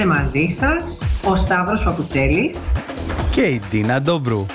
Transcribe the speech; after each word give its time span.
Είμαστε 0.00 0.22
μαζί 0.22 0.56
σας 0.60 0.96
ο 1.24 1.44
Σταύρος 1.44 1.82
Παπουτσέλης 1.82 2.58
και 3.34 3.40
η 3.40 3.60
Ντίνα 3.70 4.02
Ντόμπρου. 4.02 4.46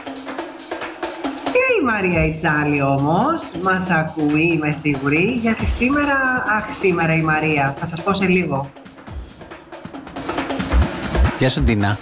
Και 1.44 1.64
η 1.82 1.84
Μαρία 1.86 2.26
Ιτσάλη 2.26 2.82
όμως 2.82 3.40
μας 3.64 3.90
ακούει, 3.90 4.54
είμαι 4.54 4.78
σίγουρη, 4.82 5.34
γιατί 5.38 5.66
σήμερα, 5.66 6.44
αχ 6.58 6.66
σήμερα 6.80 7.16
η 7.16 7.22
Μαρία, 7.22 7.76
θα 7.80 7.88
σας 7.90 8.04
πω 8.04 8.14
σε 8.14 8.26
λίγο. 8.26 8.70
Γεια 11.40 11.50
σου 11.50 11.62
Ντίνα. 11.62 11.98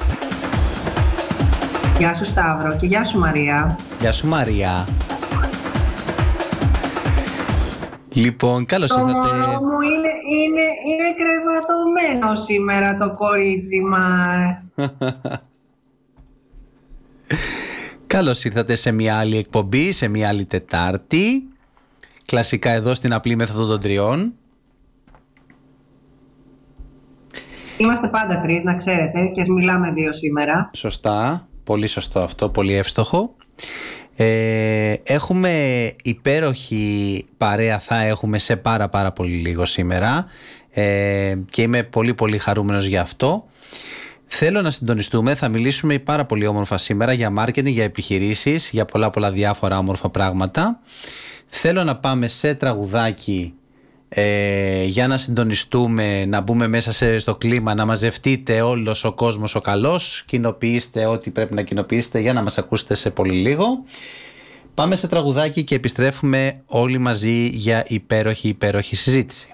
Γεια 1.98 2.16
σου 2.16 2.26
Σταύρο 2.26 2.78
και 2.80 2.86
γεια 2.86 3.04
σου 3.06 3.20
Μαρία. 3.20 3.76
Γεια 4.00 4.12
σου 4.12 4.28
Μαρία. 4.28 4.86
Λοιπόν, 8.14 8.66
καλώς 8.66 8.90
το 8.90 9.00
ήρθατε. 9.00 9.28
Το 9.28 9.64
μου 9.68 9.80
είναι, 9.92 10.12
είναι, 10.38 10.66
είναι 10.90 11.08
κρεβατωμένο 12.14 12.46
σήμερα 12.46 12.98
το 12.98 13.16
κορίτσι 13.16 13.80
μας. 13.80 14.56
Καλώς 18.08 18.44
ήρθατε 18.44 18.76
σε 18.76 18.92
μια 18.92 19.18
άλλη 19.18 19.38
εκπομπή, 19.38 19.92
σε 19.92 20.08
μια 20.08 20.28
άλλη 20.28 20.46
Τετάρτη. 20.46 21.44
Κλασικά 22.26 22.72
εδώ 22.72 22.94
στην 22.94 23.14
απλή 23.14 23.36
μέθοδο 23.36 23.66
των 23.68 23.80
τριών. 23.80 24.34
Είμαστε 27.78 28.08
πάντα 28.08 28.42
τρεις, 28.42 28.64
να 28.64 28.78
ξέρετε, 28.78 29.26
και 29.26 29.52
μιλάμε 29.52 29.92
δύο 29.92 30.14
σήμερα. 30.14 30.70
Σωστά, 30.74 31.48
πολύ 31.64 31.88
σωστό 31.88 32.20
αυτό, 32.20 32.50
πολύ 32.50 32.74
εύστοχο. 32.74 33.36
Ε, 34.16 34.94
έχουμε 35.04 35.52
υπέροχη 36.04 37.26
παρέα 37.38 37.80
θα 37.80 38.02
έχουμε 38.02 38.40
σε 38.40 38.56
πάρα 38.56 38.90
πάρα 38.90 39.12
πολύ 39.12 39.36
λίγο 39.36 39.66
σήμερα 39.66 40.26
ε, 40.74 41.36
και 41.50 41.62
είμαι 41.62 41.84
πολύ 41.84 42.14
πολύ 42.14 42.38
χαρούμενος 42.38 42.86
για 42.86 43.02
αυτό. 43.02 43.46
Θέλω 44.26 44.62
να 44.62 44.70
συντονιστούμε, 44.70 45.36
θα 45.36 45.50
μιλήσουμε 45.50 46.00
πάρα 46.00 46.26
πολύ 46.26 46.46
όμορφα 46.46 46.78
σήμερα 46.78 47.14
για 47.14 47.34
marketing, 47.38 47.66
για 47.66 47.84
επιχειρήσεις, 47.84 48.70
για 48.72 48.86
πολλά 48.86 49.10
πολλά 49.10 49.32
διάφορα 49.32 49.78
όμορφα 49.78 50.10
πράγματα. 50.10 50.80
Θέλω 51.46 51.84
να 51.84 51.96
πάμε 51.96 52.28
σε 52.28 52.54
τραγουδάκι 52.54 53.54
ε, 54.10 54.84
για 54.84 55.08
να 55.08 55.18
συντονιστούμε, 55.18 56.26
να 56.26 56.42
μπούμε 56.42 56.68
μέσα 56.68 56.92
σε, 56.92 57.18
στο 57.18 57.36
κλίμα, 57.36 57.74
να 57.74 57.86
μαζευτείτε 57.86 58.62
όλος 58.62 59.04
ο 59.04 59.14
κόσμος 59.14 59.56
ο 59.56 59.62
καλός, 59.62 60.24
κοινοποιήστε 60.28 61.06
ό,τι 61.06 61.32
πρέπει 61.32 61.54
να 61.54 61.62
κοινοποιήσετε 61.62 62.20
για 62.20 62.34
να 62.34 62.42
μας 62.42 62.58
ακούσετε 62.58 62.96
σε 62.96 63.10
πολύ 63.10 63.34
λίγο. 63.34 63.66
Πάμε 64.74 64.96
σε 64.96 65.08
τραγουδάκι 65.08 65.64
και 65.64 65.76
επιστρέφουμε 65.76 66.62
όλοι 66.66 66.98
μαζί 66.98 67.48
για 67.48 67.86
υπέροχη 67.88 68.48
υπέροχη 68.48 68.96
συζήτηση. 68.96 69.54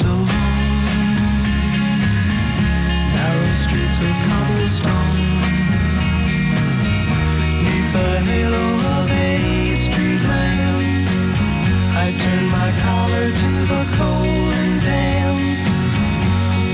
of 4.09 4.17
cobblestone, 4.27 5.15
halo 8.25 8.65
of 8.97 9.11
a. 9.11 9.31
I 12.03 12.13
turned 12.17 12.49
my 12.51 12.71
collar 12.85 13.27
to 13.43 13.51
the 13.71 13.83
cold 13.97 14.53
and 14.63 14.81
damp 14.81 15.39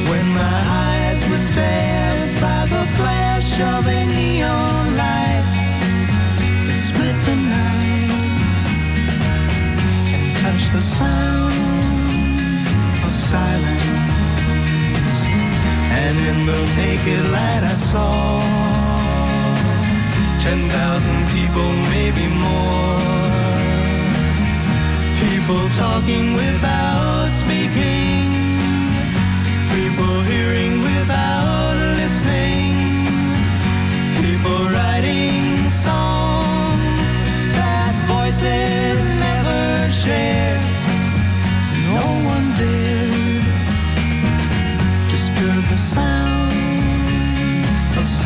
when 0.09 0.27
my 0.33 0.59
eyes 0.85 1.21
were 1.29 1.37
stabbed 1.37 2.41
by 2.41 2.61
the 2.65 2.85
flash 2.95 3.59
of 3.59 3.87
a 3.87 4.05
neon 4.05 4.95
light 4.95 5.67
split 6.73 7.17
the 7.25 7.35
night 7.35 8.11
and 10.15 10.37
touched 10.37 10.71
the 10.73 10.81
sound 10.81 11.53
of 13.05 13.13
silence. 13.13 14.06
And 16.09 16.19
in 16.19 16.45
the 16.45 16.59
naked 16.77 17.27
light 17.35 17.63
I 17.63 17.75
saw 17.75 18.39
ten 20.39 20.69
thousand 20.69 21.19
people, 21.35 21.69
maybe 21.91 22.25
more. 22.45 23.01
People 25.19 25.67
talking 25.83 26.33
without 26.33 27.31
speaking. 27.33 28.23
People 29.75 30.21
hearing 30.21 30.79
without 30.79 31.56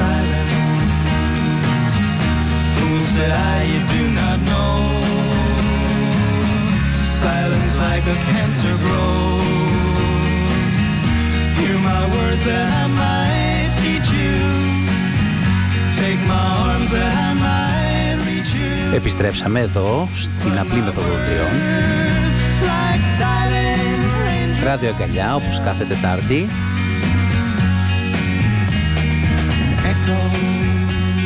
silence. 0.01 0.55
Fools 2.75 3.07
said 3.15 3.31
I, 3.53 3.57
you 3.71 3.81
do 3.95 4.03
not 4.21 4.37
know. 4.49 4.75
Silence 7.23 7.73
like 7.85 8.05
a 8.15 8.17
cancer 8.31 8.73
grows. 8.83 9.49
Hear 11.59 11.77
my 11.91 12.03
words 12.15 12.41
that 12.49 12.67
I 12.81 12.85
might 13.01 13.69
teach 13.83 14.07
you. 14.19 14.35
Take 16.01 16.21
my 16.33 16.45
arms 16.67 16.89
that 16.95 17.11
I 17.27 17.31
might 17.45 18.17
reach 18.27 18.51
you. 18.61 18.95
Επιστρέψαμε 18.95 19.59
εδώ 19.59 20.09
στην 20.13 20.59
απλή 20.59 20.81
μεθοδό 20.81 21.15
τριών. 21.25 21.53
Like 22.69 23.05
silent 23.19 24.03
rain 24.23 24.63
Ράδιο 24.65 24.89
Αγκαλιά, 24.89 25.35
όπως 25.35 25.59
κάθε 25.59 25.83
Τετάρτη. 25.83 26.49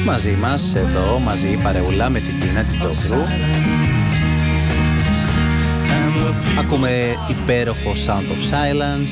Μαζί 0.05 0.31
μας, 0.41 0.75
εδώ, 0.75 1.19
μαζί 1.19 1.47
η 1.47 1.59
παρεούλα 1.63 2.09
με 2.09 2.19
την 2.19 2.39
Τίνα 2.39 2.61
την 2.61 2.79
Τόκρου. 2.79 3.23
And 5.87 6.17
the 6.17 6.29
people 6.29 6.59
Ακούμε 6.59 7.15
υπέροχο 7.29 7.91
Sound 8.05 8.27
of 8.33 8.41
Silence. 8.53 9.11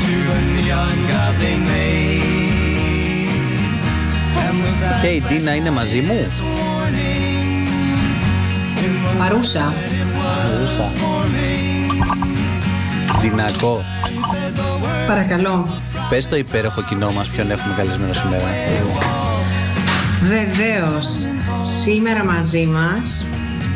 to 0.00 0.14
the 0.28 0.38
neon 0.54 0.96
god 1.10 1.34
they 1.42 1.56
made. 1.70 3.28
And 4.44 4.56
the 4.64 5.00
Και 5.02 5.06
η 5.06 5.20
Τίνα 5.20 5.54
είναι 5.54 5.70
μαζί 5.70 6.00
μου. 6.00 6.26
warning 6.30 7.68
in 8.78 9.14
the 9.14 9.18
Παρούσα. 9.18 9.72
Παρούσα. 10.22 10.92
Τινακό, 13.20 13.84
Παρακαλώ. 15.06 15.66
πες 16.08 16.28
το 16.28 16.36
υπέροχο 16.36 16.82
κοινό 16.82 17.12
μας 17.12 17.28
ποιον 17.28 17.50
έχουμε 17.50 17.74
καλεσμένο 17.76 18.12
σήμερα. 18.12 18.42
Βεβαίως, 20.28 21.06
σήμερα 21.82 22.24
μαζί 22.24 22.66
μας 22.66 23.24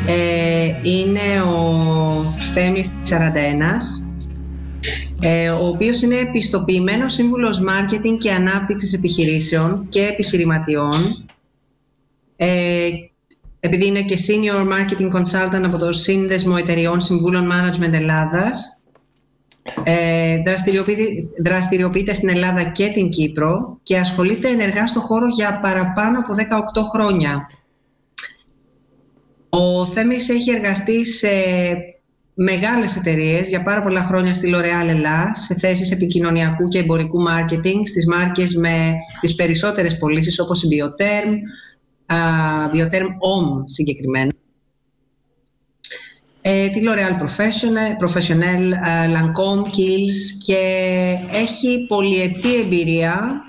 ε, 0.06 0.72
είναι 0.82 1.42
ο 1.42 2.22
Θέμης 2.54 2.92
Τσαραντένας, 3.02 4.06
ε, 5.20 5.50
ο 5.50 5.66
οποίος 5.66 6.02
είναι 6.02 6.16
επιστοποιημένος 6.16 7.12
σύμβουλος 7.12 7.60
μάρκετινγκ 7.60 8.18
και 8.18 8.32
ανάπτυξης 8.32 8.92
επιχειρήσεων 8.92 9.86
και 9.88 10.00
επιχειρηματιών. 10.00 11.26
Ε, 12.36 12.88
επειδή 13.60 13.86
είναι 13.86 14.02
και 14.02 14.18
Senior 14.26 14.66
Marketing 14.66 15.16
Consultant 15.16 15.64
από 15.64 15.78
το 15.78 15.92
Σύνδεσμο 15.92 16.54
Εταιριών 16.58 17.00
Συμβούλων 17.00 17.48
Management 17.50 17.92
Ελλάδας, 17.92 18.77
ε, 19.84 20.42
δραστηριοποιείται, 20.42 21.04
δραστηριοποιείται 21.44 22.12
στην 22.12 22.28
Ελλάδα 22.28 22.64
και 22.64 22.90
την 22.94 23.10
Κύπρο 23.10 23.78
και 23.82 23.98
ασχολείται 23.98 24.48
ενεργά 24.48 24.86
στο 24.86 25.00
χώρο 25.00 25.26
για 25.28 25.60
παραπάνω 25.62 26.18
από 26.18 26.34
18 26.34 26.82
χρόνια. 26.92 27.50
Ο 29.48 29.86
Θέμης 29.86 30.28
έχει 30.28 30.50
εργαστεί 30.50 31.06
σε 31.06 31.28
μεγάλες 32.34 32.96
εταιρείες 32.96 33.48
για 33.48 33.62
πάρα 33.62 33.82
πολλά 33.82 34.02
χρόνια 34.02 34.32
στη 34.32 34.52
L'Oréal 34.54 34.88
Ελλάς, 34.88 35.44
σε 35.44 35.54
θέσεις 35.54 35.92
επικοινωνιακού 35.92 36.68
και 36.68 36.78
εμπορικού 36.78 37.20
μάρκετινγκ, 37.20 37.86
στις 37.86 38.06
μάρκες 38.06 38.54
με 38.54 38.94
τις 39.20 39.34
περισσότερες 39.34 39.98
πωλήσεις 39.98 40.40
όπως 40.40 40.62
η 40.62 40.68
Bioterm, 40.70 41.32
α, 42.06 42.16
Bioterm 42.72 43.06
Om 43.06 43.62
συγκεκριμένα. 43.64 44.32
Ε, 46.50 46.68
τη 46.68 46.80
L'Oréal 46.82 47.14
Professional, 47.22 47.90
Professionnel, 48.04 48.64
ε, 48.86 49.06
Lancôme, 49.14 49.66
Kiehl's 49.66 50.18
και 50.46 50.60
έχει 51.32 51.84
πολυετή 51.88 52.54
εμπειρία 52.54 53.42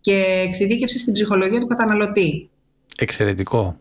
και 0.00 0.14
εξειδίκευση 0.48 0.98
στην 0.98 1.12
ψυχολογία 1.12 1.60
του 1.60 1.66
καταναλωτή. 1.66 2.50
Εξαιρετικό. 2.98 3.76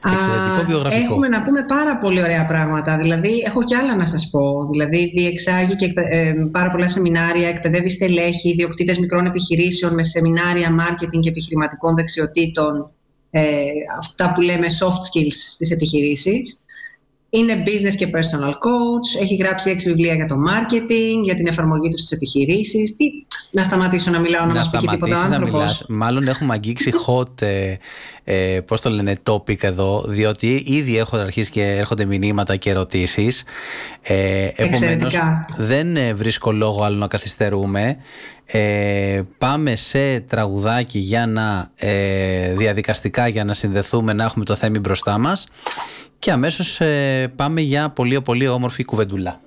Α, 0.00 0.12
Εξαιρετικό 0.12 0.64
βιογραφικό. 0.66 1.02
Έχουμε 1.02 1.28
να 1.28 1.42
πούμε 1.42 1.64
πάρα 1.68 1.96
πολύ 1.98 2.22
ωραία 2.22 2.46
πράγματα. 2.46 2.96
Δηλαδή, 2.96 3.42
έχω 3.46 3.64
κι 3.64 3.74
άλλα 3.74 3.96
να 3.96 4.06
σας 4.06 4.28
πω. 4.30 4.68
Δηλαδή, 4.70 5.12
διεξάγει 5.14 5.74
και 5.74 5.84
εκπαι- 5.84 6.12
ε, 6.12 6.34
πάρα 6.50 6.70
πολλά 6.70 6.88
σεμινάρια, 6.88 7.48
εκπαιδεύει 7.48 7.90
στελέχη, 7.90 8.48
ιδιοκτήτες 8.48 8.98
μικρών 8.98 9.26
επιχειρήσεων 9.26 9.94
με 9.94 10.02
σεμινάρια 10.02 10.68
marketing 10.80 11.20
και 11.20 11.28
επιχειρηματικών 11.28 11.94
δεξιοτήτων, 11.94 12.90
ε, 13.30 13.42
αυτά 13.98 14.32
που 14.34 14.40
λέμε 14.40 14.66
soft 14.80 15.02
skills 15.08 15.36
στις 15.52 15.70
επιχειρήσεις. 15.70 16.61
Είναι 17.34 17.62
business 17.66 17.94
και 17.94 18.06
personal 18.06 18.50
coach, 18.50 19.22
έχει 19.22 19.34
γράψει 19.34 19.70
έξι 19.70 19.88
βιβλία 19.88 20.14
για 20.14 20.26
το 20.26 20.34
marketing, 20.34 21.22
για 21.24 21.34
την 21.34 21.46
εφαρμογή 21.46 21.88
του 21.90 21.98
στις 21.98 22.10
επιχειρήσεις. 22.10 22.96
Τι, 22.96 23.04
να 23.50 23.62
σταματήσω 23.62 24.10
να 24.10 24.18
μιλάω, 24.18 24.46
να, 24.46 24.52
να 24.52 24.58
μας 24.58 24.70
πει 24.70 24.78
και 24.78 24.86
τίποτα 24.86 25.06
σταματήσεις 25.06 25.30
να 25.30 25.36
άνθρωπος. 25.36 25.60
μιλάς. 25.60 25.84
Μάλλον 25.88 26.28
έχουμε 26.28 26.52
αγγίξει 26.52 26.92
hot, 27.06 27.42
ε, 27.42 27.74
ε, 28.24 28.60
πώς 28.60 28.80
το 28.80 28.90
λένε, 28.90 29.16
topic 29.30 29.62
εδώ, 29.62 30.04
διότι 30.08 30.64
ήδη 30.66 30.98
έχω 30.98 31.16
αρχίσει 31.16 31.50
και 31.50 31.62
έρχονται 31.62 32.04
μηνύματα 32.04 32.56
και 32.56 32.70
ερωτήσεις. 32.70 33.44
Ε, 34.02 34.46
επομένως, 34.54 34.82
Εξαιρετικά. 34.82 35.46
δεν 35.56 35.96
ε, 35.96 36.14
βρίσκω 36.14 36.52
λόγο 36.52 36.82
άλλο 36.82 36.96
να 36.96 37.06
καθυστερούμε. 37.06 37.96
Ε, 38.44 39.22
πάμε 39.38 39.76
σε 39.76 40.20
τραγουδάκι 40.20 40.98
για 40.98 41.26
να 41.26 41.70
ε, 41.76 42.54
διαδικαστικά 42.54 43.28
για 43.28 43.44
να 43.44 43.54
συνδεθούμε, 43.54 44.12
να 44.12 44.24
έχουμε 44.24 44.44
το 44.44 44.54
θέμα 44.54 44.78
μπροστά 44.78 45.18
μας 45.18 45.46
και 46.22 46.32
αμέσως 46.32 46.80
ε, 46.80 47.32
πάμε 47.36 47.60
για 47.60 47.90
πολύ 47.90 48.22
πολύ 48.22 48.48
όμορφη 48.48 48.84
κουβεντούλα. 48.84 49.40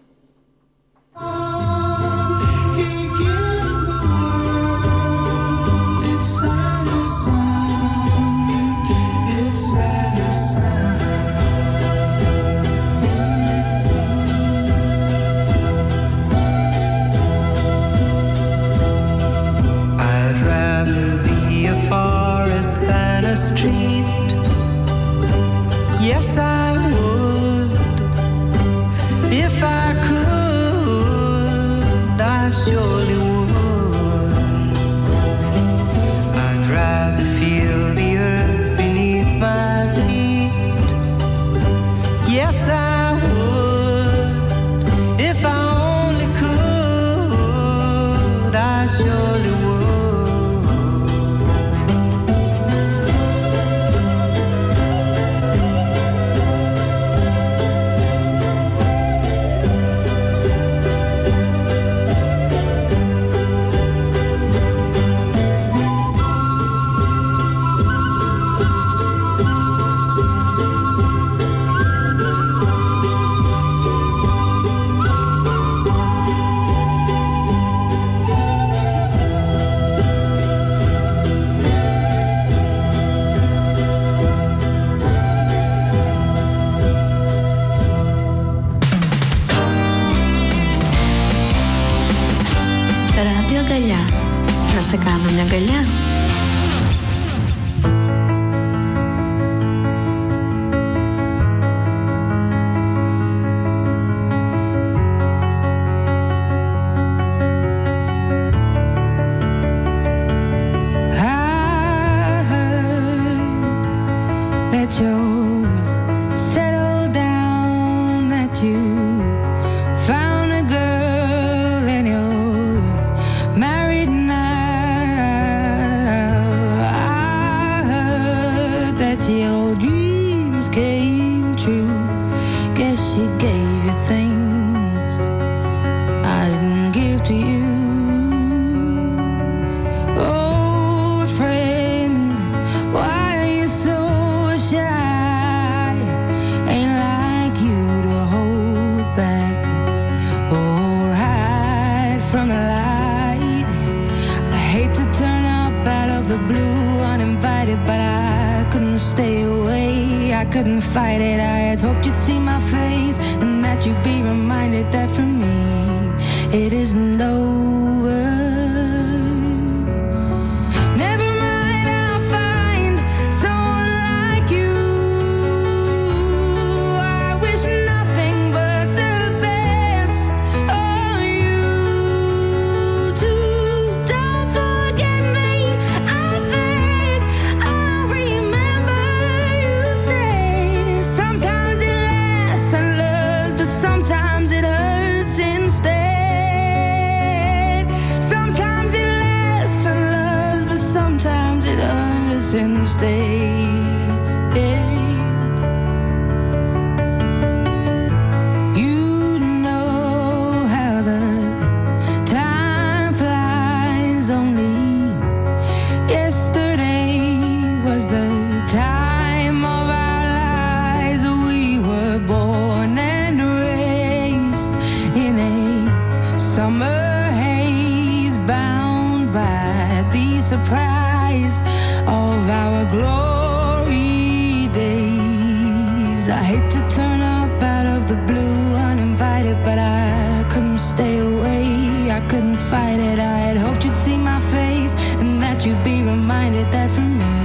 that 246.72 246.90
for 246.92 247.02
me. 247.02 247.36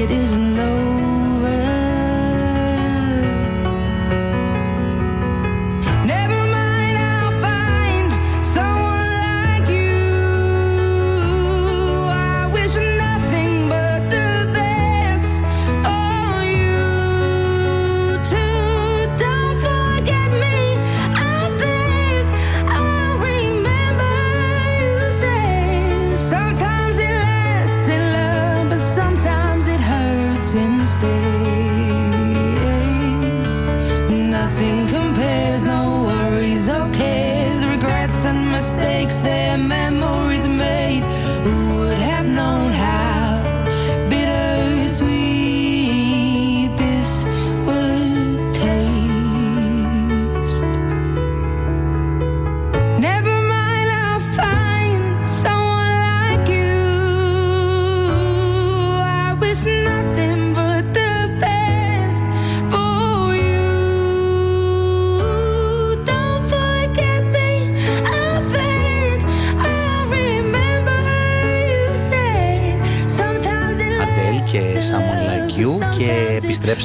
It 0.00 0.10
isn't 0.10 0.56
no 0.56 0.81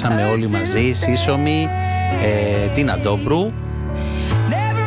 Είμαστε 0.04 0.25
όλοι 0.25 0.48
μαζί, 0.48 0.92
σύσσωμοι, 0.94 1.70
ε, 2.24 2.68
την 2.74 2.92
Αντόμπρου. 2.92 3.51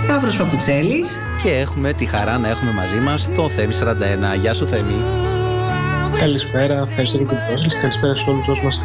Σταύρος 0.03 0.37
Παπουτσέλης. 0.37 1.09
Και 1.43 1.51
έχουμε 1.51 1.93
τη 1.93 2.05
χαρά 2.05 2.39
να 2.39 2.49
έχουμε 2.49 2.73
μαζί 2.73 2.97
μας 2.97 3.29
το 3.35 3.49
Θέμη 3.49 3.73
41. 3.73 4.35
Γεια 4.35 4.55
σου 4.55 4.67
Θέμη. 4.67 4.95
Καλησπέρα, 6.19 6.87
ευχαριστώ 6.89 7.17
για 7.17 7.27
την 7.27 7.37
πρόσκληση. 7.47 7.77
Καλησπέρα 7.81 8.17
σε 8.17 8.31
όλους 8.31 8.49
όσους 8.49 8.65
μας. 8.65 8.79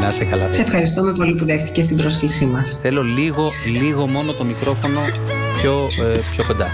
Να 0.00 0.10
σε 0.10 0.24
καλά. 0.24 0.52
Σε 0.52 0.62
ευχαριστούμε 0.62 1.12
πολύ 1.12 1.34
που 1.34 1.44
δέχτηκες 1.44 1.86
την 1.86 1.96
πρόσκλησή 1.96 2.44
μας. 2.44 2.78
Θέλω 2.82 3.02
λίγο, 3.02 3.50
λίγο 3.66 4.06
μόνο 4.06 4.32
το 4.32 4.44
μικρόφωνο 4.44 5.00
πιο, 5.60 5.88
ε, 6.04 6.18
πιο 6.30 6.44
κοντά. 6.46 6.70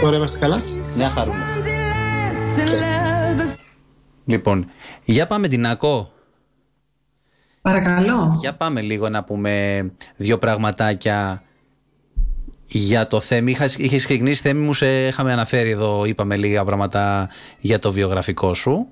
Τώρα 0.00 0.16
είμαστε 0.16 0.38
καλά. 0.38 0.60
Μια 0.96 1.10
χαρούμε. 1.10 1.44
Λοιπόν, 4.24 4.66
για 5.04 5.26
πάμε 5.26 5.48
την 5.48 5.66
Άκο. 5.66 6.12
Παρακαλώ. 7.62 8.36
Για 8.40 8.54
πάμε 8.54 8.80
λίγο 8.80 9.08
να 9.08 9.24
πούμε 9.24 9.84
δύο 10.16 10.38
πραγματάκια 10.38 11.42
για 12.66 13.06
το 13.06 13.20
θέμα. 13.20 13.50
Είχα, 13.50 13.64
είχες 13.64 14.04
ξεκινήσει 14.04 14.42
θέμη 14.42 14.60
μου, 14.60 14.74
σε 14.74 15.06
είχαμε 15.06 15.32
αναφέρει 15.32 15.70
εδώ, 15.70 16.04
είπαμε 16.04 16.36
λίγα 16.36 16.64
πράγματα 16.64 17.30
για 17.58 17.78
το 17.78 17.92
βιογραφικό 17.92 18.54
σου. 18.54 18.86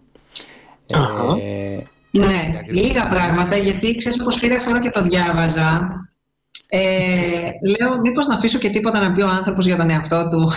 Αχα. 0.92 1.36
Ε, 1.40 1.86
Ναι, 2.10 2.60
λίγα 2.70 3.08
πράγματα, 3.08 3.56
γιατί 3.56 3.96
ξέρεις 3.96 4.22
πως 4.22 4.38
πήρε 4.40 4.58
χρόνο 4.58 4.80
και 4.80 4.90
το 4.90 5.02
διάβαζα. 5.02 5.90
Ε, 6.68 7.50
λέω, 7.76 8.00
μήπως 8.00 8.26
να 8.26 8.34
αφήσω 8.34 8.58
και 8.58 8.70
τίποτα 8.70 9.00
να 9.00 9.12
πει 9.12 9.22
ο 9.22 9.28
άνθρωπος 9.28 9.66
για 9.66 9.76
τον 9.76 9.90
εαυτό 9.90 10.28
του. 10.28 10.52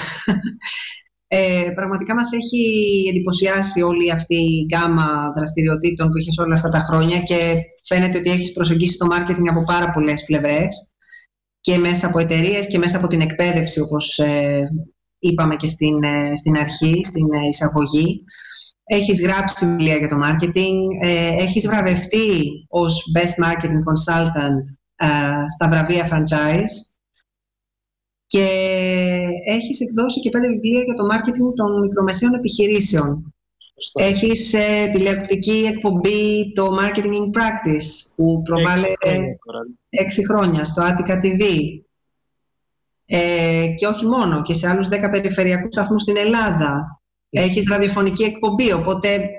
Ε, 1.33 1.71
πραγματικά 1.75 2.15
μας 2.15 2.31
έχει 2.31 2.63
εντυπωσιάσει 3.09 3.81
όλη 3.81 4.11
αυτή 4.11 4.35
η 4.35 4.65
γκάμα 4.65 5.33
δραστηριοτήτων 5.35 6.09
που 6.09 6.17
έχεις 6.17 6.38
όλα 6.38 6.53
αυτά 6.53 6.69
τα 6.69 6.79
χρόνια 6.79 7.19
και 7.19 7.55
φαίνεται 7.88 8.17
ότι 8.17 8.29
έχεις 8.29 8.51
προσεγγίσει 8.53 8.97
το 8.97 9.05
μάρκετινγκ 9.05 9.47
από 9.50 9.63
πάρα 9.63 9.91
πολλές 9.91 10.23
πλευρές 10.23 10.91
και 11.61 11.77
μέσα 11.77 12.07
από 12.07 12.19
εταιρείες 12.19 12.67
και 12.67 12.77
μέσα 12.77 12.97
από 12.97 13.07
την 13.07 13.21
εκπαίδευση 13.21 13.79
όπως 13.79 14.19
ε, 14.19 14.69
είπαμε 15.19 15.55
και 15.55 15.67
στην, 15.67 16.03
ε, 16.03 16.35
στην 16.35 16.57
αρχή, 16.57 17.01
στην 17.05 17.33
ε, 17.33 17.47
εισαγωγή. 17.47 18.23
Έχεις 18.83 19.21
γράψει 19.21 19.65
βιβλία 19.65 19.95
για 19.95 20.07
το 20.07 20.17
marketing, 20.25 20.77
ε, 21.01 21.43
έχεις 21.43 21.67
βραβευτεί 21.67 22.41
ως 22.69 23.03
Best 23.17 23.45
Marketing 23.45 23.81
Consultant 23.89 24.61
ε, 24.95 25.07
στα 25.50 25.69
βραβεία 25.69 26.09
franchise 26.11 26.90
και 28.31 28.47
έχεις 29.45 29.79
εκδώσει 29.79 30.19
και 30.19 30.29
πέντε 30.29 30.47
βιβλία 30.47 30.81
για 30.83 30.93
το 30.93 31.03
marketing 31.11 31.53
των 31.55 31.79
μικρομεσαίων 31.79 32.33
επιχειρήσεων. 32.33 33.33
Σωστά. 33.73 34.03
Έχεις 34.03 34.53
ε, 34.53 34.89
τηλεοπτική 34.93 35.63
εκπομπή 35.73 36.53
το 36.53 36.65
Marketing 36.79 37.13
in 37.21 37.27
Practice 37.38 37.89
που 38.15 38.41
προβάλλεται 38.41 39.09
Έξι 39.09 39.15
χρόνια 39.15 39.38
τώρα. 39.45 39.59
έξι 39.89 40.25
χρόνια 40.25 40.65
στο 40.65 40.81
Attica 40.89 41.15
TV. 41.23 41.43
Ε, 43.05 43.67
και 43.77 43.88
όχι 43.88 44.05
μόνο, 44.05 44.41
και 44.41 44.53
σε 44.53 44.67
άλλους 44.69 44.88
10 44.88 44.91
περιφερειακούς 45.11 45.73
σταθμούς 45.73 46.01
στην 46.01 46.17
Ελλάδα. 46.17 47.01
Έχεις 47.29 47.67
ραδιοφωνική 47.69 48.23
εκπομπή, 48.23 48.73
οπότε 48.73 49.35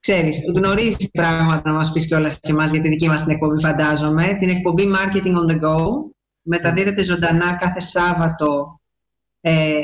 ξέρεις, 0.00 0.38
γνωρίζεις 0.56 1.10
πράγματα 1.12 1.70
να 1.70 1.76
μας 1.76 1.92
πεις 1.92 2.06
κιόλας 2.06 2.40
και 2.40 2.50
εμάς 2.50 2.70
για 2.70 2.80
τη 2.80 2.88
δική 2.88 3.08
μας 3.08 3.22
την 3.22 3.30
εκπομπή 3.32 3.60
φαντάζομαι. 3.60 4.36
Την 4.38 4.48
εκπομπή 4.48 4.84
Marketing 4.94 5.34
on 5.40 5.52
the 5.52 5.56
Go. 5.56 6.14
Μεταδίδεται 6.48 7.02
ζωντανά 7.02 7.56
κάθε 7.56 7.80
Σάββατο 7.80 8.80
ε, 9.40 9.82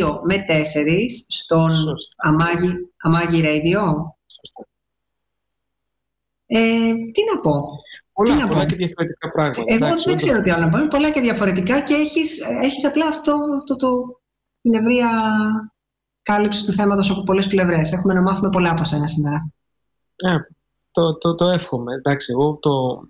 2 0.00 0.20
με 0.24 0.44
4 0.48 0.62
στον 1.28 1.76
Σωστά. 1.76 2.14
Αμάγι, 2.16 2.72
Αμάγι 2.96 3.40
Radio. 3.44 3.82
Σωστά. 4.26 4.68
Ε, 6.46 6.92
τι 7.12 7.22
να 7.34 7.40
πω. 7.40 7.52
Πολλά, 8.12 8.34
να 8.34 8.48
πολλά 8.48 8.62
πω. 8.62 8.68
και 8.68 8.76
διαφορετικά 8.76 9.30
πράγματα. 9.30 9.62
Εγώ 9.66 9.76
Εντάξει, 9.76 10.04
δεν 10.04 10.12
όντως. 10.12 10.24
ξέρω 10.24 10.42
τι 10.42 10.50
άλλο 10.50 10.64
να 10.64 10.70
πω. 10.70 10.78
Είναι 10.78 10.88
πολλά 10.88 11.10
και 11.10 11.20
διαφορετικά 11.20 11.80
και 11.80 11.94
έχεις, 11.94 12.40
έχεις 12.62 12.84
απλά 12.84 13.06
αυτό, 13.06 13.36
αυτό 13.56 13.76
το, 13.76 14.20
την 14.62 14.74
ευρεία 14.74 15.10
κάλυψη 16.22 16.64
του 16.64 16.72
θέματος 16.72 17.10
από 17.10 17.22
πολλές 17.22 17.46
πλευρές. 17.46 17.92
Έχουμε 17.92 18.14
να 18.14 18.22
μάθουμε 18.22 18.48
πολλά 18.48 18.70
από 18.70 18.84
σένα 18.84 19.06
σήμερα. 19.06 19.52
Ε, 20.16 20.36
το, 20.90 21.18
το, 21.18 21.34
το 21.34 21.46
εύχομαι. 21.48 21.94
Εντάξει, 21.94 22.32
εγώ 22.32 22.58
το, 22.60 23.02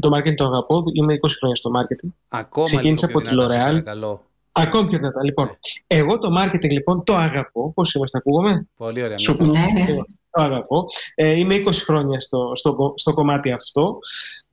το 0.00 0.10
marketing 0.16 0.34
το 0.34 0.44
αγαπώ. 0.44 0.82
Είμαι 0.92 1.14
20 1.14 1.28
χρόνια 1.38 1.56
στο 1.56 1.70
marketing. 1.76 2.08
ακόμα 2.28 2.66
Ξεκίνησα 2.66 3.06
λίγο 3.06 3.18
πιο 3.20 3.28
από 3.28 3.28
τη 3.28 3.28
δυνατά, 3.28 3.48
σε 3.52 3.58
L'Oreal. 3.58 3.82
παρακαλώ. 3.84 4.24
Ακόμη 4.52 4.88
πιο 4.88 4.98
δυνατά. 4.98 5.24
Λοιπόν, 5.24 5.58
εγώ 5.86 6.18
το 6.18 6.28
marketing 6.40 6.70
λοιπόν 6.70 7.04
το 7.04 7.14
αγαπώ. 7.14 7.72
Πώς 7.74 7.94
είμαστε, 7.94 8.18
ακούγομαι; 8.18 8.68
Πολύ 8.76 9.02
ωραία. 9.02 9.18
Σου- 9.18 9.36
ναι. 9.42 9.46
Ναι, 9.46 9.82
ναι. 9.82 9.94
Το 10.30 10.44
αγαπώ. 10.44 10.84
Ε, 11.14 11.30
είμαι 11.38 11.54
20 11.54 11.72
χρόνια 11.84 12.20
στο, 12.20 12.52
στο, 12.54 12.74
κο- 12.74 12.92
στο 12.96 13.14
κομμάτι 13.14 13.52
αυτό. 13.52 13.98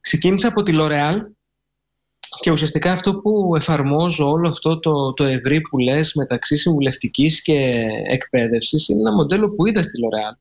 Ξεκίνησα 0.02 0.48
από 0.48 0.64
τη 0.64 0.76
L'Oreal 0.80 1.18
και 2.40 2.52
ουσιαστικά 2.52 2.92
αυτό 2.92 3.16
που 3.16 3.54
εφαρμόζω 3.56 4.30
όλο 4.30 4.48
αυτό 4.48 4.80
το, 4.80 5.14
το 5.14 5.24
ευρύ 5.24 5.62
που 5.62 5.78
λες 5.78 6.14
μεταξύ 6.14 6.58
συμβουλευτικής 6.58 7.42
και 7.42 7.54
εκπαίδευσης 8.08 8.88
είναι 8.88 9.00
ένα 9.00 9.14
μοντέλο 9.14 9.50
που 9.50 9.68
είδα 9.68 9.82
στη 9.84 9.92
L'Oreal 10.04 10.38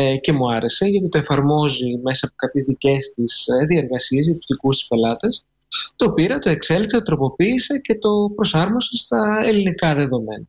ε, 0.00 0.16
και 0.16 0.32
μου 0.32 0.52
άρεσε 0.52 0.86
γιατί 0.86 1.08
το 1.08 1.18
εφαρμόζει 1.18 1.96
μέσα 2.02 2.26
από 2.26 2.34
κάποιες 2.36 2.64
δικές 2.64 3.12
της 3.14 3.46
ε, 3.46 3.64
διεργασίες 3.66 4.26
για 4.26 4.34
τους 4.36 4.46
δικούς 4.48 4.76
της 4.78 4.86
πελάτες 4.86 5.44
το 5.96 6.12
πήρα, 6.12 6.38
το 6.38 6.50
εξέλιξε, 6.50 6.96
το 6.96 7.02
τροποποίησε 7.02 7.78
και 7.78 7.98
το 7.98 8.10
προσάρμοσε 8.34 8.96
στα 8.96 9.36
ελληνικά 9.42 9.94
δεδομένα. 9.94 10.44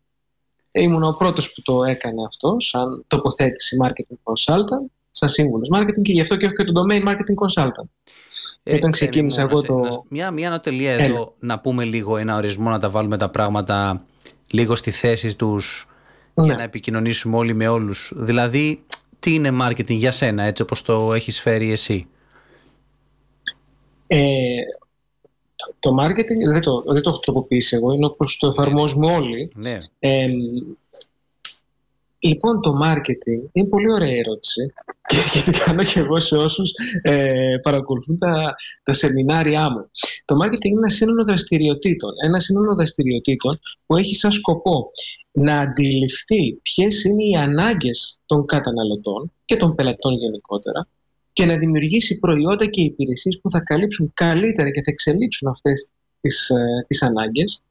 Ήμουν 0.71 1.03
ο 1.03 1.15
πρώτος 1.17 1.53
που 1.53 1.61
το 1.61 1.83
έκανε 1.83 2.23
αυτό, 2.27 2.55
σαν 2.59 3.03
τοποθέτηση 3.07 3.77
marketing 3.83 4.17
consultant, 4.23 4.89
σαν 5.11 5.29
σύμβουλος 5.29 5.67
marketing 5.75 6.01
και 6.01 6.11
γι' 6.11 6.21
αυτό 6.21 6.35
και 6.35 6.45
έχω 6.45 6.53
και 6.55 6.63
το 6.63 6.71
domain 6.81 7.07
marketing 7.07 7.63
consultant. 7.63 7.87
Ε, 8.63 8.69
Όταν 8.75 8.79
Θέμη 8.79 8.91
ξεκίνησα 8.91 9.41
μου, 9.41 9.47
εγώ 9.47 9.55
να 9.55 9.61
σε- 9.61 9.67
το- 9.67 9.97
να- 9.97 10.03
Μια, 10.09 10.31
μια 10.31 10.47
ανατελεία 10.47 10.91
Έλα. 10.93 11.03
εδώ 11.05 11.35
να 11.39 11.59
πούμε 11.59 11.83
λίγο 11.83 12.17
ένα 12.17 12.35
ορισμό, 12.35 12.69
να 12.69 12.79
τα 12.79 12.89
βάλουμε 12.89 13.17
τα 13.17 13.29
πράγματα 13.29 14.05
λίγο 14.51 14.75
στη 14.75 14.91
θέση 14.91 15.35
τους 15.37 15.87
για 16.35 16.45
Ναι. 16.45 16.53
να 16.53 16.63
επικοινωνήσουμε 16.63 17.37
όλοι 17.37 17.53
με 17.53 17.67
όλους. 17.67 18.11
Δηλαδή, 18.15 18.85
τι 19.19 19.33
είναι 19.33 19.57
marketing 19.61 19.95
για 19.95 20.11
σένα, 20.11 20.43
έτσι 20.43 20.61
όπως 20.61 20.81
το 20.81 21.13
έχεις 21.13 21.41
φέρει 21.41 21.71
εσύ; 21.71 22.07
Ε, 24.07 24.61
το- 25.55 25.75
το 25.79 25.95
marketing 26.03 26.51
δεν 26.51 26.61
το, 26.61 26.83
δεν 26.87 27.01
το 27.01 27.09
έχω 27.09 27.19
τροποποιήσει 27.19 27.75
εγώ, 27.75 27.93
είναι 27.93 28.05
όπως 28.05 28.37
το 28.37 28.47
εφαρμόζουμε 28.47 29.11
όλοι. 29.11 29.51
Ναι. 29.55 29.77
Ε, 29.99 30.27
λοιπόν, 32.19 32.61
το 32.61 32.73
marketing 32.85 33.49
είναι 33.51 33.67
πολύ 33.67 33.91
ωραία 33.91 34.15
ερώτηση 34.15 34.73
και, 35.07 35.17
και 35.33 35.51
την 35.51 35.59
κάνω 35.65 35.83
και 35.83 35.99
εγώ 35.99 36.17
σε 36.19 36.35
όσους 36.35 36.71
ε, 37.01 37.57
παρακολουθούν 37.61 38.17
τα, 38.17 38.55
τα 38.83 38.93
σεμινάρια 38.93 39.71
μου. 39.71 39.89
Το 40.25 40.35
marketing 40.43 40.65
είναι 40.65 40.79
ένα 40.79 40.89
σύνολο 40.89 41.23
δραστηριοτήτων. 41.23 42.11
Ένα 42.25 42.39
σύνολο 42.39 42.75
δραστηριοτήτων 42.75 43.59
που 43.85 43.95
έχει 43.95 44.15
σαν 44.15 44.31
σκοπό 44.31 44.91
να 45.31 45.57
αντιληφθεί 45.57 46.53
ποιες 46.61 47.03
είναι 47.03 47.23
οι 47.23 47.35
ανάγκες 47.35 48.19
των 48.25 48.45
καταναλωτών 48.45 49.31
και 49.45 49.55
των 49.55 49.75
πελατών 49.75 50.13
γενικότερα 50.13 50.87
και 51.33 51.45
να 51.45 51.57
δημιουργήσει 51.57 52.19
προϊόντα 52.19 52.65
και 52.65 52.81
υπηρεσίες 52.81 53.39
που 53.41 53.49
θα 53.49 53.59
καλύψουν 53.59 54.11
καλύτερα 54.13 54.71
και 54.71 54.81
θα 54.81 54.91
εξελίξουν 54.91 55.47
αυτές 55.47 55.89
τις, 56.21 56.49
ε, 56.49 56.85
τις 56.87 57.01
ανάγκες 57.01 57.61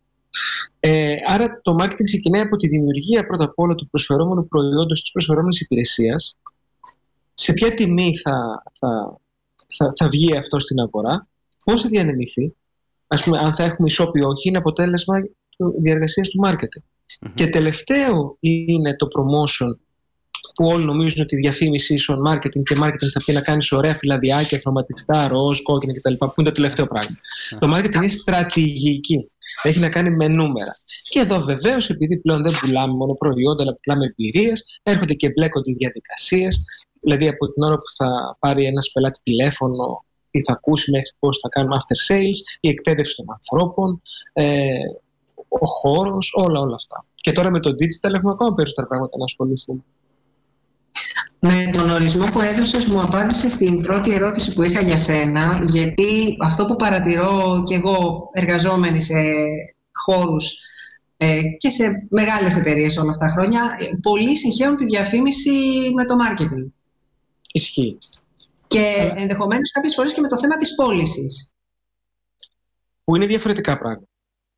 ε, 0.80 1.14
άρα 1.26 1.60
το 1.62 1.76
marketing 1.80 2.04
ξεκινάει 2.04 2.42
από 2.42 2.56
τη 2.56 2.68
δημιουργία 2.68 3.26
πρώτα 3.26 3.44
απ' 3.44 3.58
όλα 3.58 3.74
του 3.74 3.88
προσφερόμενου 3.88 4.48
προϊόντος 4.48 5.00
της 5.02 5.10
προσφερόμενης 5.12 5.60
υπηρεσίας 5.60 6.36
σε 7.34 7.52
ποια 7.52 7.74
τιμή 7.74 8.18
θα, 8.18 8.62
θα, 8.78 9.20
θα, 9.76 9.92
θα 9.96 10.08
βγει 10.08 10.36
αυτό 10.38 10.58
στην 10.60 10.80
αγορά, 10.80 11.28
πώς 11.64 11.82
θα 11.82 11.88
διανεμηθεί, 11.88 12.56
ας 13.06 13.22
πούμε 13.22 13.38
αν 13.38 13.54
θα 13.54 13.62
έχουμε 13.62 13.88
ισόπι 13.88 14.18
ή 14.18 14.24
όχι, 14.24 14.48
είναι 14.48 14.58
αποτέλεσμα 14.58 15.22
του- 15.56 15.74
διαργασίας 15.80 16.28
του 16.28 16.40
marketing. 16.46 16.82
Και 17.34 17.46
τελευταίο 17.46 18.36
είναι 18.40 18.96
το 18.96 19.08
promotion 19.16 19.76
που 20.54 20.66
όλοι 20.66 20.84
νομίζουν 20.84 21.22
ότι 21.22 21.34
η 21.34 21.38
διαφήμιση 21.38 21.94
ίσον 21.94 22.22
marketing 22.28 22.62
και 22.62 22.76
marketing 22.82 23.10
θα 23.12 23.20
πει 23.24 23.32
να 23.32 23.40
κάνεις 23.40 23.72
ωραία 23.72 23.94
φυλαδιάκια, 23.94 24.58
χρωματιστά, 24.58 25.28
ροζ, 25.28 25.58
κόκκινα 25.60 25.92
κτλ. 25.92 26.12
Που 26.12 26.34
είναι 26.36 26.48
το 26.48 26.54
τελευταίο 26.54 26.86
πράγμα. 26.86 27.16
Το 27.58 27.72
marketing 27.74 27.94
είναι 27.94 28.08
στρατηγική. 28.08 29.30
Έχει 29.62 29.78
να 29.78 29.88
κάνει 29.88 30.10
με 30.10 30.28
νούμερα. 30.28 30.76
Και 31.02 31.20
εδώ 31.20 31.40
βεβαίως, 31.40 31.90
επειδή 31.90 32.18
πλέον 32.18 32.42
δεν 32.42 32.52
πουλάμε 32.60 32.92
μόνο 32.94 33.14
προϊόντα, 33.14 33.62
αλλά 33.62 33.78
πουλάμε 33.82 34.04
εμπειρίες, 34.04 34.80
έρχονται 34.82 35.14
και 35.14 35.30
μπλέκονται 35.30 35.70
οι 35.70 35.74
διαδικασίες. 35.74 36.64
Δηλαδή, 37.00 37.28
από 37.28 37.52
την 37.52 37.62
ώρα 37.62 37.74
που 37.74 37.90
θα 37.96 38.36
πάρει 38.38 38.64
ένας 38.64 38.90
πελάτης 38.92 39.20
τηλέφωνο, 39.22 40.04
τι 40.30 40.42
θα 40.42 40.52
ακούσει 40.52 40.90
μέχρι 40.90 41.10
πώς 41.18 41.38
θα 41.38 41.48
κάνουμε 41.48 41.76
after 41.80 42.12
sales, 42.12 42.38
η 42.60 42.68
εκπαίδευση 42.68 43.16
των 43.16 43.26
ανθρώπων, 43.30 44.02
ε, 44.32 44.68
ο 45.48 45.66
χώρος, 45.66 46.32
όλα, 46.34 46.60
όλα 46.60 46.74
αυτά. 46.74 47.04
Και 47.14 47.32
τώρα 47.32 47.50
με 47.50 47.60
το 47.60 47.70
digital 47.70 48.14
έχουμε 48.14 48.32
ακόμα 48.32 48.54
περισσότερα 48.54 48.86
πράγματα 48.86 49.18
να 49.18 49.24
ασχοληθούμε. 49.24 49.80
Με 51.40 51.70
τον 51.72 51.90
ορισμό 51.90 52.24
που 52.24 52.40
έδωσες 52.40 52.86
μου 52.86 53.00
απάντησες 53.00 53.52
στην 53.52 53.82
πρώτη 53.82 54.14
ερώτηση 54.14 54.54
που 54.54 54.62
είχα 54.62 54.80
για 54.80 54.98
σένα, 54.98 55.60
γιατί 55.64 56.36
αυτό 56.44 56.66
που 56.66 56.76
παρατηρώ 56.76 57.62
και 57.66 57.74
εγώ 57.74 58.28
εργαζόμενη 58.32 59.02
σε 59.02 59.14
χώρους 59.92 60.54
ε, 61.16 61.40
και 61.58 61.70
σε 61.70 62.06
μεγάλες 62.10 62.56
εταιρείες 62.56 62.96
όλα 62.96 63.10
αυτά 63.10 63.26
τα 63.26 63.32
χρόνια, 63.32 63.76
ε, 63.80 63.84
πολλοί 64.02 64.36
συγχαίουν 64.36 64.76
τη 64.76 64.84
διαφήμιση 64.84 65.50
με 65.94 66.04
το 66.04 66.14
marketing. 66.24 66.70
Ισχύει. 67.52 67.98
Και 68.66 69.12
ενδεχομένως 69.16 69.70
κάποιες 69.70 69.94
φορές 69.94 70.14
και 70.14 70.20
με 70.20 70.28
το 70.28 70.38
θέμα 70.38 70.56
της 70.56 70.74
πώλησης. 70.74 71.52
Που 73.04 73.16
είναι 73.16 73.26
διαφορετικά 73.26 73.78
πράγματα. 73.78 74.08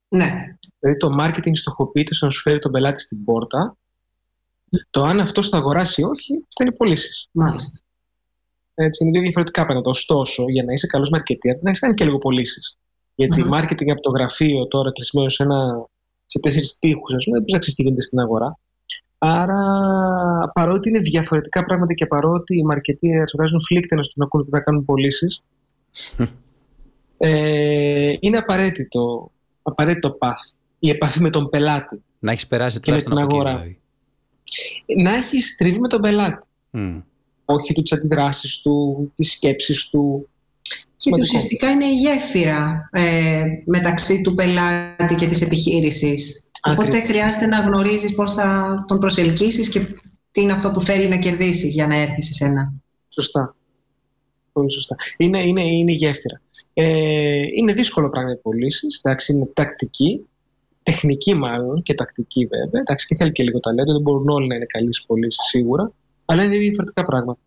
Ναι, 0.08 0.32
Δηλαδή 0.78 0.98
το 0.98 1.16
marketing 1.22 1.52
στοχοποιείται 1.54 2.14
στο 2.14 2.26
να 2.26 2.32
σου 2.32 2.40
φέρει 2.40 2.58
τον 2.58 2.72
πελάτη 2.72 3.00
στην 3.02 3.24
πόρτα. 3.24 3.76
Το 4.90 5.02
αν 5.04 5.20
αυτός 5.20 5.48
θα 5.48 5.56
αγοράσει 5.56 6.00
ή 6.00 6.04
όχι, 6.04 6.32
θα 6.34 6.64
είναι 6.64 6.72
πωλήσεις. 6.72 7.28
μάλιστα. 7.32 7.80
Έτσι, 8.74 9.02
είναι 9.02 9.12
δύο 9.12 9.20
διαφορετικά 9.22 9.64
πράγματα. 9.64 9.90
Ωστόσο, 9.90 10.44
για 10.48 10.64
να 10.64 10.72
είσαι 10.72 10.86
καλός 10.86 11.10
marketer, 11.14 11.58
να 11.60 11.68
έχεις 11.68 11.80
κάνει 11.80 11.94
και 11.94 12.04
λίγο 12.04 12.18
πωλήσεις. 12.18 12.78
Γιατί 13.14 13.42
Μμμ. 13.42 13.50
marketing 13.54 13.88
από 13.90 14.00
το 14.00 14.10
γραφείο 14.10 14.66
τώρα 14.66 14.90
κλεισμένο 14.92 15.28
σε 15.28 15.42
ένα, 15.42 15.86
σε 16.26 16.38
τέσσερις 16.40 16.78
τείχους, 16.78 17.14
ας 17.14 17.24
πούμε, 17.24 17.36
δεν 17.36 17.40
μπορείς 17.40 17.52
να 17.52 17.58
ξέρεις 17.58 17.74
τι 17.74 17.82
γίνεται 17.82 18.00
στην 18.02 18.18
αγορά. 18.18 18.58
Άρα, 19.18 19.60
παρότι 20.54 20.88
είναι 20.88 20.98
διαφορετικά 20.98 21.64
πράγματα 21.64 21.94
και 21.94 22.06
παρότι 22.06 22.54
οι 22.56 22.62
marketeers 22.72 23.30
βγάζουν 23.36 23.60
φλίκτενα 23.62 24.02
στο 24.02 24.12
να 24.16 24.24
ακούνε 24.24 24.42
ότι 24.42 24.52
θα 24.52 24.60
κάνουν 24.60 24.84
πωλήσεις, 24.84 25.42
ε, 27.18 28.12
είναι 28.20 28.36
απαραίτητο, 28.36 29.30
απαραίτητο 29.62 30.18
path 30.20 30.54
η 30.78 30.90
επαφή 30.90 31.20
με 31.20 31.30
τον 31.30 31.48
πελάτη. 31.50 32.02
Να 32.18 32.32
έχεις 32.32 32.46
περάσει 32.46 32.80
Και 32.80 32.90
με 32.92 33.00
τουλάχιστον 33.02 33.12
την 33.14 33.22
από 33.24 33.34
εκεί 33.36 33.46
αγορά. 33.46 33.58
δηλαδή. 33.62 33.80
Να 35.02 35.14
έχεις 35.14 35.56
τριβή 35.56 35.78
με 35.78 35.88
τον 35.88 36.00
πελάτη. 36.00 36.46
Μμ. 36.70 37.00
Όχι 37.44 37.72
του 37.74 37.82
τις 37.82 37.92
αντιδράσεις 37.92 38.60
του, 38.60 39.12
τις 39.16 39.30
σκέψεις 39.30 39.88
του. 39.88 40.28
Και 40.96 41.10
ότι 41.10 41.24
Σημαντικό. 41.24 41.26
ουσιαστικά 41.26 41.70
είναι 41.70 41.84
η 41.84 41.94
γέφυρα 41.94 42.88
ε, 42.92 43.42
μεταξύ 43.64 44.22
του 44.22 44.34
πελάτη 44.34 45.14
και 45.14 45.28
της 45.28 45.40
επιχείρησης. 45.42 46.50
Οπότε 46.68 46.86
Ακριβώς. 46.86 47.08
χρειάζεται 47.08 47.46
να 47.46 47.60
γνωρίζεις 47.60 48.14
πώς 48.14 48.34
θα 48.34 48.84
τον 48.88 48.98
προσελκύσεις 48.98 49.68
και 49.68 49.80
τι 50.30 50.40
είναι 50.40 50.52
αυτό 50.52 50.70
που 50.70 50.80
θέλει 50.80 51.08
να 51.08 51.16
κερδίσει 51.16 51.68
για 51.68 51.86
να 51.86 52.00
έρθει 52.00 52.22
σε 52.22 52.32
σένα. 52.32 52.72
Σωστά. 53.08 53.54
Πολύ 54.52 54.72
σωστά. 54.72 54.96
Είναι, 55.16 55.42
είναι, 55.42 55.62
είναι 55.62 55.92
η 55.92 55.94
γέφυρα. 55.94 56.40
Ε, 56.74 57.42
είναι 57.56 57.72
δύσκολο 57.72 58.10
πράγμα 58.10 58.32
οι 58.32 58.36
πωλήσεις. 58.36 59.00
Εντάξει, 59.02 59.32
είναι 59.32 59.50
τακτική. 59.54 60.26
Τεχνική 60.82 61.34
μάλλον 61.34 61.82
και 61.82 61.94
τακτική 61.94 62.46
βέβαια. 62.46 62.80
Εντάξει, 62.80 63.06
και 63.06 63.14
θέλει 63.14 63.32
και 63.32 63.42
λίγο 63.42 63.60
ταλέντο. 63.60 63.92
Δεν 63.92 64.00
μπορούν 64.02 64.28
όλοι 64.28 64.46
να 64.46 64.54
είναι 64.54 64.64
καλοί 64.64 64.94
στις 64.94 65.04
πωλήσεις 65.06 65.38
σίγουρα. 65.42 65.92
Αλλά 66.24 66.44
είναι 66.44 66.56
διαφορετικά 66.56 67.04
πράγματα. 67.04 67.38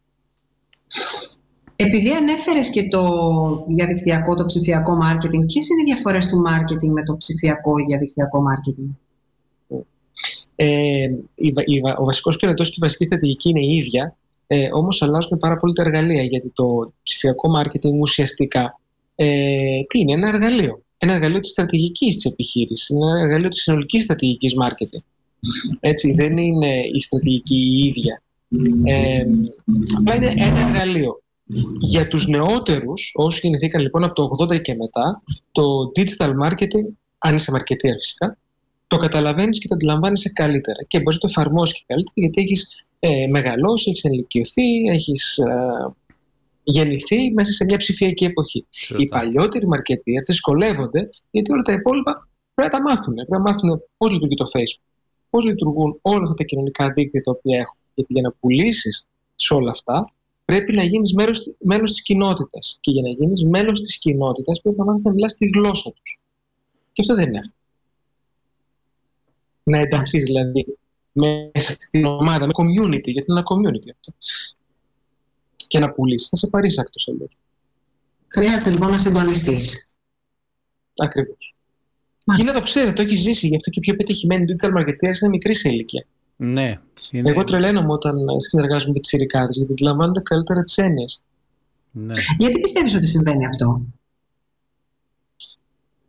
Επειδή 1.76 2.10
ανέφερες 2.10 2.69
και 2.69 2.88
το 2.88 3.04
διαδικτυακό, 3.67 4.36
το 4.36 4.46
ψηφιακό 4.46 4.96
μάρκετινγκ, 4.96 5.46
ποιες 5.46 5.69
είναι 5.69 5.82
οι 5.82 5.93
διαφορές 5.93 6.28
του 6.28 6.38
μάρκετινγκ 6.38 6.93
με 6.93 7.04
το 7.04 7.17
ψηφιακό 7.17 7.78
ή 7.78 7.84
διαδικτυακό 7.84 8.41
μάρκετινγκ; 8.41 8.88
Ε, 10.56 11.10
η, 11.36 11.52
βα- 11.52 11.63
η, 11.65 11.80
βα- 11.80 11.98
ο 11.98 12.04
βασικός 12.06 12.34
σκελετό 12.34 12.63
και 12.63 12.69
η 12.76 12.80
βασική 12.80 13.04
στρατηγική 13.04 13.50
είναι 13.50 13.60
η 13.65 13.76
ίδια. 13.76 14.15
Ε, 14.48 14.69
Όμως 14.74 15.02
αλλάζουν 15.02 15.38
πάρα 15.38 15.58
πολύ 15.58 15.74
τα 15.74 15.82
εργαλεία. 15.84 16.24
Γιατί 16.24 16.50
το 16.50 16.93
ψηφιακό 17.04 17.50
μάρκετινγκ 17.50 18.02
ουσιαστικά 18.02 18.80
ε, 19.15 19.84
τι 19.88 20.00
είναι, 20.00 20.13
ένα 20.13 20.28
εργαλείο. 20.28 20.83
Ένα 21.04 21.13
εργαλείο 21.13 21.39
της 21.39 21.50
στρατηγικής 21.50 22.16
της 22.16 22.26
επιχείρησης. 22.26 22.89
Ένα 22.89 23.20
εργαλείο 23.20 23.50
της 23.50 23.62
συνολικής 23.62 24.04
στρατηγικής 24.04 24.54
μάρκετινγκ. 24.56 25.02
Έτσι, 25.80 26.13
δεν 26.13 26.38
είναι 26.38 26.82
η 26.94 27.00
στρατηγική 27.00 27.56
η 27.56 27.88
ίδια. 27.88 28.22
Ε, 28.84 29.26
απλά 29.98 30.16
είναι 30.16 30.34
ένα 30.36 30.60
εργαλείο. 30.68 31.22
Για 31.80 32.08
τους 32.08 32.28
νεότερους, 32.28 33.12
όσοι 33.13 33.39
γεννηθήκαν 33.44 33.82
λοιπόν 33.82 34.04
από 34.04 34.13
το 34.13 34.30
80 34.54 34.62
και 34.62 34.76
μετά, 34.76 35.24
το 35.52 35.92
digital 35.96 36.30
marketing, 36.44 36.88
αν 37.18 37.36
είσαι 37.36 37.52
marketer 37.56 37.94
φυσικά, 38.00 38.38
το 38.88 38.98
καταλαβαίνεις 38.98 39.60
και 39.60 39.68
το 39.68 39.76
αντιλαμβάνεσαι 39.76 40.30
καλύτερα 40.30 40.84
και 40.88 41.00
μπορείς 41.00 41.20
να 41.22 41.30
το 41.30 41.36
εφαρμόσεις 41.38 41.78
και 41.78 41.84
καλύτερα 41.88 42.13
γιατί 42.16 42.42
έχεις 42.42 42.86
ε, 43.00 43.28
μεγαλώσει, 43.28 43.89
έχεις 43.89 44.04
ενηλικιωθεί, 44.04 44.86
έχεις 44.92 45.38
ε, 45.38 45.94
γεννηθεί 46.63 47.32
μέσα 47.34 47.52
σε 47.52 47.63
μια 47.63 47.78
ψηφιακή 47.78 48.26
εποχή. 48.26 48.58
Οι 48.58 48.86
Σωστά. 48.86 49.17
παλιότεροι 49.17 49.67
marketer 49.73 50.23
δυσκολεύονται 50.26 51.10
γιατί 51.32 51.52
όλα 51.52 51.62
τα 51.62 51.71
υπόλοιπα 51.71 52.30
πρέπει 52.54 52.71
να 52.73 52.80
τα 52.80 52.89
μάθουν. 52.89 53.13
Πρέπει 53.13 53.32
να 53.32 53.39
μάθουν 53.39 53.82
πώς 53.97 54.12
λειτουργεί 54.12 54.36
το 54.36 54.45
Facebook, 54.54 54.82
πώς 55.30 55.43
λειτουργούν 55.43 55.99
όλα 56.02 56.23
αυτά 56.23 56.34
τα 56.34 56.43
κοινωνικά 56.43 56.89
δίκτυα 56.89 57.21
τα 57.21 57.32
οποία 57.32 57.60
έχουν. 57.60 57.78
Γιατί 57.93 58.13
για 58.13 58.21
να 58.21 58.32
πουλήσεις 58.32 59.08
σε 59.36 59.54
όλα 59.54 59.71
αυτά 59.71 60.13
πρέπει 60.45 60.73
να 60.73 60.84
γίνεις 60.84 61.13
μέρος, 61.13 61.54
μέλος 61.60 61.91
της 61.91 62.02
κοινότητας. 62.02 62.78
Και 62.82 62.91
για 62.91 63.02
να 63.02 63.10
γίνεις 63.10 63.43
μέλος 63.43 63.82
της 63.82 63.97
κοινότητας 63.97 64.62
πρέπει 64.62 64.78
να 64.78 64.84
μάθεις 64.86 65.02
να 65.02 65.13
μιλάς 65.13 65.36
τη 65.36 65.47
γλώσσα 65.47 65.91
τους. 65.91 66.19
Και 66.91 67.02
αυτό 67.02 67.15
δεν 67.15 67.28
είναι 67.28 67.38
εύκολο. 67.38 67.56
Να 69.63 69.80
ενταχθείς 69.80 70.23
δηλαδή 70.23 70.78
μέσα 71.13 71.71
στην 71.71 72.06
ομάδα, 72.06 72.45
με 72.45 72.52
community, 72.56 73.04
γιατί 73.04 73.32
είναι 73.32 73.39
ένα 73.39 73.43
community 73.43 73.89
αυτό. 73.91 74.13
Και 75.74 75.80
να 75.80 75.92
πουλήσεις, 75.92 76.30
θα 76.30 76.36
σε 76.36 76.48
παρήσακτος 76.48 77.08
αλλιώς. 77.08 77.38
Χρειάζεται 78.28 78.70
λοιπόν 78.70 78.92
να 78.92 78.98
συντονιστείς. 78.98 79.98
Ακριβώς. 80.98 81.56
Και 82.18 82.24
Μάλιστα. 82.26 82.52
να 82.52 82.58
το 82.60 82.64
ξέρετε, 82.64 82.94
το 82.94 83.02
έχεις 83.02 83.20
ζήσει. 83.20 83.48
Γι' 83.48 83.56
αυτό 83.56 83.70
και 83.70 83.80
οι 83.80 83.82
πιο 83.82 83.96
πετυχημένοι 83.96 84.46
digital 84.48 84.70
marketers 84.70 85.20
είναι 85.22 85.30
μικρή 85.30 85.56
σε 85.56 85.70
ηλικία. 85.70 86.06
Ναι. 86.36 86.80
Είναι... 87.12 87.30
Εγώ 87.30 87.44
τρελαίνομαι 87.44 87.92
όταν 87.92 88.18
ε, 88.18 88.22
συνεργάζομαι 88.50 88.94
με 88.94 89.00
τις 89.00 89.12
ειδικάδε, 89.12 89.48
γιατί 89.52 89.72
αντιλαμβάνονται 89.72 90.22
καλύτερα 90.22 90.64
τις 90.64 90.78
έννοιες. 90.78 91.22
ναι. 91.92 92.14
Γιατί 92.38 92.60
πιστεύεις 92.60 92.96
ότι 92.96 93.08
συμβαίνει 93.08 93.46
αυτό; 93.46 93.82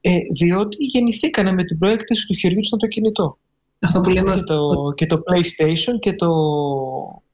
Ε, 0.01 0.19
διότι 0.33 0.77
γεννηθήκανε 0.85 1.53
με 1.53 1.65
την 1.65 1.79
προέκταση 1.79 2.27
του 2.27 2.35
χεριού 2.35 2.61
του 2.61 2.67
στο 2.67 2.77
το 2.77 2.87
κινητό. 2.87 3.39
Αυτό 3.79 4.01
που 4.01 4.11
λέμε 4.11 4.35
Και 4.35 4.41
το, 4.43 4.93
και 4.97 5.07
το 5.07 5.23
PlayStation 5.27 5.99
και 6.01 6.13
το 6.13 6.29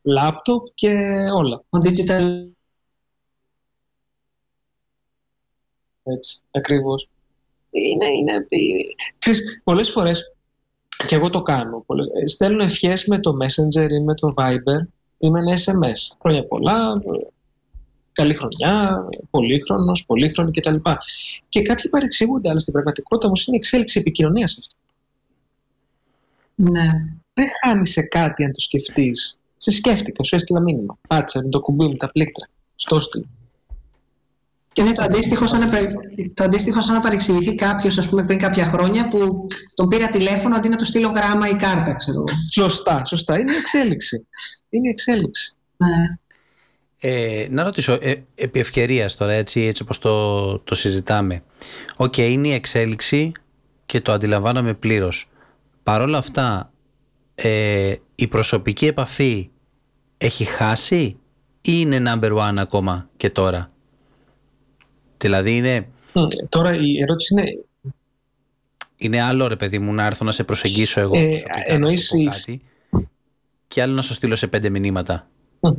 laptop 0.02 0.70
και 0.74 0.90
όλα. 1.32 1.64
ο 1.70 1.78
digital 1.78 2.50
Έτσι, 6.02 6.40
ακριβώς. 6.50 7.08
Είναι, 7.70 8.06
είναι, 8.06 8.32
ε, 8.32 8.46
ξέρεις, 9.18 9.60
πολλές 9.64 9.90
φορές, 9.90 10.34
και 11.06 11.14
εγώ 11.14 11.30
το 11.30 11.42
κάνω, 11.42 11.82
πολλές, 11.86 12.06
ε, 12.22 12.26
στέλνω 12.26 12.62
ευχές 12.62 13.04
με 13.04 13.20
το 13.20 13.36
Messenger 13.42 13.90
ή 13.90 14.00
με 14.00 14.14
το 14.14 14.34
Viber 14.36 14.86
ή 15.18 15.30
με 15.30 15.38
ένα 15.40 15.58
SMS. 15.58 16.16
Χρόνια 16.20 16.46
πολλά, 16.46 17.02
ε, 17.04 17.26
καλή 18.12 18.34
χρονιά, 18.34 19.04
πολύχρονος, 19.30 20.04
πολύχρονη 20.06 20.50
κτλ. 20.50 20.76
Και 21.48 21.62
κάποιοι 21.62 21.90
παρεξηγούνται, 21.90 22.48
αλλά 22.48 22.58
στην 22.58 22.72
πραγματικότητα 22.72 23.26
όμως 23.26 23.46
είναι 23.46 23.56
εξέλιξη 23.56 23.98
επικοινωνίας 23.98 24.58
αυτή. 24.58 24.74
ναι. 26.54 26.88
Δεν 27.32 27.48
χάνεις 27.62 27.90
σε 27.90 28.02
κάτι 28.02 28.44
αν 28.44 28.52
το 28.52 28.60
σκεφτείς. 28.60 29.39
Σε 29.62 29.70
σκέφτηκα, 29.70 30.25
σου 30.25 30.35
έστειλα 30.35 30.61
μήνυμα. 30.61 30.99
Πάτσα 31.09 31.42
με 31.42 31.49
το 31.49 31.61
κουμπί 31.61 31.85
μου, 31.85 31.96
τα 31.96 32.11
πλήκτρα. 32.11 32.49
Στο 32.77 32.96
έστειλα. 32.96 33.25
Και 34.73 34.83
είναι 34.83 34.92
το 34.92 35.03
αντίστοιχο 35.03 35.46
σαν 35.46 35.61
να, 35.61 35.68
παρε- 35.68 35.92
το 36.35 36.44
αντίστοιχο 36.44 36.81
σαν 36.81 36.94
να 36.94 37.01
παρεξηγηθεί 37.01 37.55
κάποιος, 37.55 37.99
ας 37.99 38.09
πούμε, 38.09 38.25
πριν 38.25 38.38
κάποια 38.38 38.66
χρόνια 38.66 39.09
που 39.09 39.46
τον 39.75 39.88
πήρα 39.88 40.07
τηλέφωνο 40.07 40.57
αντί 40.57 40.68
να 40.68 40.77
του 40.77 40.85
στείλω 40.85 41.09
γράμμα 41.09 41.49
ή 41.49 41.57
κάρτα, 41.57 41.94
ξέρω 41.94 42.16
εγώ. 42.16 42.25
Σωστά, 42.53 43.05
σωστά. 43.05 43.38
Είναι 43.38 43.53
η 43.53 43.57
εξέλιξη. 43.57 44.27
Είναι 44.70 44.87
η 44.87 44.90
εξέλιξη. 44.90 45.55
Ναι. 45.77 46.18
Ε, 47.01 47.46
να 47.51 47.62
ρωτήσω, 47.62 47.99
ε, 48.01 48.14
επί 48.35 48.59
ευκαιρίας 48.59 49.16
τώρα, 49.16 49.33
έτσι, 49.33 49.61
έτσι 49.61 49.83
όπως 49.83 49.99
το, 49.99 50.59
το 50.59 50.75
συζητάμε. 50.75 51.42
ΟΚ, 51.96 52.16
είναι 52.18 52.49
η 52.49 52.53
εξέλιξη 52.53 53.33
και 53.87 54.01
το 54.01 54.12
αντιλαμβάνομαι 54.12 54.75
πλήρως. 54.75 55.29
Παρ' 55.83 56.01
όλα 56.01 56.18
αυτά, 56.18 56.69
ε, 57.42 57.94
η 58.14 58.26
προσωπική 58.26 58.87
επαφή 58.87 59.50
έχει 60.18 60.44
χάσει 60.44 61.03
ή 61.03 61.16
είναι 61.62 62.03
number 62.07 62.33
one 62.37 62.55
ακόμα 62.59 63.09
και 63.16 63.31
τώρα; 63.31 63.70
Δηλαδή 65.18 65.57
είναι, 65.57 65.88
Μ, 66.12 66.20
Τώρα 66.48 66.74
η 66.74 67.00
ερώτηση 67.03 67.35
είναι 67.35 67.44
είναι 68.96 69.20
άλλο 69.22 69.46
ρε 69.46 69.57
παιδί 69.57 69.79
μου 69.79 69.92
να 69.92 70.05
έρθω 70.07 70.24
να 70.24 70.33
σε 70.33 70.44
προσεγγίσω 70.44 71.00
εγώ 71.00 71.16
Ε, 71.18 71.29
προσωπικά 71.29 71.59
να 71.68 71.74
εννοείς 71.74 72.07
σου 72.07 72.14
πω 72.16 72.20
η- 72.20 72.24
κάτι 72.24 72.61
και 73.68 73.83
άλλο 73.83 73.94
να 73.94 74.03
σου 74.03 74.12
στείλω 74.14 74.37
σε 74.37 74.46
πέντε 74.46 74.68
μηνύματα. 74.68 75.29
Μμμ. 75.61 75.74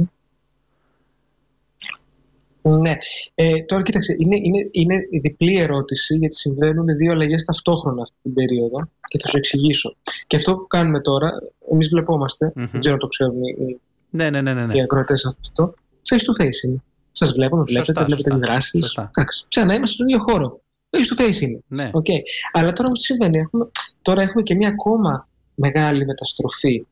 Ναι. 2.61 2.97
Ε, 3.35 3.57
τώρα 3.63 3.81
κοίταξε, 3.83 4.15
είναι, 4.19 4.35
είναι, 4.37 4.57
είναι 4.71 4.95
η 5.09 5.19
διπλή 5.19 5.59
ερώτηση 5.61 6.15
γιατί 6.15 6.35
συμβαίνουν 6.35 6.85
δύο 6.97 7.09
αλλαγές 7.13 7.43
ταυτόχρονα 7.43 8.01
αυτή 8.01 8.15
την 8.21 8.33
περίοδο 8.33 8.89
και 9.07 9.19
θα 9.21 9.27
σου 9.27 9.37
εξηγήσω. 9.37 9.95
Και 10.27 10.35
αυτό 10.35 10.55
που 10.55 10.67
κάνουμε 10.67 11.01
τώρα, 11.01 11.31
εμείς 11.71 11.89
βλεπόμαστε, 11.89 12.51
Μμμ. 12.55 12.65
δεν 12.71 12.79
ξέρω 12.79 12.93
αν 12.93 12.99
το 12.99 13.07
ξέρουν 13.07 13.43
οι, 13.43 13.55
οι- 13.67 13.79
Ναι, 14.09 14.29
ναι, 14.29 14.41
ναι, 14.41 14.53
ναι. 14.53 14.65
ναι. 14.65 14.73
οι 14.75 14.81
ακροατές 14.81 15.25
αυτό, 15.25 15.73
face 16.09 16.41
to 16.41 16.43
face 16.45 16.67
είναι. 16.67 16.83
Σας 17.11 17.31
βλέπουμε, 17.31 17.63
βλέπετε, 17.63 17.85
Σωστά, 17.85 18.05
βλέπετε 18.05 18.29
σωστά. 18.29 18.45
τι 18.45 18.51
δράσει. 18.51 18.77
Σωστά. 18.81 19.09
Εντάξει, 19.15 19.45
ξανά 19.47 19.73
είμαστε 19.75 19.95
στον 19.95 20.07
ίδιο 20.07 20.23
χώρο. 20.29 20.61
Face 20.89 21.15
to 21.15 21.25
face 21.25 21.41
είναι. 21.41 21.59
ναι. 21.67 21.89
ΟΚ. 21.93 22.05
Αλλά 22.51 22.73
τώρα 22.73 22.87
όμως 22.87 22.99
τι 22.99 23.05
συμβαίνει, 23.05 23.37
έχουμε, 23.37 23.69
τώρα 24.01 24.21
έχουμε 24.21 24.41
και 24.43 24.55
μια 24.55 24.67
ακόμα 24.69 25.27
μεγάλη 25.55 26.05
μεταστροφή 26.05 26.85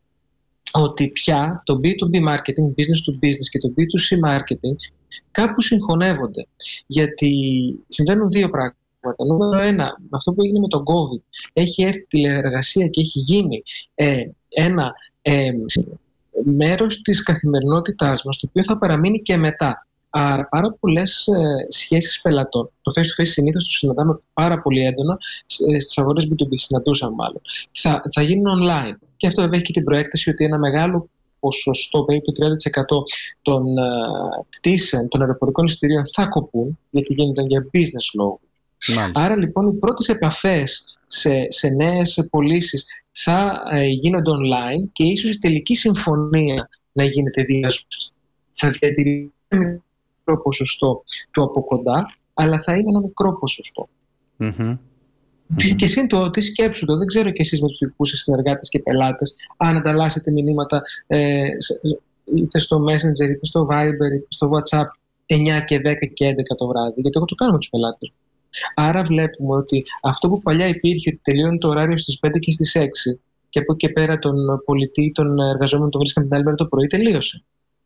ότι 0.72 1.08
πια 1.08 1.62
το 1.66 1.80
B2B 1.84 2.16
marketing, 2.34 2.68
business 2.78 3.02
to 3.06 3.26
business 3.26 3.48
και 3.52 3.60
το 3.60 3.74
B2C 3.78 4.30
marketing 4.30 4.76
κάπου 5.32 5.62
συγχωνεύονται. 5.62 6.48
Γιατί 6.86 7.32
συμβαίνουν 7.88 8.30
δύο 8.30 8.50
πράγματα. 8.50 8.78
Νούμερο 9.28 9.62
ένα, 9.62 9.96
με 10.00 10.10
αυτό 10.12 10.34
που 10.34 10.42
έγινε 10.42 10.60
με 10.60 10.68
τον 10.68 10.84
COVID, 10.84 11.22
έχει 11.54 11.84
έρθει 11.84 12.06
τηλεεργασία 12.08 12.88
και 12.88 13.02
έχει 13.02 13.20
γίνει 13.20 13.64
ε, 13.96 14.24
ένα 14.50 14.94
ε, 15.22 15.52
μέρος 16.44 17.02
της 17.02 17.24
καθημερινότητάς 17.24 18.24
μας, 18.24 18.38
το 18.38 18.48
οποίο 18.50 18.64
θα 18.64 18.78
παραμείνει 18.78 19.22
και 19.22 19.38
μετά. 19.38 19.88
Άρα, 20.10 20.48
πάρα 20.48 20.78
πολλές 20.80 21.28
ε, 21.28 21.72
σχέσεις 21.72 22.22
πελατών. 22.22 22.70
Το 22.82 22.92
face 22.96 23.00
to 23.04 23.22
face 23.22 23.28
συνήθως 23.28 23.64
το 23.64 23.70
συναντάμε 23.70 24.20
πάρα 24.34 24.62
πολύ 24.62 24.86
έντονα 24.86 25.18
στις 25.48 25.98
αγορέ 25.98 26.26
B2B, 26.30 26.50
συναντούσαμε 26.56 27.16
μάλλον. 27.16 27.42
Θα, 27.72 28.02
θα 28.14 28.22
γίνουν 28.22 28.62
online. 28.64 28.96
Και 29.18 29.28
αυτό 29.28 29.42
βέβαια 29.42 29.56
έχει 29.56 29.66
και 29.66 29.74
την 29.74 29.84
προέκταση 29.84 30.30
ότι 30.30 30.46
ένα 30.46 30.58
μεγάλο 30.58 31.10
ποσοστό, 31.40 32.04
περίπου 32.04 32.32
30% 32.32 32.42
των 33.42 33.78
ε, 33.78 33.82
πτήσεων 34.50 35.08
των 35.08 35.22
αεροπορικών 35.22 35.66
εισιτηρίων 35.66 36.04
θα 36.14 36.26
κοπούν, 36.26 36.80
γιατί 36.90 37.14
γίνονται 37.14 37.42
για 37.42 37.66
business 37.74 38.10
λόγου. 38.14 38.40
Μάλιστα. 38.96 39.22
Άρα 39.22 39.36
λοιπόν 39.36 39.68
οι 39.68 39.74
πρώτες 39.74 40.08
επαφές 40.08 40.98
σε, 41.08 41.52
σε 41.52 41.68
νέες 41.68 42.28
πωλήσεις 42.30 42.86
θα 43.12 43.64
ε, 43.72 43.86
γίνονται 43.86 44.32
online 44.32 44.90
και 44.92 45.04
ίσως 45.04 45.32
η 45.32 45.38
τελική 45.38 45.76
συμφωνία 45.76 46.70
να 46.92 47.04
γίνεται 47.04 47.44
διάσωσης. 47.44 48.14
Θα 48.52 48.70
διατηρηθεί 48.70 49.32
ένα 49.48 49.82
μικρό 50.18 50.42
ποσοστό 50.44 51.04
του 51.32 51.44
από 51.44 51.64
κοντά, 51.64 52.18
αλλά 52.34 52.62
θα 52.62 52.74
είναι 52.74 52.90
ένα 52.90 53.00
μικρό 53.00 53.40
ποσοστό. 53.40 53.90
Μμμ. 55.52 55.76
Και 55.76 55.86
εσύ 55.86 56.08
το 56.08 56.20
ότι 56.20 56.42
σκέψου 56.42 56.86
το, 56.86 56.98
δεν 56.98 57.08
ξέρω 57.08 57.30
και 57.30 57.42
εσείς 57.42 57.62
με 57.62 57.68
τους 57.68 57.78
δικούς 57.78 58.10
σας 58.10 58.20
συνεργάτες 58.20 58.70
και 58.70 58.80
πελάτες, 58.80 59.36
αν 59.58 59.78
ανταλλάσσετε 59.78 60.32
μηνύματα 60.32 60.82
ε, 61.08 61.48
σε- 61.58 61.80
είτε 62.36 62.60
στο 62.60 62.78
Messenger, 62.84 63.30
είτε 63.30 63.46
στο 63.46 63.68
Viber, 63.72 64.12
είτε 64.16 64.26
στο 64.30 64.50
WhatsApp 64.54 64.86
9 65.26 65.64
και 65.66 65.78
10 65.84 66.08
και 66.14 66.26
11 66.30 66.56
το 66.58 66.68
βράδυ, 66.68 67.02
γιατί 67.02 67.18
εγώ 67.18 67.26
το 67.26 67.36
κάνω 67.36 67.52
με 67.52 67.58
τους 67.58 67.70
πελάτες. 67.70 68.10
μου. 68.10 68.16
Άρα 68.76 69.04
βλέπουμε 69.04 69.56
ότι 69.56 69.84
αυτό 70.02 70.30
που 70.30 70.42
παλιά 70.42 70.68
υπήρχε, 70.68 71.10
ότι 71.10 71.20
τελειώνει 71.24 71.58
το 71.58 71.68
ωράριο 71.68 71.98
στις 71.98 72.20
5 72.22 72.40
και 72.40 72.52
στις 72.52 72.76
6 72.78 73.20
και 73.50 73.60
από 73.60 73.74
εκεί 73.74 73.88
και 73.88 73.94
πέρα 73.94 74.20
τον 74.20 74.62
πολιτή, 74.66 75.12
τον 75.16 75.40
εργαζόμενο 75.40 75.90
τον 75.90 76.00
βρίσκαμε 76.00 76.26
την 76.26 76.36
άλλη 76.36 76.44
μέρα 76.46 76.56
το 76.58 76.66
πρωί, 76.66 76.88
τελείωσε. 76.88 77.44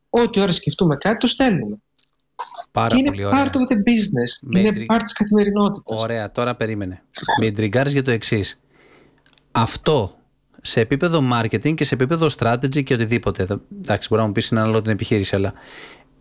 Ό,τι 0.09 0.39
ώρα 0.39 0.51
σκεφτούμε 0.51 0.95
κάτι, 0.95 1.17
το 1.17 1.27
στέλνουμε. 1.27 1.77
Πάρα 2.73 2.87
και 2.87 2.97
είναι 2.99 3.09
πολύ 3.09 3.23
ωραία. 3.25 3.43
part 3.43 3.47
of 3.47 3.49
the 3.49 3.75
business. 3.77 4.31
Μέτρη. 4.41 4.67
Είναι 4.83 4.85
part 4.93 5.01
της 5.03 5.13
καθημερινότητας. 5.13 5.81
Ωραία, 5.99 6.31
τώρα 6.31 6.55
περίμενε. 6.55 7.03
Με 7.39 7.45
εντριγκάρεις 7.45 7.91
για 7.93 8.01
το 8.01 8.11
εξής. 8.11 8.59
Αυτό 9.51 10.15
σε 10.61 10.79
επίπεδο 10.79 11.23
marketing 11.33 11.73
και 11.73 11.83
σε 11.83 11.93
επίπεδο 11.93 12.27
strategy 12.37 12.83
και 12.83 12.93
οτιδήποτε. 12.93 13.45
θα- 13.45 13.61
Εντάξει, 13.81 14.07
μπορεί 14.09 14.21
να 14.21 14.27
μου 14.27 14.33
πεις 14.33 14.47
είναι 14.47 14.59
ανάλογο 14.59 14.81
την 14.81 14.91
επιχείρηση, 14.91 15.35
αλλά 15.35 15.53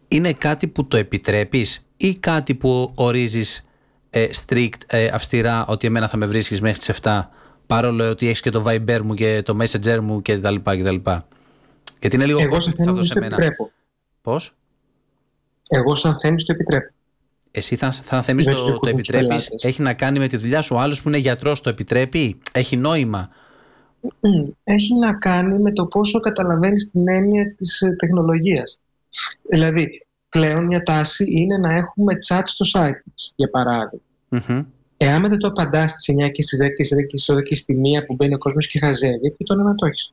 είναι 0.09 0.33
κάτι 0.33 0.69
που 0.69 0.87
το 0.89 0.97
επιτρέπεις 0.97 1.87
ή 1.97 2.15
κάτι 2.15 2.55
που 2.55 2.93
ορίζεις 2.95 3.65
ε, 4.11 4.27
strict, 4.47 4.69
ε, 4.87 5.07
αυστηρά, 5.07 5.67
ότι 5.67 5.87
εμένα 5.87 6.09
θα 6.09 6.17
με 6.17 6.27
βρίσκεις 6.27 6.61
μέχρι 6.61 6.79
τις 6.79 6.89
7, 7.03 7.29
παρόλο 7.67 8.09
ότι 8.11 8.27
έχεις 8.27 8.41
και 8.41 8.51
το 8.51 8.65
Viber 8.67 9.01
μου 9.05 9.15
και 9.15 9.43
το 9.45 9.57
Messenger 9.61 9.99
μου 10.03 10.23
κτλ. 10.23 10.55
κτλ. 10.55 10.97
Γιατί 12.01 12.17
είναι 12.17 12.27
λίγο 12.27 12.41
Εγώ 12.41 12.49
κόστος 12.49 12.65
σαν 12.65 12.73
που 12.73 12.79
θα 12.79 12.85
θέμης 12.85 12.99
δώσει 12.99 13.09
το 13.13 13.19
εμένα. 13.19 13.35
επιτρέπω. 13.37 13.71
Πώς; 14.23 14.55
Εγώ 15.75 15.95
σαν 15.95 16.19
θέμης 16.19 16.45
το 16.45 16.53
επιτρέπω. 16.53 16.93
Εσύ 17.51 17.77
θα, 17.77 17.91
θα 17.91 18.23
θεμείς 18.23 18.47
Με 18.47 18.53
το, 18.53 18.59
τους 18.59 18.67
το 18.67 18.73
δικούς 18.73 18.93
μου 18.93 18.99
επιτρέπεις; 18.99 19.29
πελάτες. 19.29 19.65
Έχει 19.65 19.83
να 19.83 19.95
κάνει 19.95 20.19
με 20.19 20.27
τη 20.27 20.37
δουλειά 20.37 20.63
σου. 20.63 20.75
Ο 20.75 20.79
άλλος 20.79 21.03
που 21.03 21.09
είναι 21.09 21.19
γιατρός 21.19 21.61
το 21.61 21.69
επιτρέπει; 21.69 22.39
Έχει 22.53 22.77
νόημα; 22.77 23.31
Μμ, 24.21 24.49
Έχει 24.65 24.95
να 24.95 25.13
κάνει 25.13 25.59
με 25.59 25.73
το 25.73 25.87
πόσο 25.87 26.21
καταλαβαίνεις 26.21 26.91
την 26.91 27.09
έννοια 27.09 27.55
της 27.55 27.81
ε, 27.81 27.97
τεχνολογίας. 27.99 28.81
Δηλαδή, 29.51 30.07
πλέον 30.29 30.67
μια 30.67 30.83
τάση 30.83 31.25
είναι 31.29 31.59
να 31.59 31.73
έχουμε 31.73 32.15
chat 32.29 32.43
στο 32.45 32.81
site 32.81 33.01
μας, 33.05 33.33
για 33.37 33.51
παράδειγμα. 33.51 34.05
Μμμ. 34.29 34.65
Εάν 34.97 35.29
δεν 35.29 35.39
το 35.39 35.47
απαντάς 35.47 35.91
στις 35.91 36.15
9 36.15 36.31
και 36.33 36.43
στις 36.43 36.59
10 36.63 36.75
και 36.77 36.85
στις 36.85 36.99
10 36.99 37.07
και 37.07 37.19
στις 37.19 37.37
12 37.37 37.43
και 37.43 37.55
στη 37.55 37.81
1 38.03 38.07
που 38.07 38.15
μπαίνει 38.15 38.35
ο 38.35 38.39
κόσμος 38.39 38.67
και 38.67 38.79
χαζεύει, 38.79 39.31
τι 39.31 39.45
το 39.45 39.55
να 39.55 39.75
το 39.75 39.87
έχει. 39.87 40.13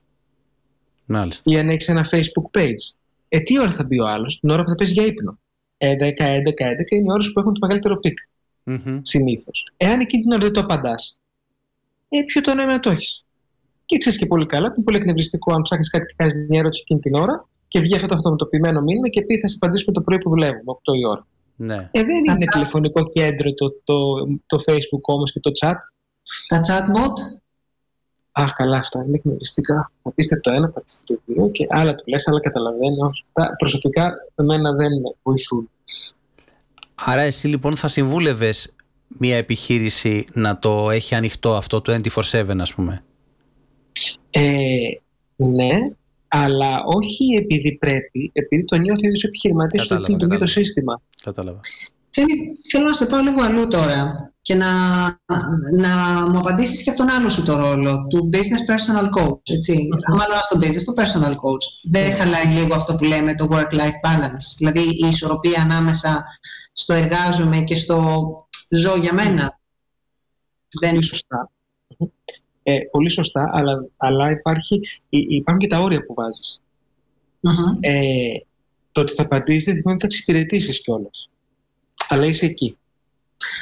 Μάλιστα. 1.05 1.51
Ή 1.51 1.57
αν 1.57 1.69
έχεις 1.69 1.87
ένα 1.87 2.09
Facebook 2.11 2.59
page. 2.59 2.93
Ε, 3.29 3.39
τι 3.39 3.59
ώρα 3.59 3.71
θα 3.71 3.83
μπει 3.83 3.99
ο 3.99 4.07
άλλος, 4.07 4.39
την 4.39 4.49
ώρα 4.49 4.63
που 4.63 4.69
θα 4.69 4.75
πας 4.75 4.91
για 4.91 5.05
ύπνο. 5.05 5.39
11, 5.81 6.25
11, 6.25 6.65
11 6.65 6.95
είναι 6.95 7.05
οι 7.07 7.11
ώρες 7.11 7.31
που 7.31 7.39
έχουν 7.39 7.53
το 7.53 7.59
μεγαλύτερο 7.61 7.99
πικ 7.99 8.17
Μμμ. 8.63 8.99
συνήθως. 9.01 9.67
Εάν 9.77 9.99
εκείνη 9.99 10.23
την 10.23 10.31
ώρα 10.31 10.41
δεν 10.41 10.53
το 10.53 10.59
απαντάς, 10.59 11.19
ε, 12.09 12.21
ποιο 12.25 12.41
το 12.41 12.53
νόημα 12.53 12.71
να 12.71 12.79
το 12.79 12.89
έχεις. 12.89 13.25
Και 13.85 13.97
ξέρεις 13.97 14.19
και 14.19 14.25
πολύ 14.25 14.45
καλά, 14.45 14.73
είναι 14.75 14.83
πολύ 14.83 14.97
εκνευριστικό 14.97 15.53
αν 15.53 15.61
ψάχνεις 15.61 15.89
κάτι 15.89 16.05
και 16.05 16.13
κάνεις 16.17 16.47
μια 16.49 16.59
ερώτηση 16.59 16.81
εκείνη 16.81 16.99
την 16.99 17.13
ώρα 17.13 17.47
και 17.67 17.79
βγει 17.79 17.95
αυτό 17.95 18.07
το 18.07 18.15
αυτοματοποιημένο 18.15 18.81
μήνυμα 18.81 19.09
και 19.09 19.21
πει 19.21 19.39
θα 19.39 19.47
σε 19.47 19.55
απαντήσουμε 19.61 19.91
το 19.91 20.01
πρωί 20.01 20.17
που 20.17 20.29
δουλεύουμε, 20.29 20.63
8 20.65 20.95
η 20.99 21.05
ώρα. 21.05 21.27
Ναι. 21.55 21.89
Ε, 21.91 22.03
δεν 22.03 22.15
είναι 22.15 22.45
τηλεφωνικό 22.51 23.09
κέντρο 23.09 23.53
το, 23.53 23.71
το, 23.83 23.95
το 24.45 24.63
Facebook 24.67 25.01
όμως 25.01 25.31
και 25.31 25.39
το 25.39 25.51
chat. 25.59 25.75
Τα 26.47 26.59
chatbot, 26.67 27.41
Αχ, 28.41 28.53
καλά, 28.53 28.77
αυτά 28.77 29.03
είναι 29.07 29.15
εκνευριστικά. 29.15 29.91
Θα 30.03 30.11
πείστε 30.11 30.39
το 30.39 30.51
ένα, 30.51 30.71
θα 30.73 30.81
πείστε 30.81 31.03
το 31.13 31.19
δύο 31.25 31.49
και 31.49 31.67
άλλα 31.69 31.95
του 31.95 32.03
λες, 32.07 32.27
άλλα 32.27 32.39
καταλαβαίνει. 32.39 32.97
Όχι. 32.99 33.23
Τα 33.33 33.55
προσωπικά 33.57 34.13
εμένα 34.35 34.71
δεν 34.73 34.91
με 34.91 35.15
βοηθούν. 35.23 35.69
Άρα 36.95 37.21
εσύ 37.21 37.47
λοιπόν 37.47 37.75
θα 37.75 37.87
συμβούλευες 37.87 38.73
μια 39.07 39.37
επιχείρηση 39.37 40.25
να 40.33 40.59
το 40.59 40.89
έχει 40.89 41.15
ανοιχτό 41.15 41.55
αυτό 41.55 41.81
το 41.81 41.99
24-7 42.31 42.57
ας 42.59 42.73
πούμε; 42.73 43.03
Ε, 44.29 44.41
ναι, 45.35 45.69
αλλά 46.27 46.83
όχι 46.85 47.25
επειδή 47.35 47.77
πρέπει, 47.77 48.29
επειδή 48.33 48.65
το 48.65 48.75
νιώθει 48.75 49.05
ο 49.05 49.09
ίδιο 49.09 49.21
επιχειρηματία 49.27 49.81
ότι 49.81 49.87
Κατάλαβα, 49.87 49.99
έτσι 49.99 50.11
λειτουργεί 50.11 50.33
το 50.33 50.39
κατάλαβα. 50.39 50.65
σύστημα. 50.65 51.01
Κατάλαβα. 51.23 51.59
Θέλει- 52.11 52.49
θέλω 52.71 52.85
να 52.87 52.93
σε 52.93 53.05
πάω 53.05 53.21
λίγο 53.21 53.41
αλλού 53.43 53.67
τώρα 53.67 54.23
και 54.41 54.55
να, 54.55 54.67
να 55.77 55.89
μου 56.29 56.37
απαντήσεις 56.37 56.83
και 56.83 56.89
από 56.89 56.99
τον 56.99 57.09
άλλο 57.09 57.29
σου 57.29 57.43
το 57.43 57.55
ρόλο 57.55 58.07
του 58.09 58.29
business 58.33 58.63
personal 58.71 59.03
coach, 59.03 59.39
έτσι. 59.43 59.87
Μάλλον 60.07 60.37
στο 60.41 60.59
business, 60.61 60.83
το 60.85 60.93
personal 60.97 61.31
coach. 61.31 61.89
Δεν 61.91 62.15
χαλάει 62.17 62.45
λίγο 62.45 62.75
αυτό 62.75 62.95
που 62.95 63.03
λέμε 63.03 63.35
το 63.35 63.47
work-life 63.51 63.99
balance, 64.07 64.45
δηλαδή 64.57 64.79
η 64.81 65.07
ισορροπία 65.07 65.61
ανάμεσα 65.61 66.25
στο 66.73 66.93
εργάζομαι 66.93 67.59
και 67.59 67.75
στο 67.75 68.25
ζω 68.69 68.95
για 68.95 69.13
μένα. 69.13 69.59
Δεν... 70.79 70.89
Πολύ 70.91 71.03
σωστά. 71.05 71.51
Ε, 72.63 72.79
πολύ 72.91 73.09
σωστά, 73.11 73.49
αλλά, 73.53 73.85
αλλά 73.97 74.31
υπάρχει, 74.31 74.79
υ- 75.09 75.31
υπάρχουν 75.31 75.61
και 75.67 75.67
τα 75.75 75.79
όρια 75.79 76.05
που 76.05 76.13
βάζεις. 76.13 76.61
Μμμ. 77.39 77.77
Ε, 77.79 77.91
το 78.91 79.01
ότι 79.01 79.13
θα 79.13 79.21
απαντήσεις 79.23 79.63
δεν 79.65 79.75
σημαίνει 79.75 79.95
ότι 79.95 79.99
θα 80.01 80.05
εξυπηρετήσεις 80.05 80.81
κιόλας. 80.81 81.29
Αλλά 82.09 82.25
είσαι 82.25 82.45
εκεί. 82.45 82.77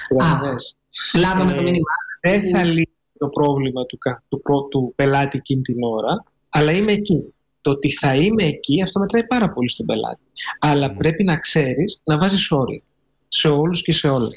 Καταλαβες. 0.07 0.75
Λάβαμε 1.15 1.51
το 1.53 1.59
Ε, 1.59 1.63
μήνυμά 1.63 1.95
δεν 2.21 2.49
θα 2.55 2.63
λύσει 2.65 2.89
το 3.17 3.27
πρόβλημα 3.27 3.85
του, 3.85 3.97
κα- 3.97 4.23
του, 4.29 4.41
πρω- 4.41 4.67
του 4.67 4.93
πελάτη 4.95 5.37
εκείνη 5.37 5.61
την 5.61 5.83
ώρα, 5.83 6.23
αλλά 6.49 6.71
είμαι 6.71 6.91
εκεί. 6.91 7.33
Το 7.61 7.71
ότι 7.71 7.91
θα 7.91 8.15
είμαι 8.15 8.43
εκεί, 8.43 8.81
αυτό 8.81 8.99
μετράει 8.99 9.23
πάρα 9.23 9.49
πολύ 9.49 9.69
στον 9.69 9.85
πελάτη. 9.85 10.21
Αλλά 10.59 10.91
πρέπει 10.95 11.23
να 11.23 11.37
ξέρεις 11.37 12.01
να 12.03 12.17
βάζεις 12.17 12.51
όρια 12.51 12.81
σε 13.27 13.47
όλους 13.47 13.81
και 13.81 13.93
σε 13.93 14.07
όλα. 14.07 14.29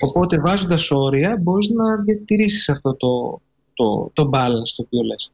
Οπότε 0.00 0.40
βάζοντας 0.40 0.90
όρια 0.90 1.36
μπορείς 1.40 1.68
να 1.68 1.96
διατηρήσεις 1.96 2.68
αυτό 2.68 2.94
το, 2.94 3.40
το, 3.74 4.10
το 4.12 4.30
balance 4.32 4.68
το 4.76 4.82
οποίο 4.82 5.02
λες. 5.02 5.32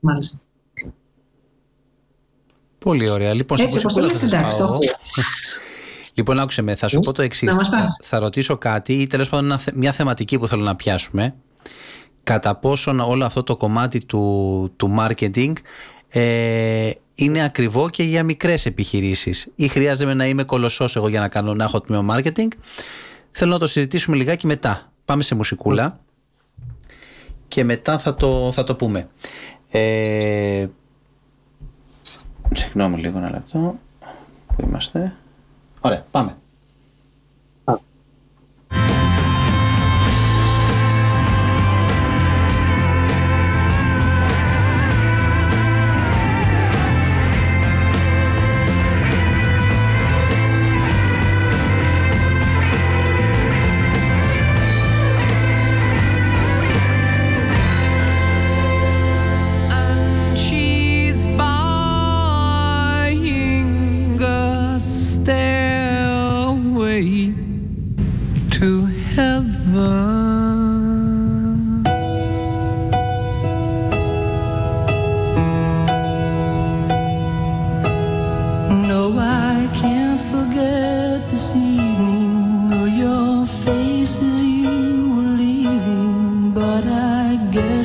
Μάλιστα. 0.00 0.38
Πολύ 2.78 3.08
ωραία. 3.10 3.34
Λοιπόν, 3.34 3.58
Έτσι, 3.60 3.78
σε 3.78 3.86
όπως 3.86 3.94
το 3.94 4.00
πού 4.00 4.06
λες, 4.06 4.20
θα 4.20 4.26
σας 4.28 4.32
εντάξει, 4.38 4.58
το 4.58 4.66
πάω. 4.66 4.78
Έχω. 6.16 6.22
Λοιπόν, 6.32 6.38
άκουσε 6.38 6.62
με, 6.62 6.74
θα 6.74 6.88
σου 6.88 6.96
Ε, 6.96 7.00
πω 7.04 7.12
το 7.12 7.22
εξής. 7.22 7.48
να 7.48 7.54
μας 7.54 7.68
Θα, 7.68 7.76
πας. 7.76 7.98
θα 8.02 8.18
ρωτήσω 8.18 8.56
κάτι 8.56 8.92
ή 8.92 9.06
τέλος 9.06 9.28
πάντων 9.28 9.44
ένα 9.44 9.58
θε- 9.58 9.74
μια 9.74 9.92
θεματική 9.92 10.38
που 10.38 10.46
θέλω 10.48 10.62
να 10.62 10.76
πιάσουμε. 10.76 11.34
Κατά 12.22 12.56
πόσον 12.56 13.00
όλο 13.00 13.24
αυτό 13.24 13.42
το 13.42 13.56
κομμάτι 13.56 14.04
του, 14.04 14.72
του 14.76 14.94
marketing 14.98 15.52
ε, 16.08 16.90
είναι 17.14 17.44
ακριβό 17.44 17.88
και 17.90 18.02
για 18.02 18.22
μικρές 18.24 18.66
επιχειρήσεις 18.66 19.46
ή 19.54 19.68
χρειάζεται 19.68 20.14
να 20.14 20.26
είμαι 20.26 20.44
κολοσσός 20.44 20.96
εγώ 20.96 21.08
για 21.08 21.20
να, 21.20 21.28
κάνω, 21.28 21.54
να 21.54 21.64
έχω 21.64 21.80
τμήμα 21.80 22.16
marketing. 22.16 22.48
Θέλω 23.30 23.50
να 23.52 23.58
το 23.58 23.66
συζητήσουμε 23.66 24.16
λιγάκι 24.16 24.46
μετά. 24.46 24.92
Πάμε 25.04 25.22
σε 25.22 25.34
μουσικούλα 25.34 25.98
και 27.48 27.64
μετά 27.64 27.98
θα 27.98 28.14
το, 28.14 28.52
θα 28.52 28.64
το 28.64 28.74
πούμε. 28.74 29.08
Ε, 29.70 30.66
συγγνώμη 32.54 33.00
λίγο 33.00 33.18
ένα 33.18 33.30
λεπτό. 33.30 33.78
Πού 34.46 34.64
είμαστε; 34.66 35.12
Ωραία, 35.86 36.04
πάμε. 36.10 36.36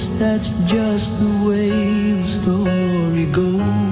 Guess 0.02 0.20
that's 0.20 0.50
just 0.72 1.20
the 1.20 1.48
way 1.48 2.14
the 2.14 2.24
story 2.24 3.26
goes. 3.26 3.91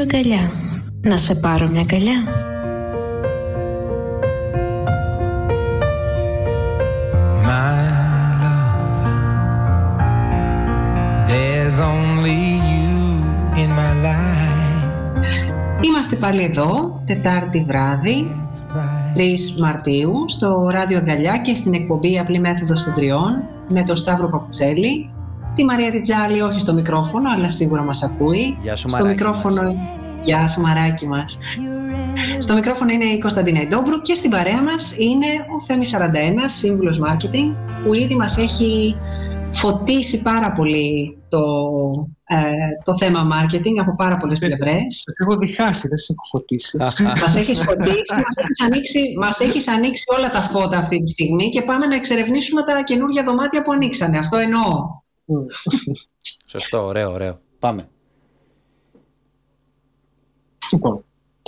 Ράδιο 0.00 0.18
αγκαλιά. 0.18 0.50
Να 1.00 1.16
σε 1.16 1.34
πάρω 1.34 1.68
μια 1.68 1.80
αγκαλιά. 1.80 2.24
My 7.46 7.80
love, 8.42 9.18
there's 11.28 11.78
only 11.92 12.42
you 12.70 12.96
in 13.62 13.70
my 13.80 13.92
life. 14.06 15.84
Είμαστε 15.84 16.16
πάλι 16.16 16.42
εδώ, 16.42 17.02
Τετάρτη 17.06 17.64
βράδυ, 17.66 18.30
It's 18.50 18.58
right. 18.58 19.16
3 19.56 19.60
Μαρτίου, 19.60 20.12
στο 20.26 20.68
Ράδιο 20.70 20.98
Αγκαλιά 20.98 21.38
και 21.44 21.54
στην 21.54 21.74
εκπομπή 21.74 22.18
Απλή 22.18 22.40
Μέθοδος 22.40 22.84
των 22.84 22.94
Τριών 22.94 23.42
με 23.70 23.82
τον 23.82 23.96
Σταύρο 23.96 24.28
Παπουτσέλη, 24.28 25.10
τη 25.54 25.64
Μαρία 25.64 25.90
Ριτζάλη, 25.90 26.40
όχι 26.40 26.60
στο 26.60 26.72
μικρόφωνο, 26.72 27.30
αλλά 27.30 27.50
σίγουρα 27.50 27.82
μας 27.82 28.02
ακούει. 28.02 28.58
Γεια 28.60 28.76
σου, 28.76 28.88
στο 28.88 28.98
Μαράκι 28.98 29.16
μικρόφωνο, 29.18 29.74
γεια 30.22 30.46
σου 30.48 30.60
Μαράκι 30.60 31.06
μας. 31.06 31.38
Στο 32.38 32.54
μικρόφωνο 32.54 32.92
είναι 32.92 33.04
η 33.04 33.18
Κωνσταντίνα 33.18 33.60
Ιντόμπρου 33.60 34.00
και 34.00 34.14
στην 34.14 34.30
παρέα 34.30 34.62
μας 34.62 34.94
είναι 34.98 35.26
ο 35.26 35.64
Θέμης 35.66 35.88
41, 35.88 36.48
σύμβουλος 36.48 37.00
marketing, 37.06 37.54
που 37.84 37.94
ήδη 37.94 38.14
μας 38.14 38.36
έχει 38.36 38.96
φωτίσει 39.52 40.22
πάρα 40.22 40.52
πολύ 40.52 41.18
το, 41.28 41.42
ε, 42.26 42.52
το 42.84 42.96
θέμα 42.96 43.20
marketing 43.34 43.76
από 43.80 43.94
πάρα 43.96 44.16
πολλές 44.16 44.38
πλευρές. 44.38 45.02
Σας 45.04 45.14
έχω 45.22 45.36
διχάσει, 45.36 45.88
δεν 45.88 45.96
σας 45.96 46.08
έχω 46.08 46.24
φωτίσει. 46.30 46.76
Μας 47.22 47.36
έχεις 47.36 47.58
φωτίσει, 47.58 48.14
μας 48.24 48.36
έχεις, 48.36 48.60
ανοίξει, 48.64 49.00
μας 49.18 49.40
έχεις 49.40 49.68
ανοίξει 49.68 50.04
όλα 50.16 50.28
τα 50.28 50.40
φώτα 50.40 50.78
αυτή 50.78 51.00
τη 51.00 51.10
στιγμή 51.10 51.50
και 51.50 51.62
πάμε 51.62 51.86
να 51.86 51.94
εξερευνήσουμε 51.94 52.62
τα 52.62 52.82
καινούργια 52.82 53.24
δωμάτια 53.24 53.62
που 53.62 53.72
ανοίξανε. 53.72 54.18
Αυτό 54.18 54.36
εννοώ. 54.38 54.99
Μμ. 55.30 55.44
Σωστό, 56.50 56.84
ωραίο, 56.84 57.12
ωραίο. 57.12 57.40
Πάμε. 57.58 57.88
λοιπόν, 60.72 61.04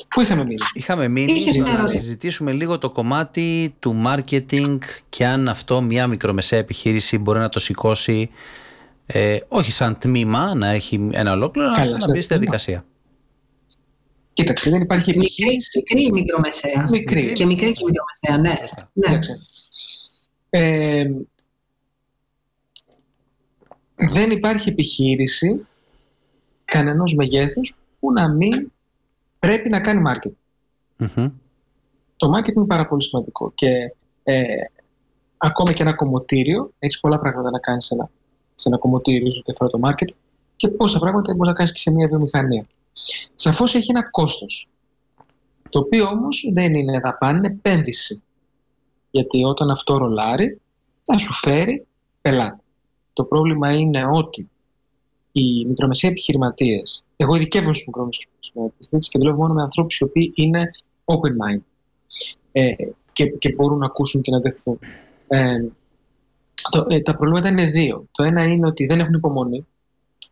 πού 0.09 0.20
είχαμε 0.20 0.43
μείνει; 0.45 0.57
Είχαμε 0.74 1.09
μείνει 1.09 1.33
Είχες 1.33 1.53
στο 1.55 1.62
μια 1.62 1.72
να 1.72 1.78
ερώτηση. 1.78 1.99
συζητήσουμε 1.99 2.53
λίγο 2.53 2.78
το 2.78 2.91
κομμάτι 2.91 3.74
του 3.78 4.03
marketing 4.07 4.78
και 5.09 5.26
αν 5.26 5.49
αυτό 5.49 5.80
μια 5.80 6.07
μικρομεσαία 6.07 6.59
επιχείρηση 6.59 7.18
μπορεί 7.18 7.39
να 7.39 7.49
το 7.49 7.59
σηκώσει 7.59 8.30
ε, 9.07 9.39
όχι 9.49 9.72
σαν 9.72 9.99
τμήμα 9.99 10.55
να 10.55 10.68
έχει 10.68 11.09
ένα 11.12 11.33
ολόκληρο, 11.33 11.68
αλλά 11.68 11.76
Καλά, 11.76 11.89
σαν 11.89 11.99
να 11.99 12.01
σαν 12.05 12.11
μπει 12.12 12.20
στη 12.20 12.28
τμήμα. 12.35 12.41
διαδικασία. 12.41 12.85
Κοίταξε, 14.33 14.70
δεν 14.70 14.80
υπάρχει 14.83 15.05
Μικρή, 15.16 15.20
επιχείρηση. 15.24 15.78
μικρή 15.78 16.03
η 16.07 16.12
μικρομεσαία; 16.12 16.89
Μικρή. 16.91 17.33
Και 17.33 17.45
μικρή 17.47 17.72
και 17.72 17.83
η 17.83 17.91
μικρομεσαία, 17.91 18.51
ναι. 18.51 18.57
Σωστά. 18.61 18.91
ναι. 18.93 19.07
Κοίταξε. 19.07 19.33
Ε, 20.51 21.05
δεν 24.11 24.30
υπάρχει 24.30 24.68
επιχείρηση 24.68 25.66
κανενός 26.64 27.14
μεγέθους 27.14 27.74
που 28.00 28.12
να 28.12 28.28
μην 28.28 28.72
πρέπει 29.38 29.68
να 29.68 29.80
κάνει 29.80 30.03
marketing. 30.07 30.32
Μμμ. 30.96 31.30
Το 32.16 32.30
marketing 32.36 32.55
είναι 32.57 32.66
πάρα 32.66 32.86
πολύ 32.86 33.03
σημαντικό 33.03 33.53
και 33.55 33.94
ε, 34.22 34.44
ακόμα 35.36 35.72
και 35.72 35.82
ένα 35.82 35.94
κομμωτήριο, 35.94 36.72
έχεις 36.78 37.00
πολλά 37.00 37.18
πράγματα 37.18 37.50
να 37.50 37.59
κάνεις 37.59 37.84
σε 37.84 37.94
ένα, 37.94 38.11
σε 38.55 38.68
ένα 38.68 38.78
κομμωτήριο 38.78 39.32
σε 39.32 39.38
ό,τι 39.38 39.53
αφορά 39.53 39.70
το 39.70 39.80
marketing 39.82 40.14
και 40.57 40.68
πόσα 40.68 40.98
πράγματα 40.98 41.32
μπορείς 41.32 41.48
να 41.48 41.55
κάνεις 41.55 41.72
και 41.72 41.78
σε 41.78 41.90
μια 41.90 42.09
βιομηχανία. 42.09 42.66
Σαφώς 43.34 43.74
έχει 43.74 43.90
ένα 43.90 44.11
κόστος, 44.11 44.68
το 45.68 45.78
οποίο 45.78 46.09
όμως 46.09 46.44
δεν 46.53 46.74
είναι 46.74 47.00
δαπάνη, 47.00 47.38
είναι 47.38 47.46
επένδυση. 47.46 48.22
Γιατί 49.11 49.44
όταν 49.44 49.70
αυτό 49.70 49.96
ρολάρει, 49.96 50.61
θα 51.05 51.18
σου 51.18 51.32
φέρει 51.32 51.86
πελάτη. 52.20 52.62
Το 53.12 53.24
πρόβλημα 53.24 53.72
είναι 53.72 54.06
ότι 54.06 54.50
οι 55.32 55.64
μικρομεσαίοι 55.64 56.10
επιχειρηματίες, 56.10 57.04
εγώ 57.16 57.34
ειδικεύομαι 57.34 57.74
στους 57.74 57.86
μικρομεσαίους 57.86 58.28
επιχειρηματίες 58.34 59.08
και 59.08 59.18
δουλεύω 59.18 59.36
μόνο 59.36 59.54
με 59.54 59.62
ανθρώπους 59.62 59.98
οι 59.98 60.04
οποίοι 60.04 60.32
είναι 60.34 60.70
open 61.04 61.30
mind 61.46 61.60
ε, 62.52 62.72
και, 63.12 63.26
και 63.26 63.52
μπορούν 63.52 63.78
να 63.78 63.86
ακούσουν 63.86 64.22
και 64.22 64.30
να 64.30 64.40
δεχθούν. 64.40 64.78
Ε, 65.28 65.64
το, 66.70 66.86
ε, 66.88 67.00
τα 67.00 67.16
προβλήματα 67.16 67.48
είναι 67.48 67.66
δύο. 67.66 68.06
Το 68.12 68.22
ένα 68.22 68.44
είναι 68.44 68.66
ότι 68.66 68.86
δεν 68.86 69.00
έχουν 69.00 69.14
υπομονή, 69.14 69.66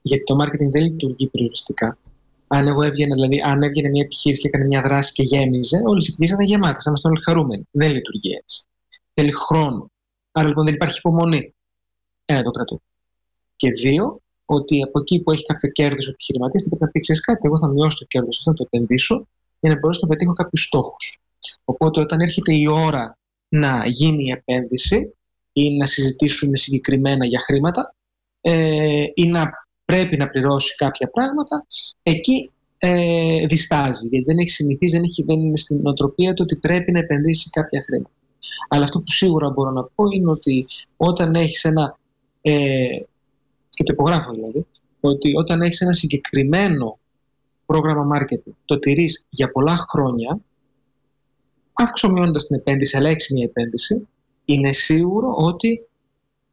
γιατί 0.02 0.24
το 0.24 0.36
marketing 0.42 0.70
δεν 0.70 0.82
λειτουργεί 0.82 1.26
περιοριστικά. 1.26 1.98
Αν 2.46 2.66
εγώ 2.66 2.82
έβγαινα, 2.82 3.14
δηλαδή, 3.14 3.40
αν 3.40 3.62
έβγαινε 3.62 3.88
μια 3.88 4.02
επιχείρηση 4.02 4.40
και 4.40 4.48
έκανε 4.48 4.64
μια 4.64 4.82
δράση 4.82 5.12
και 5.12 5.22
γέμιζε, 5.22 5.82
όλες 5.84 6.06
οι 6.06 6.12
επιχειρήσεις 6.12 6.34
ήταν 6.34 6.46
γεμάτες, 6.46 6.82
θα 6.82 6.88
ήμασταν 6.88 7.10
όλοι 7.10 7.22
χαρούμενοι. 7.22 7.68
Δεν 7.70 7.90
λειτουργεί 7.90 8.30
έτσι. 8.42 8.64
Θέλει 9.14 9.32
χρόνο. 9.32 9.90
Άρα 10.32 10.48
λοιπόν 10.48 10.64
δεν 10.64 10.74
υπάρχει 10.74 10.98
υπομονή. 10.98 11.54
Ένα 12.30 12.42
το 12.42 12.50
κρατώ. 12.50 12.80
Και 13.56 13.70
δύο, 13.70 14.20
ότι 14.44 14.82
από 14.82 15.00
εκεί 15.00 15.20
που 15.22 15.30
έχει 15.30 15.44
κάποιο 15.44 15.70
κέρδος 15.70 16.06
ο 16.06 16.10
επιχειρηματία, 16.10 16.64
πρέπει 16.68 16.82
να 16.84 16.88
πει: 16.90 17.00
Ξέρεις 17.00 17.22
κάτι, 17.22 17.40
εγώ 17.42 17.58
θα 17.58 17.68
μειώσω 17.68 17.98
το 17.98 18.04
κέρδος 18.04 18.38
αυτό, 18.38 18.50
να 18.50 18.56
το 18.56 18.62
επενδύσω 18.66 19.26
για 19.60 19.72
να 19.72 19.78
μπορέσω 19.78 20.00
να 20.02 20.08
πετύχω 20.08 20.32
κάποιους 20.32 20.62
στόχους. 20.62 21.20
Οπότε 21.64 22.00
όταν 22.00 22.20
έρχεται 22.20 22.54
η 22.54 22.66
ώρα 22.72 23.18
να 23.48 23.86
γίνει 23.86 24.24
η 24.24 24.30
επένδυση 24.30 25.14
ή 25.52 25.76
να 25.76 25.86
συζητήσουμε 25.86 26.56
συγκεκριμένα 26.56 27.26
για 27.26 27.40
χρήματα 27.40 27.94
ε, 28.40 29.04
ή 29.14 29.26
να 29.26 29.50
πρέπει 29.84 30.16
να 30.16 30.28
πληρώσει 30.28 30.74
κάποια 30.74 31.10
πράγματα, 31.10 31.66
εκεί 32.02 32.50
ε, 32.78 33.46
διστάζει. 33.46 34.08
Γιατί 34.08 34.24
δεν 34.24 34.38
έχει 34.38 34.50
συνηθίσει, 34.50 34.96
δεν, 34.96 35.04
έχει, 35.04 35.22
δεν 35.22 35.40
είναι 35.40 35.56
στην 35.56 35.86
οτροπία 35.86 36.34
του 36.34 36.42
ότι 36.42 36.56
πρέπει 36.56 36.92
να 36.92 36.98
επενδύσει 36.98 37.50
κάποια 37.50 37.82
χρήματα. 37.86 38.14
Αλλά 38.68 38.84
αυτό 38.84 38.98
που 38.98 39.10
σίγουρα 39.10 39.50
μπορώ 39.50 39.70
να 39.70 39.84
πω 39.84 40.04
είναι 40.14 40.30
ότι 40.30 40.66
όταν 40.96 41.34
έχεις 41.34 41.64
ένα. 41.64 41.98
Ε, 42.42 43.00
και 43.70 43.84
το 43.84 43.92
υπογράφω 43.92 44.32
δηλαδή, 44.32 44.66
ότι 45.00 45.36
όταν 45.36 45.62
έχεις 45.62 45.80
ένα 45.80 45.92
συγκεκριμένο 45.92 46.98
πρόγραμμα 47.66 48.18
marketing, 48.18 48.52
το 48.64 48.78
τηρείς 48.78 49.26
για 49.30 49.50
πολλά 49.50 49.76
χρόνια, 49.88 50.40
αυξομειώνοντα 51.72 52.46
την 52.46 52.56
επένδυση, 52.56 52.96
αλλά 52.96 53.08
έχεις 53.08 53.30
μια 53.30 53.44
επένδυση, 53.44 54.08
είναι 54.44 54.72
σίγουρο 54.72 55.34
ότι 55.36 55.86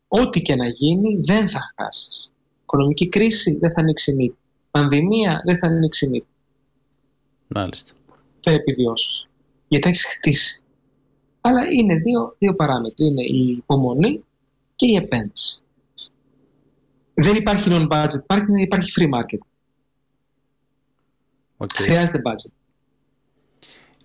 ό,τι 0.07 0.41
και 0.41 0.55
να 0.55 0.67
γίνει 0.67 1.19
δεν 1.21 1.49
θα 1.49 1.73
χάσεις. 1.75 2.33
Οικονομική 2.61 3.09
κρίση 3.09 3.57
δεν 3.57 3.71
θα 3.71 3.81
ανοίξει 3.81 4.13
μύτη. 4.13 4.37
Πανδημία 4.71 5.41
δεν 5.45 5.57
θα 5.57 5.67
ανοίξει 5.67 6.07
μύτη. 6.09 6.27
Μάλιστα. 7.47 7.93
Θα 8.41 8.51
επιβιώσεις. 8.51 9.27
Γιατί 9.67 9.89
έχεις 9.89 10.05
χτίσει. 10.05 10.61
Αλλά 11.41 11.67
είναι 11.71 11.95
δύο, 11.95 12.35
δύο 12.39 12.55
παράμετροι. 12.55 13.05
Είναι 13.05 13.23
η 13.23 13.47
υπομονή 13.49 14.23
και 14.75 14.85
η 14.85 14.95
επένδυση. 14.95 15.61
Δεν 17.19 17.35
υπάρχει 17.35 17.69
non-budget 17.71 18.25
parking, 18.27 18.59
υπάρχει 18.59 18.91
free 18.99 19.09
market. 19.15 19.39
Okay. 21.57 21.83
Χρειάζεται 21.83 22.21
budget. 22.23 22.51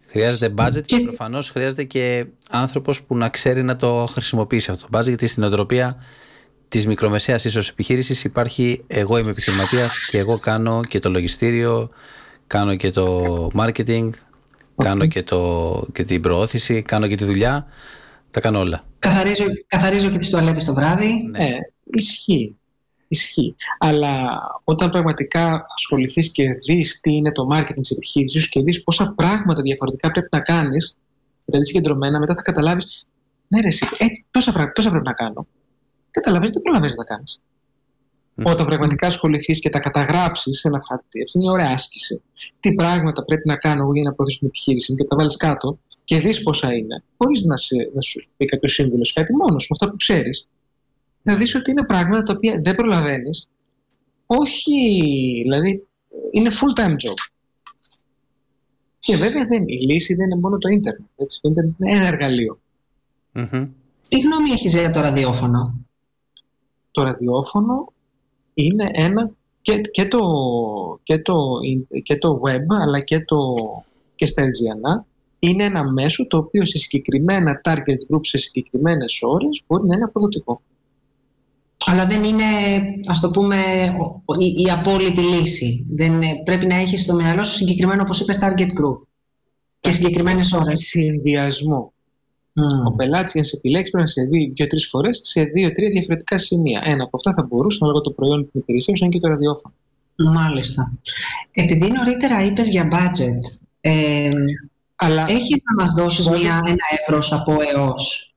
Χρειάζεται 0.06 0.54
budget 0.56 0.82
και, 0.84 0.96
και 0.96 1.00
προφανώς 1.00 1.50
χρειάζεται 1.50 1.84
και 1.84 2.26
άνθρωπος 2.50 3.02
που 3.02 3.16
να 3.16 3.28
ξέρει 3.28 3.62
να 3.62 3.76
το 3.76 4.06
χρησιμοποιήσει 4.10 4.70
αυτό 4.70 4.88
το 4.90 4.98
budget, 4.98 5.06
γιατί 5.06 5.26
στην 5.26 5.42
οτροπία 5.42 6.02
της 6.68 6.86
μικρομεσαίας 6.86 7.44
ίσως 7.44 7.68
επιχείρησης 7.68 8.24
υπάρχει 8.24 8.84
εγώ 8.86 9.18
είμαι 9.18 9.30
επιχειρηματίας 9.30 9.96
και 10.10 10.18
εγώ 10.18 10.38
κάνω 10.38 10.84
και 10.84 10.98
το 10.98 11.10
λογιστήριο, 11.10 11.90
κάνω 12.46 12.76
και 12.76 12.90
το 12.90 13.46
marketing, 13.54 14.10
κάνω 14.76 15.06
και, 15.06 15.22
το, 15.22 15.86
και 15.92 16.04
την 16.04 16.20
προώθηση, 16.20 16.82
κάνω 16.82 17.06
και 17.06 17.14
τη 17.14 17.24
δουλειά. 17.24 17.66
Τα 18.30 18.40
κάνω 18.40 18.58
όλα. 18.58 18.84
Καθαρίζω, 18.98 19.44
καθαρίζω 19.66 20.10
και 20.10 20.18
τις 20.18 20.30
τουαλέτες 20.30 20.64
το 20.64 20.74
βράδυ. 20.74 21.26
Ναι, 21.30 21.48
ισχύει. 21.84 22.56
Ισχύει. 23.12 23.54
Αλλά 23.78 24.40
όταν 24.64 24.90
πραγματικά 24.90 25.66
ασχοληθείς 25.76 26.30
και 26.30 26.44
δεις 26.52 27.00
τι 27.00 27.12
είναι 27.12 27.32
το 27.32 27.48
marketing 27.54 27.80
της 27.80 27.90
επιχείρησης 27.90 28.48
και 28.48 28.60
δεις 28.60 28.82
πόσα 28.82 29.12
πράγματα 29.16 29.62
διαφορετικά 29.62 30.10
πρέπει 30.10 30.28
να 30.30 30.40
κάνεις, 30.40 30.96
δηλαδή 31.44 31.64
συγκεντρωμένα, 31.64 32.18
μετά 32.18 32.34
θα 32.34 32.42
καταλάβεις, 32.42 33.06
ναι, 33.48 33.60
ρε, 33.60 33.66
εσύ, 33.66 33.86
ε, 33.98 34.06
τόσα, 34.30 34.50
πράγματα, 34.50 34.74
τόσα 34.74 34.90
πρέπει 34.90 35.04
να 35.04 35.12
κάνω. 35.12 35.46
Καταλαβαίνεις 36.10 36.56
ότι 36.56 36.62
δεν 36.62 36.62
προλαβαίνεις 36.62 36.96
να 36.96 37.04
τα 37.04 37.14
κάνεις. 37.14 37.40
Mm. 38.36 38.52
Όταν 38.52 38.66
πραγματικά 38.66 39.06
ασχοληθείς 39.06 39.60
και 39.60 39.70
τα 39.70 39.78
καταγράψεις 39.78 40.58
σε 40.60 40.68
ένα 40.68 40.82
χαρτί, 40.88 41.22
αυτή 41.22 41.38
είναι 41.38 41.44
μια 41.44 41.52
ωραία 41.52 41.70
άσκηση. 41.74 42.22
Τι 42.60 42.72
πράγματα 42.72 43.24
πρέπει 43.24 43.48
να 43.48 43.56
κάνω 43.56 43.82
εγώ 43.82 43.92
για 43.92 44.02
να 44.02 44.12
προωθήσω 44.12 44.38
την 44.38 44.48
επιχείρηση 44.48 44.94
και 44.94 45.04
τα 45.04 45.16
βάλεις 45.16 45.36
κάτω 45.36 45.78
και 46.04 46.18
δεις 46.18 46.42
πόσα 46.42 46.74
είναι, 46.74 47.02
χωρίς 47.18 47.42
να, 47.42 47.54
να 47.94 48.00
σου 48.00 48.28
πει 48.36 48.44
κάποιος 48.44 48.72
σύμβουλος 48.72 49.12
κάτι, 49.12 49.32
μόνος 49.32 49.66
με 49.68 49.76
αυτά 49.76 49.90
που 49.90 49.96
ξέρεις, 49.96 50.48
θα 51.22 51.36
δεις 51.36 51.54
ότι 51.54 51.70
είναι 51.70 51.84
πράγματα 51.84 52.22
τα 52.22 52.32
οποία 52.36 52.60
δεν 52.62 52.74
προλαβαίνεις. 52.74 53.48
Όχι, 54.26 54.72
δηλαδή, 55.42 55.86
είναι 56.30 56.50
full-time 56.50 56.90
job. 56.90 57.30
Και 59.00 59.16
βέβαια 59.16 59.46
δεν, 59.46 59.68
η 59.68 59.80
λύση 59.80 60.14
δεν 60.14 60.26
είναι 60.26 60.40
μόνο 60.40 60.58
το 60.58 60.68
ίντερνετ. 60.68 61.08
Έτσι. 61.16 61.38
Το 61.42 61.48
ίντερνετ 61.48 61.78
είναι 61.78 61.96
ένα 61.96 62.06
εργαλείο. 62.06 62.58
Mm-hmm. 63.34 63.68
Τι 64.08 64.20
γνώμη 64.20 64.50
έχεις 64.50 64.72
για 64.72 64.92
το 64.92 65.00
ραδιόφωνο; 65.00 65.86
Το 66.90 67.02
ραδιόφωνο 67.02 67.92
είναι 68.54 68.90
ένα 68.92 69.30
και, 69.62 69.80
και, 69.80 70.08
το, 70.08 70.20
και, 71.02 71.18
το, 71.18 71.58
και 72.02 72.16
το 72.16 72.40
web 72.44 72.76
αλλά 72.80 73.00
και, 73.00 73.20
το, 73.20 73.54
και 74.14 74.26
στα 74.26 74.42
LGNA 74.42 75.04
είναι 75.38 75.64
ένα 75.64 75.92
μέσο 75.92 76.26
το 76.26 76.36
οποίο 76.36 76.66
σε 76.66 76.78
συγκεκριμένα 76.78 77.60
target 77.64 78.14
groups 78.14 78.26
σε 78.26 78.38
συγκεκριμένες 78.38 79.18
ώρες 79.22 79.62
μπορεί 79.66 79.86
να 79.86 79.94
είναι 79.94 80.04
αποδοτικό 80.04 80.62
αλλά 81.85 82.07
δεν 82.07 82.24
είναι, 82.24 82.45
ας 83.07 83.20
το 83.20 83.30
πούμε, 83.30 83.57
η, 84.39 84.62
η 84.62 84.70
απόλυτη 84.70 85.20
λύση. 85.20 85.87
Δεν, 85.91 86.20
πρέπει 86.45 86.66
να 86.66 86.74
έχεις 86.74 87.01
στο 87.01 87.14
μυαλό 87.14 87.45
σου 87.45 87.55
συγκεκριμένο, 87.55 88.03
όπως 88.03 88.20
είπες, 88.20 88.39
target 88.43 88.66
group 88.66 89.07
και 89.80 89.93
συγκεκριμένες 89.93 90.53
ώρες. 90.53 90.80
Συνδυασμό. 90.80 91.93
Mm. 92.55 92.87
Ο 92.87 92.93
πελάτης 92.93 93.33
για 93.33 93.41
να 93.41 93.47
σε 93.47 93.57
επιλέξει 93.57 93.91
πρέπει 93.91 94.07
να 94.07 94.12
σε 94.12 94.22
δει 94.22 94.53
δύο-τρεις 94.55 94.89
φορές 94.89 95.20
σε 95.22 95.43
δύο-τρία 95.43 95.89
διαφορετικά 95.91 96.39
σημεία. 96.39 96.83
Ένα 96.85 97.05
από 97.05 97.16
αυτά 97.16 97.35
θα 97.35 97.43
μπορούσε, 97.43 97.78
ανάλογα 97.80 98.05
το 98.05 98.11
προϊόν 98.11 98.51
την 98.51 98.61
υπηρεσίας 98.61 98.99
σου, 98.99 99.05
είναι 99.05 99.14
και 99.14 99.20
το 99.20 99.28
ραδιόφωνο. 99.28 99.74
Μάλιστα. 100.16 100.93
Επειδή 101.53 101.91
νωρίτερα 101.91 102.43
είπες 102.43 102.68
για 102.68 102.89
budget, 102.93 103.59
ε, 103.80 104.28
Αλλά... 104.97 105.24
έχεις 105.28 105.62
να 105.64 105.83
μας 105.83 105.93
δώσεις 105.93 106.28
μια, 106.28 106.61
ένα 106.66 106.85
εύρος 106.99 107.33
από 107.33 107.57
έως; 107.74 108.32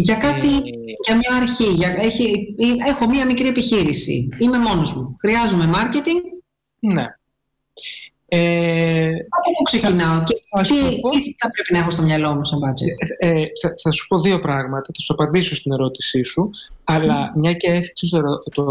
Για 0.00 0.14
κάτι, 0.14 0.48
ε... 0.48 0.60
για 1.04 1.16
μια 1.16 1.36
αρχή. 1.42 1.64
Για, 1.64 1.96
έχει, 2.00 2.54
έχω 2.86 3.08
μια 3.08 3.26
μικρή 3.26 3.48
επιχείρηση. 3.48 4.28
Είμαι 4.38 4.58
μόνος 4.58 4.94
μου. 4.94 5.16
Χρειάζομαι 5.20 5.70
marketing. 5.74 6.20
Ναι. 6.80 7.04
Ε, 8.32 9.08
από 9.08 9.50
πού 9.56 9.62
ξεκινάω 9.62 10.22
και 10.22 10.34
τι, 10.34 10.78
τι 11.22 11.34
θα 11.38 11.50
πρέπει 11.50 11.72
να 11.72 11.78
έχω 11.78 11.90
στο 11.90 12.02
μυαλό 12.02 12.34
μου 12.34 12.44
σαν 12.44 12.58
budget; 12.58 13.10
Ε, 13.18 13.28
ε, 13.28 13.46
θα, 13.62 13.74
θα, 13.82 13.90
σου 13.90 14.06
πω 14.06 14.20
δύο 14.20 14.40
πράγματα. 14.40 14.86
Θα 14.86 15.00
σου 15.00 15.12
απαντήσω 15.12 15.54
στην 15.54 15.72
ερώτησή 15.72 16.22
σου. 16.22 16.50
Αλλά 16.84 17.32
μια 17.36 17.52
και 17.52 17.70
έθιξες 17.70 18.10
το, 18.10 18.22
το, 18.54 18.64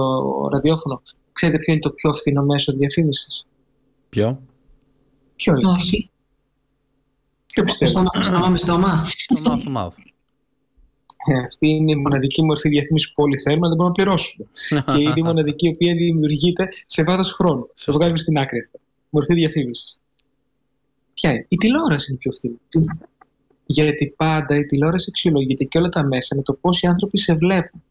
ραδιόφωνο, 0.51 1.01
ξέρετε 1.32 1.57
ποιο 1.59 1.73
είναι 1.73 1.82
το 1.82 1.89
πιο 1.89 2.13
φθηνό 2.13 2.43
μέσο 2.43 2.73
διαφήμισης; 2.73 3.45
Ποιο; 4.09 4.41
Ποιο 5.36 5.55
είναι; 5.55 5.67
Όχι. 5.67 6.09
Ποιο 7.53 7.63
πιστεύω. 7.63 8.03
Στόμα 8.11 8.47
με 8.49 8.57
στόμα. 8.57 9.05
Στόμα 9.07 9.93
αυτή 11.45 11.67
είναι 11.67 11.91
η 11.91 11.95
μοναδική 11.95 12.43
μορφή 12.43 12.70
διαφήμισης 12.70 13.13
που 13.13 13.24
όλοι 13.24 13.39
θέλουμε, 13.39 13.67
δεν 13.67 13.78
μπορούμε 13.78 13.95
να 13.97 14.03
πληρώσουμε. 14.03 14.47
και 14.95 15.03
είναι 15.03 15.13
η 15.15 15.22
μοναδική 15.22 15.67
η 15.67 15.70
οποία 15.70 15.93
δημιουργείται 15.93 16.67
σε 16.86 17.03
βάθος 17.03 17.32
χρόνου. 17.32 17.67
Το 17.86 17.93
βγάζουμε 17.93 18.17
στην 18.17 18.38
άκρη 18.38 18.59
αυτό. 18.59 18.80
Μορφή 19.09 19.34
διαφήμισης. 19.34 19.99
Ποια 21.13 21.32
είναι; 21.32 21.45
Η 21.47 21.55
τηλεόραση 21.55 22.11
είναι 22.11 22.20
πιο 22.20 22.32
φθηνή. 22.32 22.59
Γιατί 23.65 24.13
πάντα 24.17 24.55
η 24.55 24.65
τηλεόραση 24.65 25.05
αξιολογείται 25.09 25.63
και 25.63 25.78
όλα 25.78 25.89
τα 25.89 26.03
μέσα 26.03 26.36
με 26.36 26.41
το 26.41 26.53
πώς 26.53 26.82
οι 26.82 26.88
άνθρωποι 26.88 27.17
σε 27.20 27.34
βλέπουν. 27.34 27.84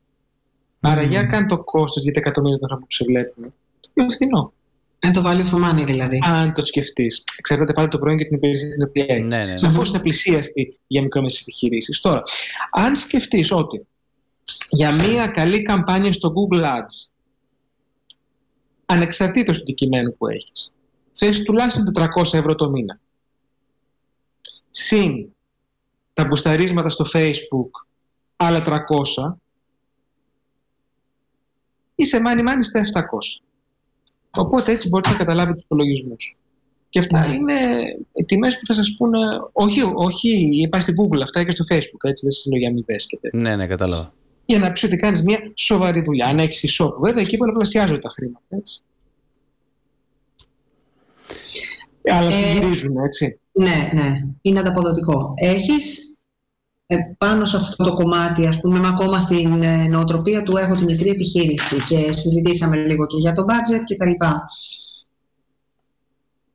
Άρα, 0.81 1.03
για 1.03 1.25
καν 1.25 1.47
το 1.47 1.59
κόστος 1.65 2.03
για 2.03 2.13
τα 2.13 2.21
εκατομμύρια 2.21 2.59
των 2.59 2.65
ανθρώπων 2.65 2.89
που 2.89 2.95
σε 2.95 3.05
βλέπουν. 3.05 3.45
Το 3.81 3.89
πιο 3.95 4.11
φθηνό. 4.11 4.53
Είναι 5.01 5.13
το 5.13 5.23
value 5.27 5.55
for 5.55 5.71
money 5.71 5.85
δηλαδή. 5.85 6.19
Αν 6.25 6.53
το 6.55 6.65
σκεφτείς. 6.65 7.25
Ξέρετε 7.43 7.73
πάλι 7.73 7.89
το 7.89 7.99
προϊόν 7.99 8.19
και 8.19 8.25
την 8.25 8.37
υπηρεσία 8.37 8.69
την 8.69 8.83
οποία 8.83 9.05
έχει. 9.09 9.27
Ναι, 9.27 9.37
ναι, 9.37 9.45
ναι. 9.45 9.57
Σαφώς 9.57 9.89
είναι 9.89 10.01
πλησίαστη 10.01 10.81
για 10.87 11.03
μικρομεσαίες 11.03 11.41
επιχειρήσεις. 11.41 12.01
Τώρα, 12.01 12.23
αν 12.71 12.97
σκεφτείς 12.97 13.53
ότι 13.53 13.87
για 14.71 14.95
μία 14.95 15.27
καλή 15.27 15.63
καμπάνια 15.63 16.13
στο 16.13 16.33
Google 16.35 16.65
Ads, 16.65 17.11
ανεξαρτήτως 18.87 19.57
του 19.57 19.63
αντικειμένου 19.63 20.17
που 20.17 20.27
έχεις, 20.27 20.73
θες 21.13 21.43
τουλάχιστον 21.43 21.85
400 21.85 22.39
ευρώ 22.39 22.55
το 22.55 22.71
μήνα. 22.71 23.01
Συν 24.71 25.35
τα 26.13 26.25
μπουσταρίσματα 26.25 26.91
στο 26.91 27.05
Facebook, 27.13 27.71
άλλα 28.37 28.63
300, 28.65 29.37
είσαι 31.95 32.21
μάνι 32.21 32.43
μάνι 32.43 32.65
στα 32.65 32.81
700. 32.81 33.48
Οπότε 34.31 34.73
έτσι 34.73 34.89
μπορείτε 34.89 35.11
να 35.11 35.17
καταλάβετε 35.17 35.55
τους 35.55 35.65
υπολογισμούς. 35.65 36.37
Και 36.91 36.99
αυτά 36.99 37.27
ναι. 37.27 37.35
είναι 37.35 37.55
τιμές 38.27 38.59
που 38.59 38.67
θα 38.67 38.75
σας 38.75 38.95
πούνε. 38.99 39.19
Όχι, 39.53 39.83
όχι, 39.95 40.49
υπάρχει 40.53 40.91
στην 40.91 40.97
Google 41.03 41.21
αυτά 41.23 41.45
και 41.45 41.51
στο 41.51 41.65
Facebook. 41.71 42.03
Έτσι 42.09 42.23
δεν 42.23 42.33
σας 42.33 42.47
λέω 42.47 42.59
για 42.59 42.69
αμοιβέ 42.69 42.97
και 42.97 43.19
τέτοια. 43.21 43.41
Ναι, 43.41 43.57
ναι, 43.57 43.67
κατάλαβα. 43.67 44.13
Για 44.47 44.59
να 44.59 44.73
πεις 44.73 44.83
ότι 44.83 44.97
κάνεις 44.97 45.23
μια 45.23 45.53
σοβαρή 45.55 46.03
δουλειά. 46.03 46.27
Αν 46.27 46.39
έχεις 46.39 46.81
shop, 46.81 46.93
βέβαια 47.01 47.21
εκεί 47.21 47.37
πολλαπλασιάζονται 47.37 48.01
τα 48.01 48.09
χρήματα. 48.09 48.45
Έτσι. 48.49 48.83
Αλλά 52.05 52.31
ε, 52.31 52.53
γυρίζουν, 52.53 52.97
έτσι. 52.97 53.41
Ναι, 53.53 53.91
ναι. 54.03 54.21
Είναι 54.43 54.59
ανταποδοτικό. 54.59 55.35
Έχεις 55.37 55.99
ε, 55.99 56.18
πάνω 57.19 57.45
σε 57.45 57.57
αυτό 57.57 57.85
το 57.85 57.93
κομμάτι, 57.95 58.47
ας 58.47 58.61
πούμε, 58.61 58.89
ακόμα 58.89 59.19
στην 59.19 59.63
ε, 59.63 59.89
νοοτροπία 59.89 60.43
του 60.43 60.57
έχω 60.57 60.75
την 60.75 60.85
μικρή 60.85 61.09
επιχείρηση 61.09 61.77
και 61.89 62.13
συζητήσαμε 62.13 62.77
λίγο 62.77 63.07
και 63.07 63.17
για 63.17 63.33
το 63.33 63.45
budget 63.49 63.83
και 63.85 63.97
τα 63.97 64.07
λοιπά. 64.07 64.45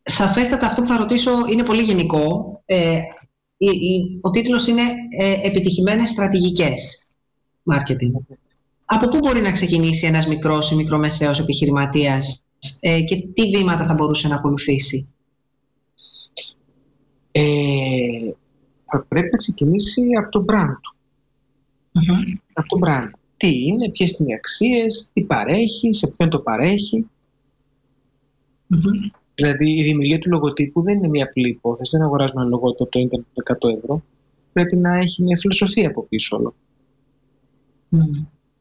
σαφέστατα 0.04 0.68
αυτό 0.68 0.82
που 0.82 0.88
θα 0.88 0.98
ρωτήσω 0.98 1.32
είναι 1.52 1.64
πολύ 1.64 1.82
γενικό. 1.82 2.62
Ε, 2.66 2.98
η- 3.58 3.66
η- 3.66 4.20
ο 4.22 4.30
τίτλος 4.30 4.68
είναι 4.68 4.82
ε, 5.20 5.34
«Επιτυχημένες 5.44 6.10
στρατηγικές 6.10 7.12
marketing». 7.74 8.36
Από 8.86 9.08
πού 9.10 9.18
μπορεί 9.18 9.42
να 9.42 9.52
ξεκινήσει 9.52 10.06
ένας 10.08 10.28
μικρός 10.28 10.72
ή 10.72 10.76
μικρομεσαίος 10.76 11.40
επιχειρηματίας 11.40 12.44
ε, 12.80 13.02
και 13.02 13.16
τι 13.16 13.50
βήματα 13.50 13.86
θα 13.86 13.94
μπορούσε 13.94 14.28
να 14.28 14.36
ακολουθήσει; 14.36 15.14
Ε, 17.32 17.42
θα 18.98 19.06
πρέπει 19.08 19.30
να 19.32 19.38
ξεκινήσει 19.38 20.02
από 20.20 20.30
το 20.30 20.46
brand 20.48 20.76
του. 20.82 20.96
Από 22.54 22.68
το 22.68 22.80
brand. 22.88 23.10
Τι 23.38 23.48
είναι, 23.66 23.90
ποιες 23.90 24.12
είναι 24.12 24.30
οι 24.32 24.34
αξίες, 24.34 25.10
τι 25.14 25.22
παρέχει, 25.22 25.94
σε 25.94 26.08
ποιον 26.08 26.30
το 26.30 26.40
παρέχει. 26.40 27.08
Δηλαδή 29.36 29.70
η 29.80 29.84
δημιουργία 29.84 30.20
του 30.20 30.30
λογοτύπου 30.30 30.82
δεν 30.82 30.98
είναι 30.98 31.08
μια 31.08 31.24
απλή 31.24 31.50
υπόθεση. 31.50 31.98
Δεν 31.98 32.06
αγοράζουμε 32.06 32.42
ένα 32.42 32.50
λογότυπο 32.50 32.84
από 32.84 32.92
το 32.92 33.00
ίντερνετ 33.00 33.28
με 33.36 33.44
100 33.72 33.78
ευρώ. 33.78 34.04
Πρέπει 34.54 34.76
να 34.76 34.94
έχει 34.98 35.24
μια 35.24 35.38
φιλοσοφία 35.38 35.88
από 35.88 36.02
πίσω 36.04 36.38
όλο. 36.38 36.54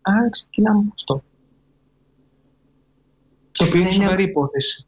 Άρα 0.02 0.28
ξεκινάμε 0.30 0.78
από 0.78 0.92
αυτό. 0.94 1.22
Το 3.52 3.64
οποίο 3.64 3.80
είναι 3.80 3.88
Είναι- 3.94 4.04
σοβαρή 4.04 4.22
υπόθεση. 4.22 4.86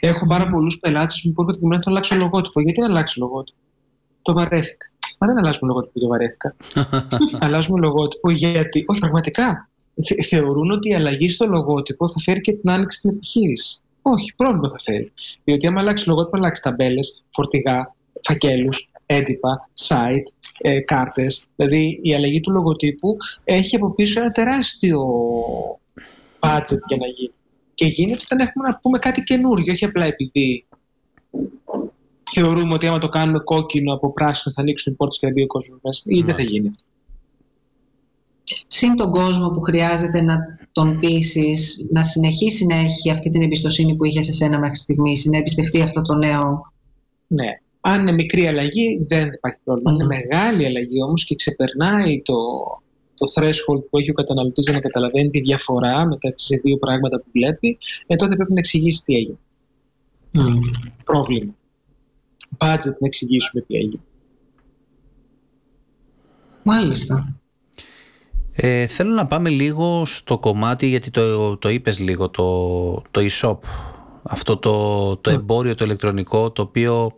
Έχω 0.00 0.26
πάρα 0.26 0.48
πολλούς 0.48 0.78
πελάτες 0.78 1.20
που 1.22 1.28
μου 1.28 1.32
έρχονται 1.38 1.58
και 1.58 1.64
μου 1.64 1.70
λένε 1.70 1.82
θα 1.82 1.90
αλλάξω 1.90 2.16
λογότυπο. 2.16 2.60
Γιατί 2.60 2.80
να 2.80 2.86
αλλάξει 2.86 3.18
λογότυπο; 3.18 3.58
Το 4.28 4.34
βαρέθηκα. 4.34 4.86
Μα 5.18 5.26
δεν 5.26 5.38
αλλάζουμε 5.38 5.66
λογότυπο 5.72 5.98
γιατί 5.98 6.00
το 6.00 6.08
βαρέθηκα. 6.08 6.56
αλλάζουμε 7.44 7.80
λογότυπο 7.80 8.30
γιατί. 8.30 8.84
Όχι, 8.86 9.00
πραγματικά. 9.00 9.68
Θε- 10.06 10.24
θεωρούν 10.28 10.70
ότι 10.70 10.88
η 10.88 10.94
αλλαγή 10.94 11.28
στο 11.28 11.46
λογότυπο 11.46 12.08
θα 12.08 12.20
φέρει 12.20 12.40
και 12.40 12.52
την 12.52 12.70
άνοιξη 12.70 12.98
στην 12.98 13.10
επιχείρηση. 13.10 13.80
Όχι, 14.02 14.34
πρόβλημα 14.36 14.68
θα 14.68 14.76
φέρει. 14.78 15.12
Διότι 15.44 15.66
άμα 15.66 15.80
αλλάξει 15.80 16.08
λογότυπο, 16.08 16.36
αλλάξει 16.36 16.62
ταμπέλες, 16.62 17.24
φορτηγά, 17.32 17.94
φακέλους, 18.22 18.90
έντυπα, 19.06 19.70
site, 19.88 20.32
ε, 20.58 20.80
κάρτες. 20.80 21.46
Δηλαδή 21.56 22.00
η 22.02 22.14
αλλαγή 22.14 22.40
του 22.40 22.50
λογοτύπου 22.50 23.16
έχει 23.44 23.76
από 23.76 23.90
πίσω 23.92 24.20
ένα 24.20 24.30
τεράστιο 24.30 25.00
budget 26.40 26.82
για 26.88 26.96
να 26.96 27.06
γίνει. 27.06 27.32
Και 27.74 27.86
γίνεται 27.86 28.22
όταν 28.24 28.38
έχουμε 28.38 28.68
να 28.68 28.78
πούμε 28.82 28.98
κάτι 28.98 29.22
καινούργιο, 29.22 29.72
όχι 29.72 29.84
απλά 29.84 30.04
επειδή 30.04 30.66
θεωρούμε 32.34 32.74
ότι 32.74 32.86
άμα 32.86 32.98
το 32.98 33.08
κάνουμε 33.08 33.38
κόκκινο 33.38 33.94
από 33.94 34.12
πράσινο 34.12 34.54
θα 34.54 34.60
ανοίξουν 34.60 34.92
οι 34.92 34.96
πόρτες 34.96 35.18
και 35.18 35.26
θα 35.26 35.32
μπει 35.32 35.42
ο 35.42 35.46
κόσμος 35.46 35.78
μέσα. 35.82 36.02
Ή 36.06 36.14
δεν 36.14 36.24
θα 36.24 36.32
Μάλιστα. 36.32 36.58
γίνει. 36.58 36.74
Συν 38.66 38.96
τον 38.96 39.10
κόσμο 39.10 39.48
που 39.48 39.60
χρειάζεται 39.60 40.20
να 40.20 40.38
τον 40.72 40.98
πείσεις 40.98 41.88
να 41.92 42.04
συνεχίσει 42.04 42.66
να 42.66 42.74
έχει 42.76 43.10
αυτή 43.10 43.30
την 43.30 43.42
εμπιστοσύνη 43.42 43.94
που 43.96 44.04
είχες 44.04 44.24
σε 44.24 44.32
σένα 44.32 44.58
μέχρι 44.58 44.76
στιγμής, 44.76 45.24
να 45.24 45.36
εμπιστευτεί 45.38 45.80
αυτό 45.80 46.02
το 46.02 46.14
νέο. 46.14 46.72
Ναι. 47.26 47.60
Αν 47.80 48.00
είναι 48.00 48.12
μικρή 48.12 48.46
αλλαγή, 48.46 49.04
δεν 49.08 49.32
υπάρχει 49.32 49.58
πρόβλημα. 49.64 49.90
Αν 49.90 49.96
Μμμ. 49.96 50.02
είναι 50.02 50.16
μεγάλη 50.16 50.66
αλλαγή 50.66 51.02
όμως 51.02 51.24
και 51.24 51.34
ξεπερνάει 51.34 52.22
το, 52.22 52.34
το 53.14 53.32
threshold 53.34 53.82
που 53.90 53.98
έχει 53.98 54.10
ο 54.10 54.14
καταναλωτής 54.14 54.64
για 54.64 54.74
να 54.74 54.80
καταλαβαίνει 54.80 55.30
τη 55.30 55.40
διαφορά 55.40 56.06
μεταξύ 56.06 56.46
σε 56.46 56.60
δύο 56.62 56.76
πράγματα 56.76 57.18
που 57.20 57.26
βλέπει, 57.32 57.78
ε, 58.06 58.16
τότε 58.16 58.36
πρέπει 58.36 58.52
να 58.52 58.58
εξηγήσει 58.58 59.02
τι 59.04 59.14
έγινε. 59.14 59.38
Πρόβλημα. 61.04 61.54
Budget 62.56 62.94
να 62.98 63.06
εξηγήσουμε 63.06 63.62
τι 63.66 63.74
έγινε. 63.74 64.00
Μάλιστα. 66.62 67.38
Ε, 68.52 68.86
θέλω 68.86 69.14
να 69.14 69.26
πάμε 69.26 69.48
λίγο 69.48 70.04
στο 70.04 70.38
κομμάτι, 70.38 70.86
γιατί 70.86 71.10
το, 71.10 71.56
το 71.56 71.68
είπες 71.68 71.98
λίγο, 71.98 72.28
το, 72.28 72.92
το 73.10 73.20
e-shop. 73.20 73.58
Αυτό 74.22 74.56
το, 74.56 75.16
το 75.16 75.30
εμπόριο, 75.30 75.74
το 75.74 75.84
ηλεκτρονικό, 75.84 76.50
το 76.50 76.62
οποίο 76.62 77.12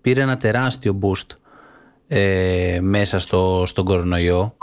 πήρε 0.00 0.20
ένα 0.22 0.36
τεράστιο 0.36 0.98
boost 1.02 1.36
ε, 2.08 2.78
μέσα 2.82 3.18
στο, 3.18 3.62
στον 3.66 3.84
κορονοϊό 3.84 4.56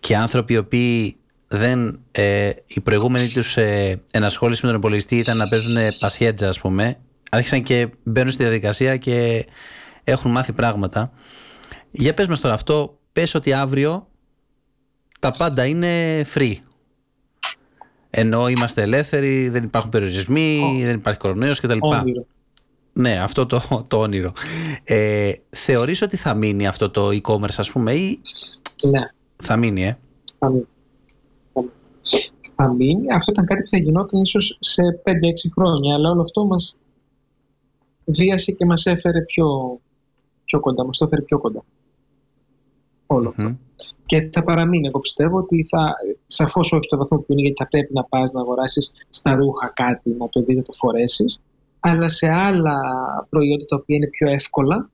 και 0.00 0.16
άνθρωποι 0.16 0.52
οι 0.52 0.56
οποίοι 0.56 1.16
δεν, 1.48 2.00
ε, 2.12 2.50
η 2.66 2.80
προηγούμενη 2.80 3.28
τους 3.28 3.56
ε, 3.56 4.02
ενασχόληση 4.10 4.60
με 4.62 4.70
τον 4.70 4.78
υπολογιστή 4.78 5.16
ήταν 5.16 5.36
να 5.36 5.48
παίζουν 5.48 5.76
πασιέτζα 6.00 6.48
ας 6.48 6.60
πούμε 6.60 6.98
άρχισαν 7.30 7.62
και 7.62 7.88
μπαίνουν 8.02 8.30
στη 8.30 8.42
διαδικασία 8.42 8.96
και 8.96 9.46
έχουν 10.04 10.30
μάθει 10.30 10.52
πράγματα 10.52 11.12
για 11.90 12.14
πες 12.14 12.26
μας 12.26 12.40
τώρα 12.40 12.54
αυτό 12.54 12.98
πες 13.12 13.34
ότι 13.34 13.52
αύριο 13.52 14.08
τα 15.20 15.30
πάντα 15.30 15.66
είναι 15.66 16.24
free 16.34 16.54
ενώ 18.18 18.48
είμαστε 18.48 18.82
ελεύθεροι, 18.82 19.48
δεν 19.48 19.64
υπάρχουν 19.64 19.90
περιορισμοί, 19.90 20.80
δεν 20.82 20.94
υπάρχει 20.94 21.18
κορονοϊός 21.18 21.60
κτλ. 21.60 21.78
Όνειρο. 21.80 22.26
Ναι, 22.92 23.18
αυτό 23.18 23.46
το, 23.46 23.60
το 23.88 23.98
όνειρο. 23.98 24.32
Ε, 24.84 25.32
θεωρείς 25.50 26.02
ότι 26.02 26.16
θα 26.16 26.34
μείνει 26.34 26.66
αυτό 26.66 26.90
το 26.90 27.08
e-commerce 27.08 27.56
ας 27.56 27.70
πούμε 27.70 27.92
ή 27.92 28.20
Ναι. 28.90 29.00
θα 29.36 29.56
μείνει, 29.56 29.84
ε; 29.84 29.98
θα 30.38 30.48
μείνει. 30.50 30.66
Θα 31.52 31.60
μείνει. 31.60 31.72
Θα 32.54 32.72
μείνει. 32.72 33.12
Αυτό 33.12 33.32
ήταν 33.32 33.44
κάτι 33.46 33.62
που 33.62 33.68
θα 33.68 33.78
γινόταν 33.78 34.22
ίσως 34.22 34.56
σε 34.60 34.82
5-6 35.04 35.50
χρόνια, 35.54 35.94
αλλά 35.94 36.10
όλο 36.10 36.20
αυτό 36.20 36.44
μας 36.46 36.76
βίασε 38.06 38.52
και 38.52 38.64
μας 38.64 38.86
έφερε 38.86 39.20
πιο, 39.20 39.78
πιο 40.44 40.60
κοντά, 40.60 40.84
μας 40.84 40.98
το 40.98 41.04
έφερε 41.04 41.22
πιο 41.22 41.38
κοντά. 41.38 41.64
Όλο 43.06 43.28
αυτό. 43.28 43.42
Μμμ. 43.42 43.56
Και 44.06 44.28
θα 44.32 44.42
παραμείνει. 44.42 44.86
Εγώ 44.86 45.00
πιστεύω 45.00 45.38
ότι 45.38 45.66
θα, 45.70 45.94
σαφώς 46.26 46.72
όχι 46.72 46.84
στο 46.84 46.96
βαθμό 46.96 47.18
που 47.18 47.32
είναι, 47.32 47.40
γιατί 47.40 47.56
θα 47.58 47.68
πρέπει 47.68 47.92
να 47.92 48.04
πας 48.04 48.32
να 48.32 48.40
αγοράσεις 48.40 48.92
στα 49.10 49.34
ρούχα 49.34 49.72
κάτι, 49.74 50.10
να 50.18 50.28
το 50.28 50.42
δεις, 50.42 50.56
να 50.56 50.62
το 50.62 50.72
φορέσεις, 50.72 51.40
αλλά 51.80 52.08
σε 52.08 52.26
άλλα 52.28 52.76
προϊόντα 53.28 53.64
τα 53.64 53.76
οποία 53.76 53.96
είναι 53.96 54.06
πιο 54.06 54.30
εύκολα 54.30 54.90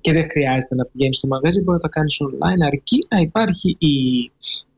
και 0.00 0.12
δεν 0.12 0.30
χρειάζεται 0.30 0.74
να 0.74 0.84
πηγαίνεις 0.84 1.16
στο 1.16 1.26
μαγαζί, 1.26 1.60
μπορεί 1.60 1.76
να 1.76 1.82
τα 1.82 1.88
κάνεις 1.88 2.16
online, 2.20 2.66
αρκεί 2.66 3.06
να 3.08 3.18
υπάρχει 3.18 3.76
η, 3.78 4.22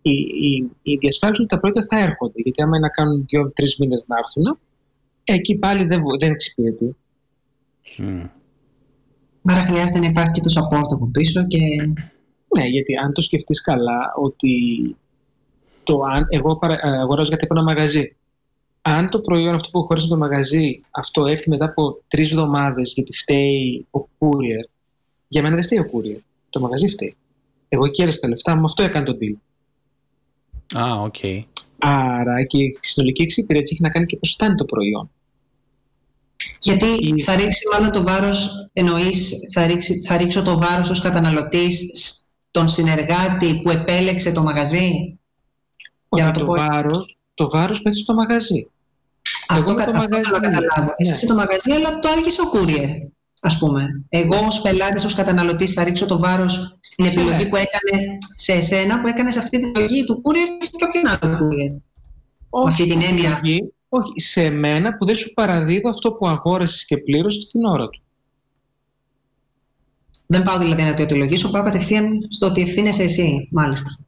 η, 0.03 0.13
η, 0.51 0.71
η 0.83 0.97
διασφάλιση 0.97 1.41
ότι 1.41 1.51
τα 1.51 1.59
προϊόντα 1.59 1.87
θα 1.89 2.03
έρχονται. 2.03 2.41
Γιατί 2.41 2.63
άμα 2.63 2.77
είναι 2.77 2.87
να 2.87 2.93
κάνουν 2.93 3.25
δύο-τρει 3.29 3.67
μήνες 3.79 4.05
να 4.07 4.17
έρθουν, 4.19 4.59
εκεί 5.33 5.55
πάλι 5.55 5.85
δεν, 5.85 6.01
βο- 6.03 6.19
δεν 6.19 6.31
εξυπηρετεί. 6.31 6.97
Μμ. 7.97 8.23
Άρα 9.43 9.67
χρειάζεται 9.67 9.99
να 9.99 10.07
υπάρχει 10.07 10.31
και 10.33 10.41
το 10.41 10.53
support 10.61 10.89
από 10.95 11.07
πίσω 11.13 11.47
και 11.47 11.59
Ναι, 12.57 12.65
γιατί 12.67 12.97
αν 12.97 13.13
το 13.13 13.21
σκεφτείς 13.21 13.61
καλά, 13.61 14.13
ότι 14.17 14.53
το 15.85 16.01
αν, 16.01 16.27
εγώ 16.29 16.57
παρα- 16.57 16.81
ε, 16.83 16.99
αγοράζω 16.99 17.31
κάτι 17.31 17.45
από 17.45 17.55
ένα 17.55 17.63
μαγαζί. 17.65 18.17
Αν 18.83 19.09
το 19.11 19.21
προϊόν 19.21 19.55
αυτό 19.55 19.71
που 19.71 19.79
έχω 19.79 19.87
ψωνίσει 19.87 20.07
από 20.07 20.15
το 20.15 20.21
μαγαζί, 20.21 20.83
αυτό 20.91 21.27
έρθει 21.27 21.49
μετά 21.51 21.65
από 21.65 22.01
τρεις 22.09 22.31
εβδομάδες 22.31 22.93
γιατί 22.95 23.13
φταίει 23.13 23.87
ο 23.91 23.99
courier, 24.19 24.69
για 25.29 25.43
μένα 25.43 25.55
δεν 25.55 25.65
φταίει 25.65 25.79
ο 25.79 25.91
courier. 25.93 26.21
Το 26.51 26.61
μαγαζί 26.61 26.89
φταίει. 26.89 27.15
Εγώ 27.69 27.85
εκεί 27.85 28.03
έδωσα 28.03 28.19
τα 28.19 28.29
λεφτά 28.29 28.55
μου, 28.55 28.65
αυτό 28.65 28.83
έκανε 28.83 29.05
το 29.07 29.19
deal. 29.21 29.37
Α, 30.81 31.01
ΟΚ. 31.03 31.15
Άρα 31.79 32.45
και 32.45 32.59
η 32.59 32.79
συνολική 32.81 33.23
εξυπηρέτηση 33.23 33.73
έχει 33.73 33.83
να 33.83 33.91
κάνει 33.91 34.07
και 34.07 34.17
πώς 34.17 34.31
φτάνει 34.31 34.55
το 34.55 34.65
προϊόν. 34.65 35.11
Γιατί 36.61 37.23
θα 37.23 37.37
ρίξει 37.37 37.63
μάλλον 37.73 37.91
το 37.93 38.03
βάρος, 38.03 38.51
εννοείς, 38.73 39.31
θα, 39.55 39.67
ρίξει, 39.67 40.03
θα 40.07 40.17
ρίξω 40.17 40.43
το 40.43 40.59
βάρος 40.61 40.91
ως 40.91 41.01
καταναλωτής 41.01 41.81
στον 42.49 42.69
συνεργάτη 42.69 43.61
που 43.63 43.71
επέλεξε 43.71 44.33
το 44.33 44.43
μαγαζί; 44.43 45.19
Για 46.09 46.25
να 46.25 46.31
Όχι, 46.31 46.33
το 46.33 46.39
το, 46.41 46.47
πω 46.47 46.55
έτσι. 46.55 46.67
βάρος, 46.69 47.17
το 47.35 47.49
βάρος 47.51 47.83
πέφτει 47.83 48.01
στο 48.01 48.15
μαγαζί. 48.15 48.71
Αυτό, 49.49 49.75
με 49.75 49.85
το 49.85 49.93
κα- 49.93 49.99
αυτό 49.99 50.15
θέλω 50.15 50.21
να 50.23 50.31
μαγαζί. 50.41 50.55
καταλάβω. 50.67 50.95
Εσύ 50.97 51.11
Ναι. 51.11 51.17
είσαι 51.17 51.27
το 51.27 51.35
μαγαζί, 51.35 51.71
αλλά 51.71 51.99
το 51.99 52.09
άργησε 52.09 52.41
ο 52.41 52.45
courier, 52.55 52.89
ας 53.41 53.59
πούμε. 53.59 54.05
Εγώ 54.09 54.39
ως 54.47 54.61
πελάτης, 54.61 55.05
ως 55.05 55.15
καταναλωτής 55.15 55.73
θα 55.73 55.85
ρίξω 55.85 56.07
το 56.07 56.19
βάρος 56.19 56.77
στην 56.81 57.05
Ναι. 57.05 57.11
επιλογή 57.11 57.49
που 57.49 57.57
έκανε 57.57 58.19
σε 58.37 58.53
εσένα, 58.53 59.01
που 59.01 59.07
έκανε 59.07 59.31
σε 59.31 59.39
αυτή 59.39 59.59
την 59.59 59.69
επιλογή 59.69 60.05
του 60.05 60.23
courier 60.25 60.67
και 60.71 60.79
κάποιον 60.79 61.07
άλλο 61.09 61.39
courier. 61.39 61.81
Όχι 62.51 62.69
αυτή 62.69 62.83
την 62.89 63.01
στην 63.01 63.11
έννοια. 63.11 63.29
επιλογή, 63.29 63.73
όχι, 63.89 64.21
σε 64.21 64.51
μένα 64.51 64.97
που 64.97 65.05
δεν 65.05 65.17
σου 65.17 65.35
παραδίδω 65.35 65.89
αυτό 65.89 66.13
που 66.13 66.29
αγόρασες 66.29 66.85
και 66.85 66.97
πλήρωσες 66.97 67.47
την 67.47 67.65
ώρα 67.65 67.89
του. 67.89 68.01
Δεν 70.27 70.43
πάω 70.43 70.59
δηλαδή 70.59 70.83
να 70.83 70.95
το 70.95 71.03
αιτιολογήσω, 71.03 71.51
πάω 71.51 71.63
κατευθείαν 71.63 72.27
στο 72.31 72.47
ότι 72.47 72.61
ευθύνεσαι 72.61 73.03
εσύ, 73.03 73.49
μάλιστα. 73.51 73.99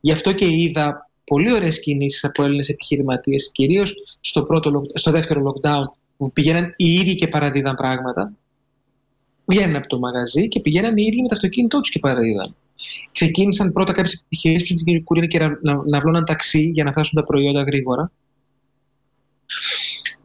Γι' 0.00 0.12
αυτό 0.12 0.32
και 0.32 0.46
είδα 0.48 1.10
πολύ 1.24 1.52
ωραίες 1.52 1.80
κινήσεις 1.80 2.24
από 2.24 2.44
Έλληνες 2.44 2.68
επιχειρηματίες, 2.68 3.50
κυρίως 3.52 3.94
στο, 4.20 4.42
πρώτο, 4.42 4.70
lock- 4.70 4.90
στο 4.94 5.10
δεύτερο 5.10 5.42
lockdown, 5.42 5.84
που 6.16 6.32
πηγαίναν 6.32 6.74
οι 6.76 6.92
ίδιοι 6.92 7.14
και 7.14 7.28
παραδίδαν 7.28 7.74
πράγματα. 7.74 8.32
Βγαίνουν 9.44 9.76
από 9.76 9.86
το 9.86 9.98
μαγαζί 9.98 10.48
και 10.48 10.60
πηγαίναν 10.60 10.96
οι 10.96 11.02
ίδιοι 11.02 11.22
με 11.22 11.28
το 11.28 11.34
αυτοκίνητό 11.34 11.80
τους 11.80 11.90
και 11.90 11.98
παραδίδαν. 11.98 12.54
Ξεκίνησαν 13.12 13.72
πρώτα 13.72 13.92
κάποιες 13.92 14.22
επιχειρήσεις 14.24 14.82
που 14.84 15.02
κουρίνε 15.04 15.26
και 15.26 15.38
να, 15.38 15.58
να, 15.62 15.82
να 15.86 16.00
βλώναν 16.00 16.24
ταξί 16.24 16.60
για 16.60 16.84
να 16.84 16.90
φτάσουν 16.90 17.14
τα 17.14 17.24
προϊόντα 17.24 17.62
γρήγορα. 17.62 18.10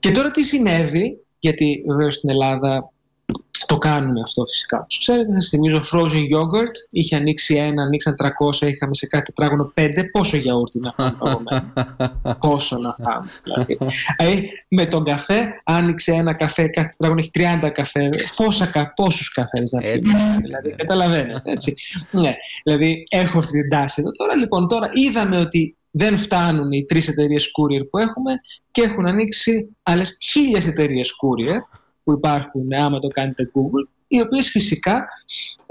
Και 0.04 0.12
τώρα 0.12 0.32
τι 0.32 0.44
συνέβη, 0.44 1.18
γιατί 1.40 1.84
βεβαίως 1.88 2.16
στην 2.16 2.30
Ελλάδα 2.30 2.92
το 3.26 3.42
το 3.68 3.78
κάνουμε 3.78 4.22
αυτό 4.24 4.46
φυσικά. 4.46 4.86
Τους 4.90 4.98
ξέρετε, 5.00 5.34
θα 5.34 5.40
θυμίζω 5.42 5.80
frozen 5.92 6.24
yogurt. 6.38 6.76
Είχε 6.90 7.16
ανοίξει 7.16 7.56
ένα, 7.56 7.84
ανοίξαν 7.84 8.16
300, 8.62 8.68
είχαμε 8.68 8.96
σε 8.96 9.08
κάθε 9.08 9.24
τετράγωνο 9.24 9.74
5. 9.76 9.90
Πόσο 10.12 10.38
γιαούρτι 10.38 10.80
να 10.80 10.92
φάμε 10.92 11.16
παγωμένο. 11.20 11.74
Πόσο 12.48 12.78
να 12.78 12.96
φάμε. 13.04 13.30
Δηλαδή. 13.44 13.78
Ε, 14.18 14.40
με 14.68 14.86
τον 14.86 15.04
καφέ, 15.04 15.62
άνοιξε 15.64 16.12
ένα 16.12 16.34
καφέ, 16.34 16.68
κάθε 16.68 16.88
τετράγωνο 16.90 17.20
έχει 17.20 17.32
30 17.64 17.70
καφέ. 17.74 18.10
Πόσα, 18.36 18.66
κα- 18.66 18.94
πόσους 18.96 19.32
καφές 19.32 19.72
να 19.72 19.88
Έτσι, 19.88 20.12
πίνει. 20.12 20.24
έτσι, 20.28 20.42
Δηλαδή, 20.42 20.70
ναι. 20.70 20.76
καταλαβαίνετε. 20.76 21.52
Έτσι. 21.52 21.74
ναι. 22.12 22.34
Δηλαδή, 22.64 23.04
έχω 23.10 23.38
αυτή 23.38 23.62
την 23.62 23.70
τάση 23.70 24.02
εδώ. 24.02 24.12
Τώρα, 24.12 24.36
λοιπόν, 24.36 24.68
τώρα 24.68 24.90
είδαμε 24.94 25.38
ότι 25.40 25.78
δεν 25.96 26.18
φτάνουν 26.18 26.72
οι 26.72 26.86
τρεις 26.86 27.08
εταιρείες 27.08 27.46
courier 27.46 27.88
που 27.90 27.98
έχουμε 27.98 28.34
και 28.72 28.82
έχουν 28.82 29.06
ανοίξει 29.06 29.76
άλλες 29.84 30.18
χίλιες 30.22 30.68
εταιρείες 30.68 31.12
courier 31.22 31.58
που 32.04 32.12
υπάρχουν 32.12 32.74
άμα 32.74 33.00
το 33.00 33.08
κάνετε 33.08 33.52
Google, 33.56 33.88
οι 34.08 34.22
οποίες 34.22 34.50
φυσικά 34.50 35.06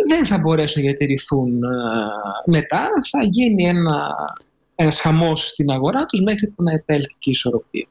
δεν 0.08 0.26
θα 0.26 0.38
μπορέσουν 0.38 0.82
να 0.82 0.88
διατηρηθούν 0.88 1.64
α, 1.64 1.70
μετά. 2.46 2.80
Θα 3.10 3.22
γίνει 3.24 3.64
ένα, 3.66 4.14
ένας 4.74 5.00
χαμός 5.00 5.48
στην 5.48 5.70
αγορά 5.70 6.06
τους 6.06 6.20
μέχρι 6.20 6.46
που 6.46 6.62
να 6.62 6.72
επέλθει 6.72 7.08
και 7.18 7.28
η 7.28 7.30
ισορροπία. 7.30 7.86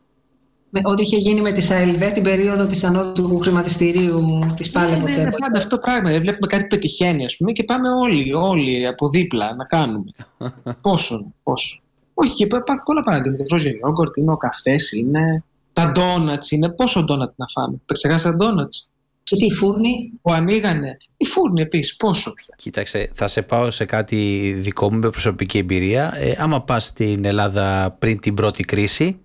Με- 0.70 0.82
Ό,τι 0.84 1.02
είχε 1.02 1.18
γίνει 1.18 1.42
με 1.42 1.52
τη 1.54 1.62
ΣΑΕΛΔΕ 1.62 2.10
την 2.10 2.24
περίοδο 2.24 2.68
της 2.68 2.84
ανώτου 2.84 3.28
του 3.28 3.38
χρηματιστηρίου 3.38 4.20
της 4.56 4.72
πάλι 4.72 4.92
Ναι, 4.92 5.00
ποτέ. 5.00 5.12
ναι, 5.12 5.24
ναι, 5.24 5.30
πάντα 5.30 5.58
αυτό 5.58 5.70
το 5.76 5.78
πράγμα. 5.82 6.10
Δεν 6.10 6.22
βλέπουμε 6.22 6.48
κάτι 6.48 6.64
πετυχαίνει, 6.68 7.26
ας 7.26 7.38
πούμε, 7.38 7.52
και 7.52 7.64
πάμε 7.64 7.90
όλοι, 7.90 8.34
όλοι 8.34 8.88
από 8.88 9.10
δίπλα 9.10 9.56
να 9.56 9.66
κάνουμε. 9.66 10.12
πόσο, 10.82 11.34
πόσο. 11.44 11.82
Όχι, 12.24 12.34
και 12.34 12.44
υπάρχουν 12.44 12.84
πολλά 12.86 13.02
παραδείγματα. 13.02 13.44
Frozen 13.52 13.66
yogurt 13.88 14.18
είναι, 14.18 14.32
ο 14.32 14.38
καφές 14.38 14.92
είναι, 14.92 15.44
τα 15.74 15.92
donuts 15.96 16.50
είναι. 16.52 16.70
Πόσο 16.70 17.00
donut 17.02 17.34
να 17.36 17.46
φάμε. 17.48 17.82
Τα 17.86 17.94
ξεχάσατε 17.94 18.38
τα 18.38 18.46
donuts. 18.46 18.90
Και 19.24 19.36
τι, 19.36 19.52
φούρνη. 19.52 20.12
Που 20.22 20.32
ανοίγανε. 20.34 20.98
Η 21.18 21.26
φούρνη 21.26 21.62
επίσης. 21.62 21.96
Πόσο 21.96 22.34
πια. 22.34 22.54
Κοίταξε, 22.58 23.10
θα 23.14 23.28
σε 23.28 23.42
πάω 23.42 23.72
σε 23.72 23.86
κάτι 23.86 24.52
δικό 24.60 24.92
μου 24.92 25.00
με 25.00 25.10
προσωπική 25.10 25.58
εμπειρία. 25.58 26.12
Ε, 26.16 26.36
άμα 26.38 26.62
πας 26.62 26.86
στην 26.86 27.26
Ελλάδα 27.26 27.96
πριν 28.00 28.20
την 28.20 28.34
πρώτη 28.34 28.64
κρίση, 28.64 29.20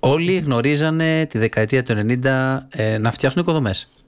όλοι 0.00 0.36
γνωρίζανε 0.36 1.26
τη 1.28 1.38
δεκαετία 1.38 1.82
του 1.82 1.92
90 1.92 2.58
ε, 2.68 2.98
να 2.98 3.10
φτιάχνουν 3.10 3.44
οικοδομές. 3.44 4.04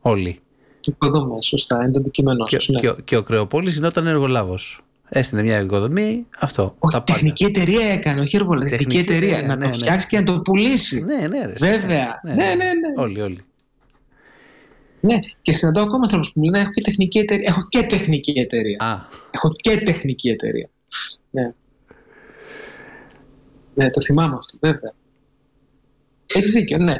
Όλοι. 0.00 0.38
Και 0.80 0.90
οικοδομές, 0.90 1.46
σωστά. 1.46 1.82
Είναι 1.82 1.90
το 1.92 1.98
αντικείμενό 2.00 2.44
Και, 2.44 2.56
σας, 2.56 2.68
ναι. 2.68 2.78
και, 2.78 2.88
ο- 2.88 2.96
και 3.04 3.16
ο 3.16 3.22
Κρεοπόλης 3.22 3.74
γινόταν 3.74 4.06
εργολάβος. 4.06 4.80
Έστεινε 5.08 5.42
μια 5.42 5.60
οικοδομή, 5.60 6.26
αυτό. 6.38 6.62
Όχι, 6.62 6.74
τα 6.78 7.02
πάντα. 7.02 7.04
τεχνική 7.12 7.44
εταιρεία 7.44 7.86
έκανε, 7.86 8.20
όχι 8.20 8.36
εργολάβο. 8.36 8.68
Τεχνική 8.68 8.96
Τεχνική 8.96 9.12
εταιρεία. 9.12 9.36
εταιρεία, 9.36 9.48
να 9.48 9.56
ναι, 9.56 9.64
το 9.64 9.70
ναι. 9.70 9.76
φτιάξει 9.76 10.06
και 10.06 10.18
να 10.18 10.24
το 10.24 10.40
πουλήσει. 10.40 11.00
Ναι, 11.00 11.26
ναι, 11.26 11.46
ρε. 11.46 11.52
Βέβαια. 11.58 12.20
Ναι, 12.22 12.34
ναι, 12.34 12.54
ναι. 12.54 12.92
Όλοι, 12.96 13.20
όλοι. 13.20 13.40
Ναι, 15.00 15.18
και 15.42 15.52
συναντάω 15.52 15.84
ακόμα 15.84 16.02
ανθρώπου 16.02 16.26
που 16.34 16.40
μου 16.40 16.44
λένε: 16.44 16.58
Έχω 16.58 16.70
και 16.70 16.80
τεχνική 16.82 17.18
εταιρεία. 17.18 17.44
Έχω 17.48 17.66
και 17.68 17.82
τεχνική 17.82 18.32
εταιρεία. 18.36 18.76
Α, 18.80 18.98
Έχω 19.30 19.52
και 19.56 19.76
τεχνική 19.76 20.28
εταιρεία. 20.28 20.68
Ναι. 21.30 21.52
Ναι, 23.74 23.90
το 23.90 24.00
θυμάμαι 24.00 24.36
αυτό, 24.36 24.58
βέβαια. 24.60 24.92
Έχεις 26.34 26.50
δίκιο, 26.50 26.78
ναι. 26.78 26.94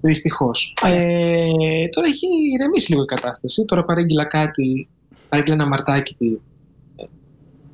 Δυστυχώς. 0.00 0.74
Ε, 0.84 1.88
τώρα 1.88 2.06
έχει 2.06 2.26
ηρεμήσει 2.54 2.90
λίγο 2.90 3.02
η 3.02 3.06
κατάσταση. 3.06 3.64
Τώρα 3.64 3.84
παρήγγειλα 3.84 4.24
κάτι. 4.24 4.88
Παρήγγειλα 5.28 5.54
ένα 5.54 5.66
μαρτάκι 5.66 6.14
τη, 6.14 6.26
ε, 6.26 6.38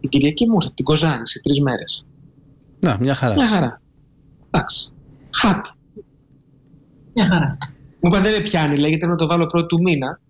την 0.08 0.18
Κυριακή 0.18 0.46
μου 0.46 0.54
ήρθε 0.54 0.66
από 0.66 0.76
την 0.76 0.84
Κοζάνη 0.84 1.28
σε 1.28 1.40
τρεις 1.42 1.60
μέρες. 1.60 2.04
να, 2.80 2.96
μια 3.00 3.14
χαρά. 3.14 3.34
Μια 3.34 3.48
χαρά. 3.48 3.80
Εντάξει. 4.50 4.92
Happy. 5.44 5.72
Μια 7.14 7.26
χαρά. 7.28 7.58
Μου 8.00 8.08
είπαν 8.10 8.22
δεν 8.22 8.32
με 8.32 8.40
πιάνει, 8.40 8.76
λέγεται 8.76 9.06
να 9.06 9.16
το 9.16 9.26
βάλω 9.26 9.46
πρώτο 9.46 9.66
του 9.66 9.82
μήνα. 9.82 10.20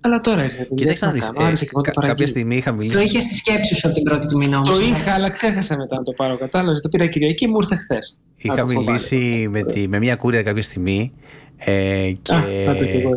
Αλλά 0.00 0.20
τώρα 0.20 0.44
ήρθε. 0.44 0.68
Κοίταξε 0.74 1.06
να 1.06 1.12
δεις, 1.12 1.26
κάνω, 1.30 1.46
άρεσε 1.46 1.64
ε, 1.64 1.66
και 1.66 1.70
εγώ 1.74 1.82
το 1.82 1.90
κα- 1.90 1.94
κάποια 1.94 2.00
παραγγείλω. 2.02 2.26
στιγμή 2.28 2.56
είχα 2.56 2.70
Το 2.70 2.76
μιλήσει 2.76 3.02
είχες 3.02 3.24
στη 3.24 3.34
σκέψη 3.34 3.74
σου 3.74 3.86
από 3.86 3.94
την 3.96 4.04
πρώτη 4.04 4.26
του 4.28 4.36
μήνα 4.36 4.60
Το 4.62 4.70
όμως. 4.72 4.80
είχα, 4.84 4.88
εντάξει. 4.96 5.10
αλλά 5.14 5.30
ξέχασα 5.30 5.76
μετά 5.76 5.96
να 5.96 6.02
το 6.02 6.12
πάρω. 6.12 6.36
Κατάλαβες. 6.36 6.80
Το 6.80 6.88
πήρα 6.88 7.06
Κυριακή, 7.06 7.46
μου 7.46 7.56
ήρθε 7.60 7.76
χθες. 7.76 8.18
Είχα 8.36 8.64
μιλήσει 8.66 9.48
με, 9.50 9.62
τη, 9.62 9.88
με 9.88 9.98
μια 9.98 10.16
κούρια 10.16 10.42
κάποια 10.42 10.62
στιγμή 10.62 11.12
ε, 11.56 12.12
και 12.22 12.34
Α, 12.34 12.38
άντε 12.70 12.84
και 12.86 12.98
εγώ 12.98 13.10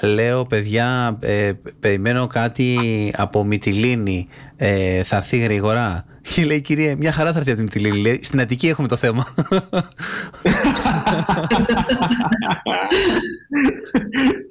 εδώ. 0.00 0.14
λέω 0.14 0.44
παιδιά 0.46 1.18
ε, 1.20 1.52
περιμένω 1.80 2.26
κάτι 2.26 2.76
από 3.16 3.44
Μυτιλίνη 3.44 4.28
ε, 4.62 5.02
θα 5.02 5.16
έρθει 5.16 5.38
γρήγορα 5.38 6.04
και 6.34 6.44
λέει 6.44 6.60
κυρία 6.60 6.96
μια 6.96 7.12
χαρά 7.12 7.32
θα 7.32 7.38
έρθει 7.38 7.50
από 7.50 7.58
τη 7.58 7.62
Μυτιλίνη 7.64 8.00
λέει, 8.00 8.20
στην 8.22 8.40
Αττική 8.40 8.68
έχουμε 8.68 8.88
το 8.88 8.96
θέμα 8.96 9.26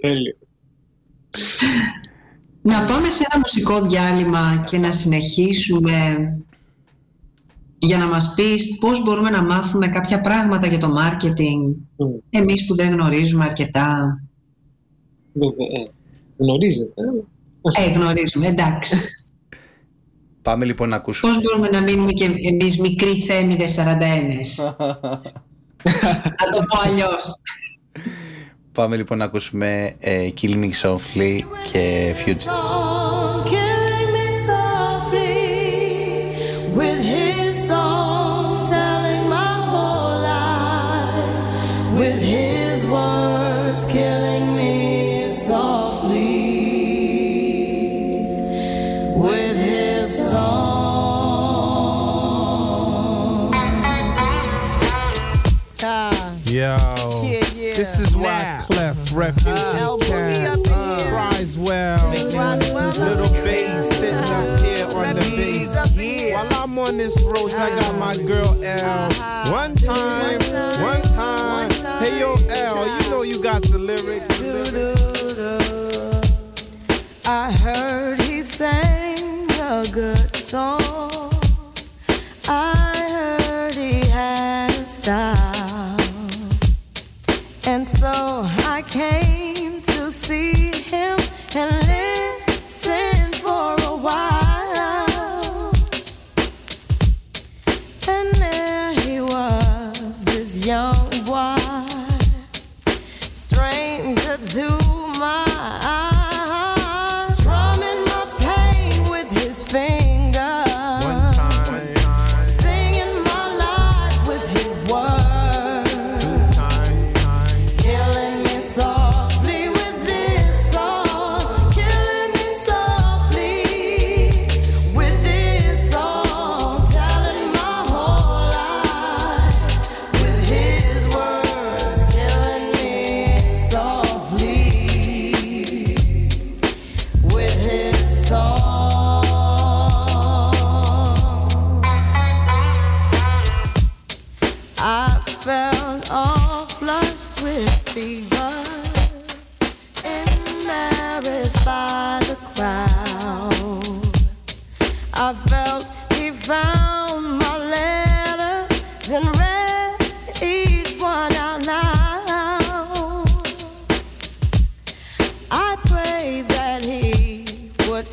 Τέλειο. 0.01 0.35
Να 2.61 2.85
πάμε 2.85 3.09
σε 3.09 3.23
ένα 3.31 3.39
μουσικό 3.41 3.81
διάλειμμα 3.87 4.63
και 4.69 4.77
να 4.77 4.91
συνεχίσουμε 4.91 5.93
για 7.79 7.97
να 7.97 8.07
μας 8.07 8.33
πεις 8.35 8.63
πώς 8.79 9.03
μπορούμε 9.03 9.29
να 9.29 9.43
μάθουμε 9.43 9.87
κάποια 9.89 10.21
πράγματα 10.21 10.67
για 10.67 10.77
το 10.77 10.87
marketing 10.99 11.75
Μμ, 11.95 12.09
εμείς 12.29 12.65
που 12.65 12.75
δεν 12.75 12.89
γνωρίζουμε 12.93 13.45
αρκετά. 13.45 14.19
Βέβαια. 15.33 15.65
ε, 15.83 15.89
Γνωρίζετε. 16.37 17.01
ε. 17.01 17.23
Ας- 17.61 17.75
Ε, 17.87 17.91
γνωρίζουμε, 17.91 18.47
εντάξει. 18.47 18.97
Πάμε 20.49 20.65
λοιπόν 20.65 20.89
να 20.89 20.95
ακούσουμε 20.95 21.33
Πώς 21.33 21.41
μπορούμε 21.43 21.69
να 21.69 21.81
μείνουμε 21.81 22.11
και 22.11 22.25
εμείς 22.25 22.79
μικροί 22.79 23.23
θέμηδες 23.27 23.71
σαρανταένες. 23.71 24.57
να 24.57 26.49
το 26.53 26.63
πω 26.69 26.79
αλλιώς. 26.83 27.39
πάμε 28.71 28.95
λοιπόν 28.95 29.17
να 29.17 29.25
ακούσουμε 29.25 29.95
ε, 29.99 30.29
Kill 30.41 30.53
Me 30.55 30.69
Softly 30.81 31.39
και 31.71 32.15
Futures 32.25 32.45
song, 32.45 33.43
killing 33.49 34.09
me 34.15 34.27
softly 34.47 35.37
with 36.77 37.01
his 37.13 37.28
Refuge 59.11 59.57
El 59.75 59.97
Boogie 59.97 60.45
up 60.45 60.59
in 60.59 60.65
here. 60.99 61.09
cries 61.11 61.57
well. 61.57 62.11
Roswell 62.11 62.93
Little 62.93 63.33
bass 63.43 63.89
sitting 63.89 64.13
up 64.15 64.59
here 64.59 64.85
on 64.85 65.15
the 65.15 65.21
bass. 65.35 65.75
up 65.75 65.89
in 65.93 65.99
here. 65.99 66.33
While 66.35 66.53
I'm 66.53 66.77
on 66.77 66.97
this 66.97 67.19
road, 67.23 67.51
I 67.53 67.69
got 67.79 67.97
my 67.97 68.15
girl 68.15 68.63
L. 68.63 69.07
Uh-huh. 69.09 69.51
One 69.51 69.73
time, 69.75 70.39
one 70.81 71.01
time. 71.01 71.71
Hey 72.03 72.19
yo, 72.19 72.35
L, 72.49 72.85
you 73.01 73.09
know 73.09 73.21
you 73.23 73.41
got 73.41 73.63
the 73.63 73.79
lyrics. 73.79 74.27
The 74.39 74.71
lyrics. 74.73 75.01
I 77.25 77.51
heard 77.51 78.21
he 78.21 78.43
sang 78.43 79.49
a 79.59 79.83
good 79.91 80.35
song. 80.35 80.78
Came 88.89 89.28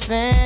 nothing 0.09 0.46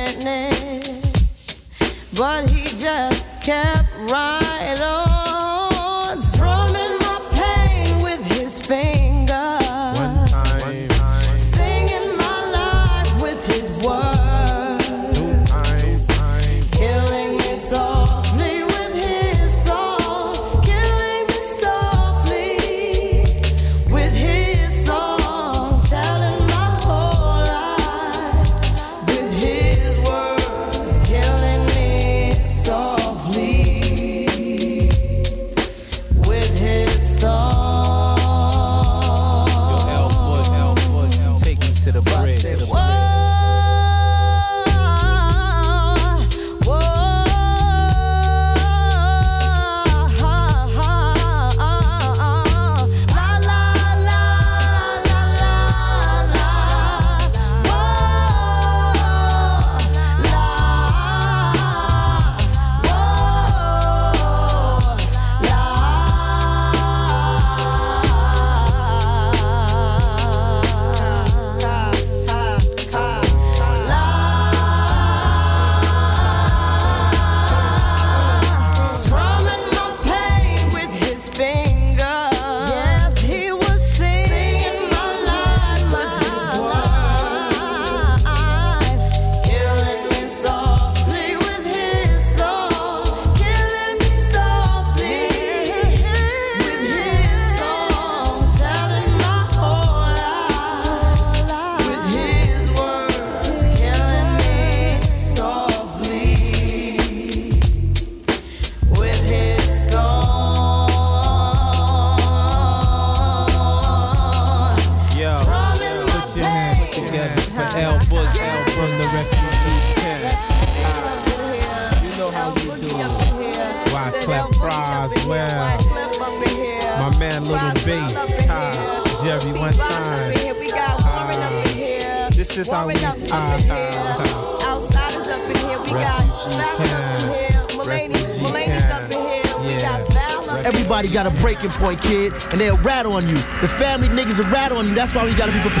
and 142.51 142.59
they'll 142.59 142.77
rat 142.77 143.05
on 143.05 143.27
you. 143.27 143.35
The 143.61 143.67
family 143.79 144.07
niggas 144.09 144.37
will 144.39 144.51
rat 144.51 144.71
on 144.71 144.87
you. 144.87 144.95
That's 144.95 145.15
why 145.15 145.25
we 145.25 145.33
gotta 145.33 145.51
be 145.51 145.61
prepared 145.61 145.80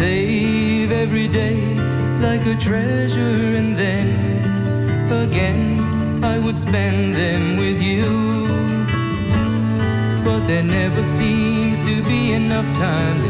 save 0.00 0.90
every 0.92 1.28
day 1.28 1.56
like 2.26 2.46
a 2.46 2.56
treasure, 2.56 3.38
and 3.60 3.76
then 3.76 4.08
again 5.24 6.24
I 6.24 6.38
would 6.38 6.56
spend 6.56 7.14
them 7.14 7.58
with 7.58 7.78
you. 7.82 8.08
But 10.24 10.40
there 10.46 10.62
never 10.62 11.02
seems 11.02 11.76
to 11.86 12.02
be 12.02 12.32
enough 12.32 12.68
time 12.74 13.29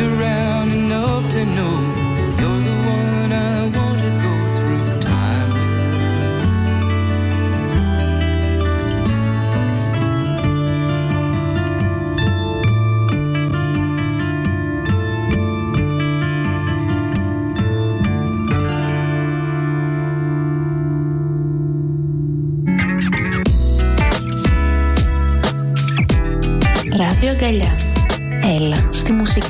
around 0.00 0.72
enough 0.72 1.30
to 1.30 1.44
know 1.44 1.73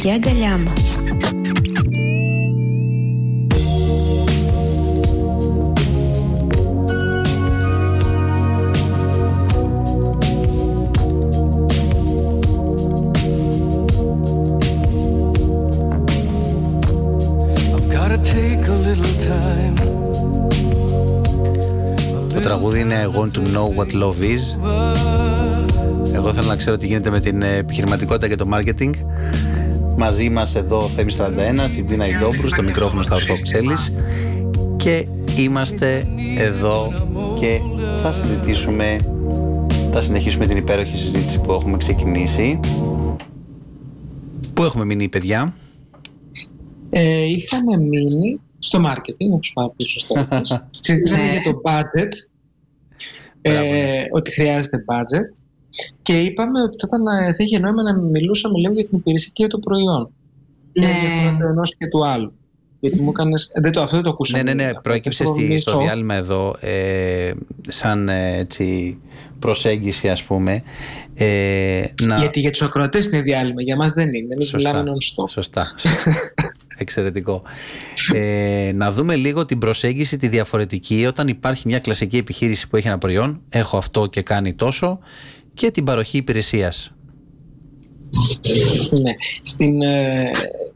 στη 0.05 0.13
μουσική 0.13 0.29
αγκαλιά 0.29 0.59
μας. 0.59 0.97
I've 17.75 17.89
gotta 17.93 18.19
take 18.19 18.69
a 18.69 18.77
little 18.87 19.15
time. 19.29 19.77
Το 22.35 22.41
τραγούδι 22.41 22.81
είναι 22.81 23.09
I 23.09 23.19
want 23.19 23.33
to 23.33 23.41
know 23.41 23.69
what 23.79 23.93
love 23.93 24.21
is. 24.21 24.43
Εγώ 26.15 26.33
θέλω 26.33 26.49
να 26.49 26.57
ξέρω 26.57 26.77
τι 26.77 26.87
γίνεται 26.87 27.11
με 27.11 27.21
την 27.21 27.43
ε, 27.43 27.57
επιχειρηματικότητα 27.57 28.29
και 28.29 28.35
το 28.35 28.47
marketing. 28.53 28.91
Μαζί 29.97 30.29
μας 30.31 30.55
εδώ 30.55 30.79
ο 30.79 30.89
Θέμης 30.89 31.21
41, 31.21 31.77
η 31.79 31.83
Ντίνα 31.83 32.07
Ιντόμπρου, 32.09 32.49
στο 32.49 32.63
μικρόφωνο 32.63 33.03
στα 33.03 33.15
Ορκόξελης 33.15 33.93
και 34.77 35.07
είμαστε 35.39 36.07
εδώ 36.39 36.93
και 37.41 37.61
θα 38.03 38.13
συζητήσουμε, 38.13 38.97
θα 39.93 40.01
συνεχίσουμε 40.01 40.47
την 40.47 40.57
υπέροχη 40.57 40.97
συζήτηση 40.97 41.41
που 41.41 41.53
έχουμε 41.53 41.77
ξεκινήσει. 41.77 42.61
Πού 44.55 44.65
έχουμε 44.65 44.85
μείνει 44.85 45.09
παιδιά; 45.09 45.55
Ε, 46.91 47.25
είχαμε 47.25 47.77
μείνει 47.77 48.41
στο 48.59 48.79
marketing, 48.87 49.29
όπως 49.33 49.51
πάρα 49.55 49.69
πολύ 49.77 49.89
σωστά. 49.89 50.21
είπες. 50.21 50.63
Συζητήσαμε 50.81 51.25
Ναι. 51.25 51.31
για 51.31 51.43
το 51.43 51.61
budget, 51.65 52.09
Μπράβο, 53.41 53.67
ε, 53.67 53.71
ναι. 53.73 54.05
ότι 54.13 54.31
χρειάζεται 54.31 54.85
budget 54.89 55.44
και 56.03 56.13
είπαμε 56.13 56.63
ότι 56.63 56.77
θα, 56.81 56.87
ήταν, 56.87 57.07
ε, 57.07 57.35
θα 57.35 57.45
είχε 57.45 57.59
νόημα 57.59 57.83
να 57.83 57.93
μιλούσαμε 57.99 58.59
λίγο 58.59 58.73
για 58.73 58.87
την 58.87 58.99
υπηρεσία 58.99 59.31
και 59.33 59.43
για 59.43 59.49
το 59.49 59.59
προϊόν. 59.59 60.11
Και 60.73 60.81
Ναι. 60.81 60.91
για 61.23 61.37
το 61.41 61.47
ενός 61.47 61.75
και 61.79 61.87
του 61.87 62.07
άλλου. 62.07 62.33
Γιατί 62.81 63.01
μου 63.01 63.11
έκανες, 63.11 63.51
ε, 63.53 63.61
δεν 63.61 63.73
το, 63.73 63.83
αυτό 63.83 63.95
δεν 63.97 64.05
το 64.05 64.09
Ναι, 64.09 64.15
ακούσαμε. 64.15 64.43
ναι, 64.43 64.55
ναι, 64.55 64.65
Αυτό 64.65 64.81
προέκυψε 64.81 65.25
το 65.25 65.29
στη, 65.31 65.43
μισό. 65.43 65.71
στο 65.71 65.79
διάλειμμα 65.79 66.15
εδώ 66.15 66.57
ε, 66.61 67.33
σαν 67.69 68.09
ε, 68.09 68.37
έτσι 68.39 68.99
προσέγγιση 69.39 70.09
ας 70.09 70.25
πούμε 70.25 70.63
ε, 71.15 71.85
να... 72.03 72.19
Γιατί 72.19 72.41
για 72.41 72.51
τους 72.51 72.63
ακροατές 72.63 73.07
είναι 73.07 73.21
διάλειμμα, 73.21 73.63
για 73.63 73.77
μας 73.77 73.93
δεν 73.93 74.15
είναι. 74.15 74.35
Εμείς 74.35 74.49
Σωστά. 74.49 74.69
μιλάμε 74.69 74.91
non-stop. 74.91 75.29
Σωστά. 75.31 75.75
σωστά. 75.77 76.13
Εξαιρετικό. 76.77 77.43
Ε, 78.15 78.73
να 78.75 78.93
δούμε 78.93 79.15
λίγο 79.17 79.45
την 79.45 79.59
προσέγγιση 79.59 80.17
τη 80.17 80.29
διαφορετική 80.29 81.07
όταν 81.07 81.29
υπάρχει 81.29 81.63
μια 81.69 81.79
κλασική 81.79 82.17
επιχείρηση 82.17 82.69
που 82.69 82.77
έχει 82.77 82.87
ένα 82.87 82.99
προϊόν, 82.99 83.41
έχω 83.49 83.77
αυτό 83.77 84.07
και 84.07 84.23
κάνει 84.23 84.53
τόσο, 84.55 84.99
και 85.55 85.71
την 85.71 85.85
παροχή 85.85 86.17
υπηρεσίας. 86.17 86.95
Ναι. 89.03 89.13
Στην, 89.43 89.83
ε, 89.83 90.31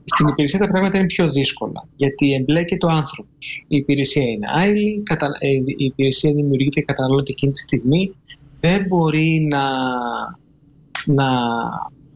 στην 0.04 0.28
υπηρεσία 0.28 0.58
τα 0.58 0.68
πράγματα 0.68 0.98
είναι 0.98 1.06
πιο 1.06 1.30
δύσκολα. 1.30 1.88
Γιατί 1.96 2.34
εμπλέκεται 2.34 2.86
ο 2.86 2.88
άνθρωπος. 2.88 3.64
Η 3.68 3.76
υπηρεσία 3.76 4.22
είναι 4.22 4.46
άειλη, 4.56 5.02
κατα... 5.02 5.30
ε, 5.38 5.48
η 5.48 5.84
υπηρεσία 5.84 6.32
δημιουργείται 6.32 6.80
και 6.80 6.86
καταναλώνεται 6.86 7.30
εκείνη 7.30 7.52
τη 7.52 7.58
στιγμή. 7.58 8.14
Δεν 8.60 8.86
μπορεί 8.88 9.48
να, 9.50 9.64
να, 11.06 11.28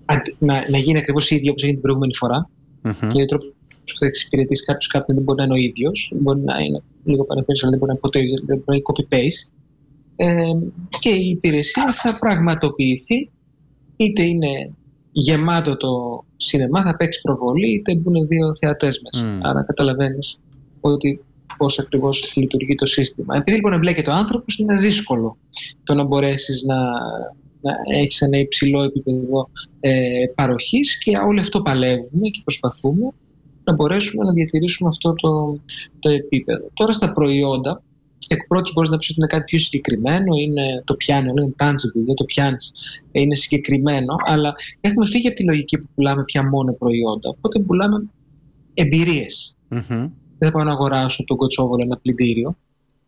αντι- 0.05 0.37
να, 0.39 0.71
να 0.71 0.79
γίνει 0.79 0.99
ακριβώς 0.99 1.31
η 1.31 1.35
ίδια 1.35 1.51
όπως 1.51 1.63
έγινε 1.63 1.77
την 1.77 1.83
προηγούμενη 1.83 2.15
φορά. 2.17 2.49
Μμμ. 2.83 2.93
Δηλαδή, 2.99 3.23
ο 3.23 3.27
τρόπος 3.27 3.47
που 3.85 3.99
θα 3.99 4.07
εξυπηρετήσει 4.07 4.65
κάποιος 4.65 4.87
κάποιον 4.87 5.17
δεν 5.17 5.25
μπορεί 5.25 5.39
να 5.39 5.45
είναι 5.45 5.55
ο 5.55 5.57
ίδιος. 5.57 6.13
Μπορεί 6.15 6.41
να 6.41 6.59
είναι 6.59 6.83
λίγο 7.05 7.25
παραπέρισιο, 7.25 7.69
αλλά 7.69 7.79
δεν 7.79 7.87
μπορεί 7.87 7.93
να 7.93 7.99
είναι 7.99 8.07
ποτέ 8.07 8.19
ο 8.19 8.23
ίδιος, 8.23 8.41
δεν 8.47 8.57
μπορεί 8.57 8.65
να 8.67 8.75
είναι 8.75 8.85
copy-paste. 8.89 9.53
Ε, 10.17 10.53
και 10.99 11.09
η 11.09 11.29
υπηρεσία 11.29 11.95
θα 12.03 12.19
πραγματοποιηθεί 12.19 13.31
είτε 13.97 14.23
είναι 14.23 14.71
γεμάτο 15.13 15.77
το 15.77 16.25
σινεμά, 16.37 16.83
θα 16.83 16.97
παίξει 16.97 17.21
προβολή, 17.21 17.75
είτε 17.75 17.95
μπουν 17.95 18.27
δύο 18.27 18.55
θεατές 18.57 19.01
μέσα. 19.03 19.27
Μμ. 19.27 19.41
Άρα 19.43 19.63
καταλαβαίνεις 19.63 20.41
ότι 20.81 21.21
πώς 21.57 21.79
ακριβώς 21.79 22.33
λειτουργεί 22.37 22.75
το 22.75 22.87
σύστημα. 22.87 23.37
Επειδή 23.37 23.57
λοιπόν 23.57 23.73
εμπλέκεται 23.73 24.11
ο 24.11 24.13
άνθρωπος, 24.13 24.59
είναι 24.59 24.77
δύσκολο 24.77 25.37
το 25.85 25.95
να 25.95 26.05
μπορέσεις 26.05 26.63
να, 26.63 26.77
να 27.61 27.99
έχεις 28.01 28.21
ένα 28.21 28.39
υψηλό 28.39 28.83
επίπεδο 28.83 29.49
ε, 29.81 30.25
παροχής 30.35 30.99
και 30.99 31.17
όλο 31.17 31.41
αυτό 31.41 31.63
παλεύουμε 31.63 32.29
και 32.29 32.41
προσπαθούμε 32.45 33.09
να 33.65 33.73
μπορέσουμε 33.73 34.25
να 34.25 34.33
διατηρήσουμε 34.33 34.89
αυτό 34.89 35.13
το, 35.15 35.59
το 35.99 36.09
επίπεδο. 36.09 36.71
Τώρα 36.75 36.93
στα 36.93 37.13
προϊόντα, 37.13 37.83
εκ 38.27 38.47
πρώτης 38.47 38.73
μπορείς 38.73 38.91
να 38.91 38.97
πεις 38.97 39.11
ότι 39.11 39.19
είναι 39.19 39.29
κάτι 39.29 39.45
πιο 39.45 39.59
συγκεκριμένο, 39.59 40.37
είναι 40.37 40.83
το 40.85 40.95
πιάνει, 40.95 41.29
είναι 41.29 41.55
tangible, 41.59 42.05
δεν 42.07 42.15
το 42.15 42.25
πιάνεις, 42.25 42.73
είναι 43.13 43.35
συγκεκριμένο, 43.35 44.15
αλλά 44.27 44.55
έχουμε 44.81 45.07
φύγει 45.07 45.27
από 45.27 45.37
τη 45.37 45.45
λογική 45.45 45.79
που 45.79 45.89
πουλάμε 45.95 46.25
πια 46.25 46.49
μόνο 46.49 46.73
προϊόντα, 46.73 47.29
οπότε 47.29 47.59
πουλάμε 47.59 48.05
εμπειρίες. 48.75 49.57
Μμμ. 49.69 50.11
Δεν 50.39 50.51
θα 50.51 50.51
πάω 50.51 50.63
να 50.63 50.73
αγοράσω 50.73 51.25
τον 51.25 51.37
κοτσόβολο 51.37 51.83
ένα 51.85 51.97
πλυντήριο, 51.97 52.57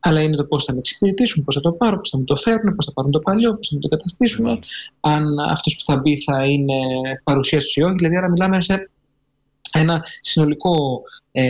αλλά 0.01 0.21
είναι 0.21 0.37
το 0.37 0.45
πώς 0.45 0.65
θα 0.65 0.73
με 0.73 0.79
εξυπηρετήσουν, 0.79 1.45
πώς 1.45 1.55
θα 1.55 1.61
το 1.61 1.73
πάρω, 1.73 1.97
πώς 1.97 2.11
θα 2.11 2.19
μου 2.19 2.25
το 2.25 2.37
φέρουν, 2.37 2.75
πώς 2.75 2.87
θα 2.87 2.93
πάρουν 2.93 3.11
το 3.11 3.19
παλιό, 3.19 3.55
πώς 3.57 3.69
θα 3.69 3.75
μου 3.75 3.81
το 3.81 3.89
καταστήσουν, 3.89 4.45
Μάλιστα. 4.45 4.75
αν 5.01 5.39
αυτός 5.39 5.77
που 5.77 5.85
θα 5.85 5.97
μπει 5.97 6.23
θα 6.23 6.45
είναι 6.45 6.75
παρουσία 7.25 7.59
του 7.59 7.67
ή 7.75 7.83
όχι. 7.83 7.95
Δηλαδή, 7.95 8.17
άρα 8.17 8.31
μιλάμε 8.31 8.63
σε 8.63 8.91
ένα 9.73 10.05
συνολικό. 10.21 11.03
Ε, 11.33 11.45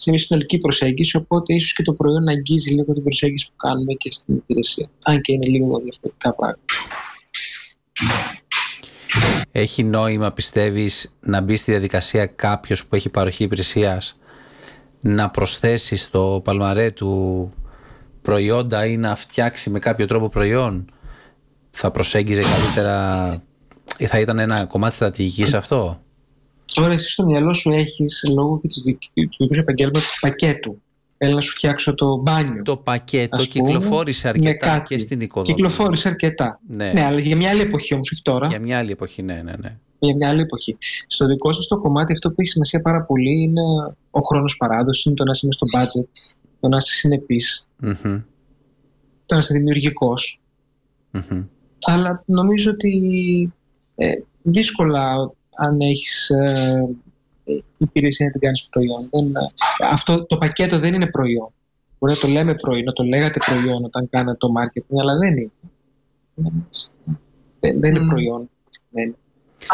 σε 0.00 0.10
μια 0.10 0.18
συνολική 0.18 0.58
προσέγγιση, 0.58 1.16
οπότε 1.16 1.54
ίσως 1.54 1.72
και 1.72 1.82
το 1.82 1.92
προϊόν 1.92 2.24
να 2.24 2.32
αγγίζει 2.32 2.70
λίγο 2.70 2.92
την 2.92 3.02
προσέγγιση 3.02 3.46
που 3.46 3.56
κάνουμε 3.56 3.92
και 3.92 4.12
στην 4.12 4.34
υπηρεσία. 4.34 4.88
Αν 5.04 5.20
και 5.20 5.32
είναι 5.32 5.46
λίγο 5.46 5.78
διαφορετικά 5.78 6.34
πράγματα. 6.34 6.60
Έχει 9.52 9.82
νόημα 9.84 10.32
πιστεύεις 10.32 11.14
να 11.20 11.40
μπει 11.40 11.56
στη 11.56 11.70
διαδικασία 11.70 12.26
κάποιος 12.26 12.86
που 12.86 12.94
έχει 12.94 13.08
παροχή 13.08 13.44
υπηρεσίας 13.44 14.18
να 15.00 15.30
προσθέσει 15.30 15.96
στο 15.96 16.40
παλμαρέ 16.44 16.90
του 16.90 17.52
προϊόντα 18.22 18.86
ή 18.86 18.96
να 18.96 19.14
φτιάξει 19.14 19.70
με 19.70 19.78
κάποιο 19.78 20.06
τρόπο 20.06 20.28
προϊόν; 20.28 20.90
Θα 21.70 21.90
προσέγγιζε 21.90 22.42
καλύτερα 22.42 23.42
ή 23.98 24.06
θα 24.06 24.18
ήταν 24.18 24.38
ένα 24.38 24.64
κομμάτι 24.66 24.94
στρατηγικής 24.94 25.54
αυτό; 25.54 26.02
Τώρα 26.74 26.92
εσύ 26.92 27.10
στο 27.10 27.24
μυαλό 27.24 27.54
σου 27.54 27.70
έχεις 27.70 28.22
λόγω 28.34 28.60
και 28.60 28.68
της 28.68 28.82
δικ- 28.82 29.02
του 29.14 29.36
δικού 29.38 29.54
σου 29.54 29.60
επαγγέλματος 29.60 30.02
του 30.10 30.18
πακέτου. 30.20 30.82
Έλα 31.18 31.34
να 31.34 31.40
σου 31.40 31.52
φτιάξω 31.52 31.94
το 31.94 32.16
μπάνιο. 32.16 32.62
το 32.62 32.76
πακέτο 32.76 33.36
Ας 33.40 33.48
πούμε, 33.48 33.66
κυκλοφόρησε 33.66 34.26
με 34.26 34.32
αρκετά 34.48 34.66
κάτι. 34.68 34.94
και 34.94 35.00
στην 35.00 35.20
οικοδομή 35.20 35.54
Κυκλοφόρησε 35.54 36.08
αρκετά. 36.08 36.60
ναι. 36.68 36.92
Ναι, 36.92 37.04
αλλά 37.04 37.18
για 37.18 37.36
μια 37.36 37.50
άλλη 37.50 37.60
εποχή 37.60 37.94
όμως, 37.94 38.10
όχι 38.12 38.22
τώρα. 38.22 38.46
για 38.48 38.60
μια 38.60 38.78
άλλη 38.78 38.90
εποχή 38.90 39.22
ναι 39.22 39.34
ναι 39.44 39.52
ναι 39.60 39.76
Για 39.98 40.14
μια 40.14 40.28
άλλη 40.28 40.40
εποχή. 40.40 40.76
Στο 41.06 41.26
δικό 41.26 41.52
σας 41.52 41.66
το 41.66 41.78
κομμάτι, 41.78 42.12
αυτό 42.12 42.28
που 42.28 42.34
έχει 42.38 42.50
σημασία 42.50 42.80
πάρα 42.80 43.02
πολύ 43.02 43.42
είναι 43.42 43.60
ο 44.10 44.20
χρόνος 44.20 44.56
παράδοσης, 44.56 45.04
είναι 45.04 45.14
το 45.14 45.24
να 45.24 45.30
είσαι 45.30 45.46
μες 45.46 45.54
στο 45.54 45.66
budget, 45.78 46.08
το 46.60 46.68
να 46.68 46.76
είσαι 46.76 46.92
συνεπής, 46.94 47.68
Μμμ, 47.76 48.20
το 49.26 49.34
να 49.34 49.38
είσαι 49.38 49.52
δημιουργικός. 49.54 50.40
μμμ. 51.10 51.42
Αλλά 51.84 52.22
νομίζω 52.26 52.70
ότι 52.70 52.92
ε, 53.96 54.12
δύσκολα 54.42 55.32
αν 55.60 55.80
έχεις 55.80 56.28
ε, 56.28 56.88
υπηρεσία 57.78 58.26
να 58.26 58.32
την 58.32 58.40
κάνεις 58.40 58.68
προϊόν. 58.70 59.08
Δεν, 59.10 59.26
ε, 59.26 59.52
αυτό 59.90 60.26
το 60.26 60.38
πακέτο 60.38 60.78
δεν 60.78 60.94
είναι 60.94 61.06
προϊόν. 61.06 61.52
Μπορεί 61.98 62.12
να 62.12 62.18
το 62.18 62.28
λέμε 62.28 62.54
προϊόν, 62.54 62.84
να 62.84 62.92
το 62.92 63.02
λέγατε 63.02 63.38
προϊόν 63.46 63.84
όταν 63.84 64.08
κάνετε 64.10 64.36
το 64.36 64.48
marketing, 64.58 65.00
αλλά 65.00 65.16
δεν 65.16 65.36
είναι. 65.36 65.50
Δεν, 67.60 67.80
δεν 67.80 67.90
είναι 67.94 68.04
Μμ. 68.04 68.08
προϊόν. 68.08 68.50
Δεν. 68.90 69.16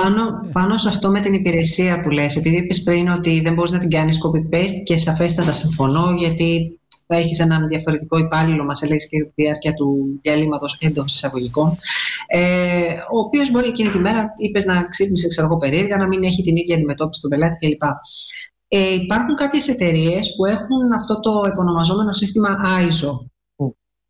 Πάνω, 0.03 0.49
πάνω 0.53 0.79
σε 0.79 0.89
αυτό 0.89 1.11
με 1.11 1.21
την 1.21 1.35
υπηρεσία 1.35 2.03
που 2.03 2.11
λες, 2.11 2.37
επειδή 2.37 2.57
είπες 2.57 2.83
πριν 2.83 3.09
ότι 3.09 3.41
δεν 3.41 3.55
μπορείς 3.55 3.73
να 3.73 3.79
την 3.79 3.91
κάνεις 3.91 4.19
copy-paste 4.25 4.83
και 4.85 4.97
σαφέστατα 4.97 5.53
συμφωνώ 5.53 6.11
γιατί 6.19 6.81
θα 7.07 7.17
έχεις 7.17 7.39
έναν 7.41 7.69
διαφορετικό 7.69 8.19
υπάλληλο, 8.19 8.65
μας 8.65 8.83
έλεγες 8.83 9.09
και 9.09 9.23
τη 9.25 9.43
διάρκεια 9.43 9.75
του 9.75 10.19
διαλύματος 10.23 10.77
έντων 10.81 11.05
εισαγωγικών, 11.05 11.77
ε, 12.27 12.93
ο 13.13 13.19
οποίος 13.19 13.51
μπορεί 13.51 13.69
εκείνη 13.69 13.91
τη 13.91 13.99
μέρα, 13.99 14.35
είπες 14.37 14.65
να 14.65 14.85
ξύπνησε 14.85 15.29
ξέρω 15.29 15.47
εγώ 15.47 15.57
περίεργα, 15.57 15.97
να 15.97 16.07
μην 16.07 16.23
έχει 16.23 16.43
την 16.43 16.57
ίδια 16.57 16.75
αντιμετώπιση 16.75 17.19
στον 17.19 17.31
πελάτη 17.31 17.67
κλπ. 17.67 17.83
Ε, 18.69 18.93
υπάρχουν 18.93 19.35
κάποιες 19.37 19.69
εταιρείες 19.69 20.35
που 20.37 20.45
έχουν 20.45 20.93
αυτό 20.99 21.21
το 21.21 21.43
επωνομαζόμενο 21.47 22.13
σύστημα 22.13 22.49
ISO, 22.81 23.13
Μμ. 23.57 23.67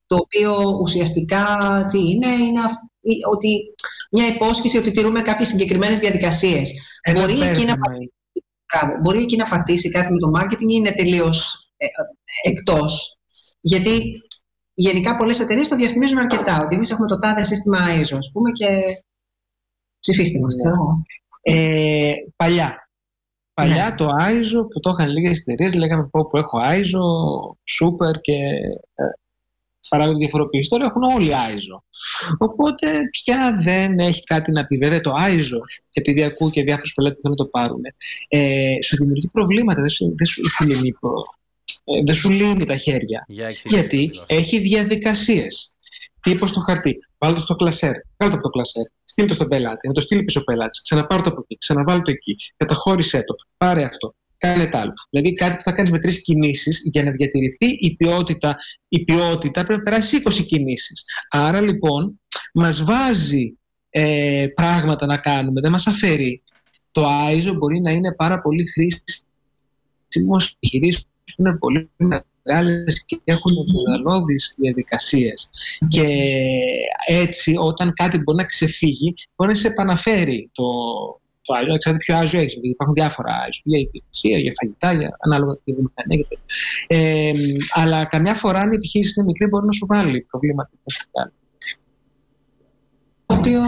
το 0.07 0.17
οποίο 0.17 0.79
ουσιαστικά 0.83 1.45
τι 1.93 1.99
είναι, 1.99 2.27
είναι 2.33 2.61
αυ- 2.61 2.83
ή- 3.01 3.25
ότι 3.33 3.75
μια 4.11 4.27
υπόσχεση 4.27 4.79
ότι 4.79 4.91
τηρούμε 4.91 5.23
κάποιες 5.23 5.49
συγκεκριμένες 5.49 5.99
διαδικασίες. 5.99 6.71
Ένα 7.03 7.21
Μπορεί 7.21 7.33
εκεί, 7.33 7.41
να, 7.41 7.47
μπέρδεμα 7.47 7.75
πα- 7.77 7.95
είναι. 7.95 8.11
μπράβο, 8.73 9.01
μπορεί 9.03 9.23
εκεί 9.23 9.37
να 9.37 9.49
πατήσει 9.49 9.91
κάτι 9.91 10.13
με 10.13 10.19
το 10.19 10.31
marketing 10.39 10.61
ή 10.71 10.77
είναι 10.79 10.93
τελείως 10.93 11.69
ε, 11.77 11.85
ε, 11.85 11.89
εκτός. 12.43 13.19
Γιατί 13.61 14.01
γενικά 14.75 15.17
πολλές 15.17 15.41
εταιρείες 15.41 15.69
το 15.69 15.77
διαφημίζουν 15.77 16.19
αρκετά, 16.19 16.61
ότι 16.65 16.75
εμείς 16.75 16.91
έχουμε 16.91 17.09
το 17.09 17.19
τάδε 17.19 17.45
σύστημα 17.45 17.79
ISO, 17.91 18.17
ας 18.19 18.31
πούμε, 18.33 18.51
και 18.53 18.67
ψηφίστε 20.01 20.41
μας. 20.41 20.55
Ναι. 20.55 20.63
ξέρω 20.63 20.75
εγώ. 20.75 21.03
Ε, 21.43 22.13
παλιά. 22.37 22.89
Παλιά 23.55 23.89
Ναι. 23.89 23.95
το 23.97 24.07
ISO 24.21 24.67
που 24.73 24.81
το 24.81 24.91
είχαν 24.99 25.11
λίγες 25.11 25.39
εταιρείες, 25.41 25.75
λέγαμε 25.75 26.09
πω 26.11 26.27
που 26.29 26.37
έχω 26.37 26.59
ISO, 26.63 27.05
super 27.81 28.21
και 28.21 28.33
ε, 28.95 29.05
παράγοντε 29.89 30.19
διαφοροποίησης. 30.19 30.69
Τώρα 30.69 30.85
έχουν 30.85 31.03
όλοι 31.03 31.31
ISO. 31.33 31.79
Οπότε 32.39 33.01
πια 33.11 33.59
δεν 33.63 33.99
έχει 33.99 34.23
κάτι 34.23 34.51
να 34.51 34.67
πει. 34.67 34.77
Βέβαια 34.77 35.01
το 35.01 35.15
ISO, 35.19 35.59
επειδή 35.93 36.23
ακούω 36.25 36.51
και 36.51 36.63
διάφορου 36.63 36.91
πελάτες 36.95 37.17
που 37.17 37.23
θέλουν 37.23 37.37
να 37.39 37.45
το 37.45 37.51
πάρουν, 37.51 37.83
ε, 38.29 38.83
σου 38.85 38.97
δημιουργεί 38.97 39.29
προβλήματα. 39.29 39.81
Δεν 39.81 39.91
σου, 39.91 40.15
δεν 40.17 40.27
σου, 40.27 40.51
σου 40.51 40.65
λύνει, 40.67 40.93
προ- 40.93 41.13
ε, 41.13 41.44
δεν 42.05 42.15
σου 42.15 42.31
λύνει 42.31 42.65
τα 42.65 42.77
χέρια. 42.77 43.25
Για 43.29 43.47
εξήγησε 43.47 43.81
Γιατί 43.81 43.97
λίγο. 43.97 44.25
έχει 44.27 44.59
διαδικασίες. 44.59 45.75
Τύπος 46.21 46.51
στο 46.51 46.61
χαρτί, 46.61 46.97
βάλτε 47.19 47.35
το 47.37 47.41
στο 47.41 47.55
κλασέρ, 47.55 47.93
κάτω 48.17 48.35
από 48.35 48.43
το 48.43 48.49
κλασέρ, 48.49 48.83
στείλτε 49.05 49.29
το 49.29 49.35
στον 49.35 49.49
πελάτη, 49.49 49.87
να 49.87 49.93
το 49.93 50.01
στείλει 50.01 50.23
πίσω 50.23 50.41
ο 50.41 50.45
πελάτης, 50.45 50.83
ξαναπάρω 50.83 51.23
το 51.23 51.31
από 51.31 51.41
εκεί, 51.41 51.57
ξαναβάλει 51.59 52.03
το 52.03 52.11
εκεί, 52.11 52.37
καταχώρησέ 52.57 53.23
το, 53.25 53.35
πάρε 53.57 53.85
αυτό, 53.85 54.15
κάνε 54.39 54.67
τ' 54.67 54.75
άλλο. 54.75 54.93
Δηλαδή 55.11 55.33
κάτι 55.33 55.57
που 55.57 55.63
θα 55.63 55.73
κάνεις 55.73 55.91
με 55.91 55.99
τρεις 55.99 56.23
κινήσεις 56.23 56.81
για 56.85 57.03
να 57.05 57.11
διατηρηθεί 57.11 57.67
η 57.67 57.97
ποιότητα, 57.97 58.57
η 58.89 59.05
ποιότητα 59.05 59.61
πρέπει 59.65 59.77
να 59.85 59.91
περάσει 59.91 60.23
20 60.25 60.45
κινήσεις. 60.47 61.05
Άρα 61.29 61.61
λοιπόν 61.61 62.21
μας 62.53 62.85
βάζει 62.85 63.59
ε, 63.91 64.47
πράγματα 64.55 65.07
να 65.07 65.17
κάνουμε, 65.17 65.61
δεν 65.61 65.71
μας 65.71 65.87
αφαιρεί. 65.87 66.43
Το 66.93 67.07
ISO 67.31 67.53
μπορεί 67.57 67.81
να 67.81 67.91
είναι 67.91 68.15
πάρα 68.15 68.41
πολύ 68.41 68.65
χρήσιμος 68.71 70.45
σε 70.45 70.53
επιχειρήσει 70.57 71.01
που 71.01 71.09
είναι 71.37 71.57
πολύ 71.59 71.91
μεγάλες 71.97 73.05
και 73.07 73.21
έχουν 73.25 73.53
δεδαλώδει 73.87 74.37
διαδικασίες. 74.57 75.51
Και 75.89 76.07
έτσι, 77.07 77.55
όταν 77.59 77.93
κάτι 77.95 78.19
μπορεί 78.19 78.39
να 78.39 78.45
ξεφύγει, 78.45 79.15
μπορεί 79.37 79.51
να 79.51 79.57
σε 79.57 79.69
επαναφέρει 79.69 80.51
το, 80.53 80.65
το 81.43 81.55
ISO. 81.55 81.79
Ξέρετε 81.79 82.05
ποιο 82.05 82.19
ISO 82.19 82.35
έχεις, 82.39 82.53
γιατί 82.53 82.69
υπάρχουν 82.69 82.95
διάφορα 82.95 83.33
ISO 83.49 83.61
για 83.65 83.79
υπηρεσία, 83.79 84.39
για 84.39 84.53
φαγητά, 84.61 84.93
για 84.93 85.17
ανάλογα 85.25 85.57
τη 85.65 85.73
βιομηχανία 85.73 86.17
και 86.17 86.27
τέτοια. 86.29 86.45
Ε, 86.87 87.31
αλλά 87.75 88.05
καμιά 88.05 88.35
φορά, 88.35 88.59
αν 88.59 88.73
η 88.73 88.75
επιχείρηση 88.75 89.13
είναι 89.17 89.27
μικρή, 89.27 89.47
μπορεί 89.47 89.67
να 89.67 89.73
σου 89.73 89.87
βάλει 89.87 90.21
προβλήματα. 90.31 90.71
Το 93.27 93.35
οποίο, 93.35 93.61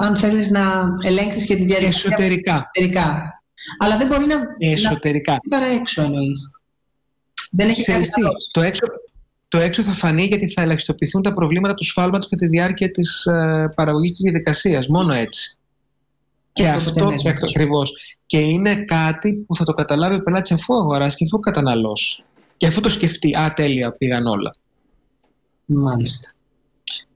αν 0.00 0.16
θέλεις 0.18 0.50
να 0.50 0.62
ελέγξεις 1.02 1.46
και 1.46 1.54
τη 1.56 1.64
διαδικασία 1.64 2.10
Εσωτερικά. 2.10 2.70
εσωτερικά. 2.72 3.36
Αλλά 3.78 3.96
δεν 3.96 4.06
μπορεί 4.06 4.26
να, 4.26 4.36
Εσωτερικά. 4.58 5.32
να 5.32 5.58
παρά 5.58 5.72
έξω 5.72 6.02
εννοείς. 6.02 6.61
Δεν 7.54 7.68
έχει 7.68 7.80
Ξέρεις 7.80 8.08
κάτι 8.08 8.20
τι, 8.20 8.26
άλλο. 8.26 8.36
το 8.52 8.60
έξω, 8.60 8.82
το 9.48 9.58
έξω 9.58 9.82
θα 9.82 9.94
φανεί 9.94 10.24
γιατί 10.24 10.48
θα 10.52 10.62
ελαχιστοποιηθούν 10.62 11.22
τα 11.22 11.32
προβλήματα 11.32 11.74
του 11.74 11.84
σφάλματος 11.84 12.28
κατά 12.28 12.44
τη 12.44 12.50
διάρκεια 12.50 12.90
της 12.90 13.24
ε, 13.26 13.72
παραγωγής 13.74 14.10
της 14.10 14.20
διαδικασίας. 14.20 14.86
Μόνο 14.86 15.12
έτσι. 15.12 15.56
Και 16.52 16.66
Αυτό 16.68 16.78
αυτό 16.78 16.90
αποτελέσματος. 17.00 17.50
ακριβώς. 17.50 17.92
Και 18.26 18.38
είναι 18.38 18.74
κάτι 18.74 19.32
που 19.34 19.56
θα 19.56 19.64
το 19.64 19.72
καταλάβει 19.74 20.14
ο 20.14 20.22
πελάτης 20.22 20.52
αφού 20.52 20.74
αγοράσει 20.74 21.16
και 21.16 21.24
αφού 21.24 21.38
καταναλώσει. 21.40 22.22
Και 22.56 22.66
αφού 22.66 22.80
το 22.80 22.90
σκεφτεί, 22.90 23.36
Α, 23.38 23.52
τέλεια, 23.56 23.92
πήγαν 23.92 24.26
όλα. 24.26 24.54
Μάλιστα. 25.64 26.32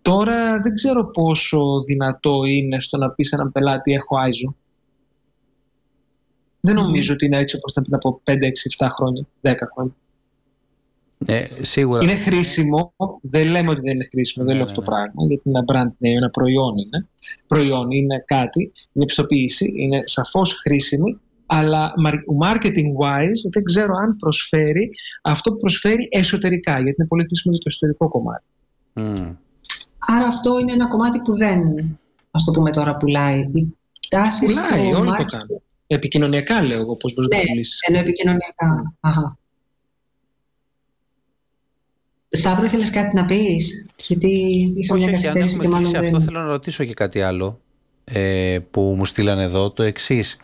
Τώρα 0.02 0.60
δεν 0.60 0.74
ξέρω 0.74 1.04
πόσο 1.06 1.82
δυνατό 1.86 2.44
είναι 2.44 2.80
στο 2.80 2.96
να 2.96 3.10
πεις 3.10 3.28
σε 3.28 3.34
έναν 3.34 3.52
πελάτη 3.52 3.92
έχω 3.92 4.16
ISO. 4.16 4.54
Δεν 6.60 6.74
νομίζω 6.74 7.12
ότι 7.12 7.24
είναι 7.24 7.38
έτσι 7.38 7.56
όπως 7.56 7.70
ήταν 7.72 7.82
πριν 7.84 7.94
από 7.94 8.20
5, 8.24 8.30
6, 8.46 8.86
7 8.86 8.88
χρόνια, 8.96 9.26
10 9.40 9.54
χρόνια. 9.74 9.94
Ε, 11.26 11.44
σίγουρα. 11.62 12.02
Είναι 12.02 12.14
χρήσιμο, 12.16 12.94
δεν 13.22 13.46
λέμε 13.48 13.70
ότι 13.70 13.80
δεν 13.80 13.94
είναι 13.94 14.06
χρήσιμο, 14.10 14.44
δεν 14.44 14.54
Ναι, 14.56 14.60
λέω 14.62 14.70
ναι, 14.70 14.70
αυτό 14.72 14.84
το 14.84 14.90
ναι. 14.90 14.96
πράγμα, 14.96 15.26
γιατί 15.28 15.42
είναι 15.48 15.58
ένα 15.58 15.64
brand 15.72 15.88
name, 16.04 16.16
ένα 16.16 16.30
προϊόν 16.30 16.76
είναι. 16.76 17.06
Προϊόν 17.46 17.90
είναι 17.90 18.22
κάτι, 18.26 18.72
είναι 18.92 19.04
πιστοποίηση, 19.04 19.72
είναι 19.76 20.02
σαφώς 20.04 20.52
χρήσιμη, 20.54 21.18
αλλά 21.46 21.92
mar- 22.06 22.46
marketing 22.46 22.90
wise 23.04 23.40
δεν 23.52 23.62
ξέρω 23.64 23.94
αν 23.96 24.16
προσφέρει 24.16 24.90
αυτό 25.22 25.50
που 25.52 25.56
προσφέρει 25.56 26.08
εσωτερικά, 26.10 26.72
γιατί 26.80 26.94
είναι 26.98 27.08
πολύ 27.08 27.24
χρήσιμο 27.24 27.54
για 27.54 27.62
το 27.62 27.68
εσωτερικό 27.68 28.08
κομμάτι. 28.08 28.44
Μμ. 28.92 29.34
Άρα 29.98 30.26
αυτό 30.26 30.58
είναι 30.58 30.72
ένα 30.72 30.88
κομμάτι 30.88 31.18
που 31.20 31.36
δεν, 31.36 31.60
ας 32.30 32.44
το 32.44 32.50
πούμε 32.52 32.70
τώρα, 32.70 32.96
πουλάει. 32.96 33.38
Οι 33.52 33.74
τάσεις 34.08 34.48
Πουλάει, 34.54 34.88
στο 34.88 34.98
όλοι 34.98 35.08
το 35.08 35.14
marketing- 35.14 35.26
κάνουν. 35.30 35.60
Επικοινωνιακά 35.86 36.62
λέω 36.62 36.80
εγώ 36.80 36.96
πώς 36.96 37.14
μπορείς 37.14 37.30
να 37.30 37.36
Ναι, 37.36 37.42
το 37.42 37.48
πουλήσεις. 37.50 37.78
ενώ 37.88 37.98
επικοινωνιακά. 37.98 38.94
Αχα. 39.00 39.38
Σταύρο, 42.28 42.64
ήθελες 42.64 42.90
κάτι 42.90 43.16
να 43.16 43.24
πεις, 43.26 43.90
γιατί 44.06 44.28
είχα 44.76 44.94
Όχι, 44.94 45.06
μια 45.06 45.16
όχι, 45.16 45.26
αν 45.26 45.34
καθυστέρηση 45.34 45.54
έχουμε 45.54 45.62
και 45.62 45.68
μάλλον 45.68 45.90
κλείσει 45.90 46.06
δεν... 46.06 46.14
αυτό, 46.14 46.20
θέλω 46.20 46.44
να 46.44 46.50
ρωτήσω 46.50 46.84
και 46.84 46.94
κάτι 46.94 47.20
άλλο 47.20 47.60
ε, 48.04 48.58
που 48.70 48.94
μου 48.96 49.04
στείλανε 49.04 49.42
εδώ, 49.42 49.70
το 49.70 49.82
εξής. 49.82 50.36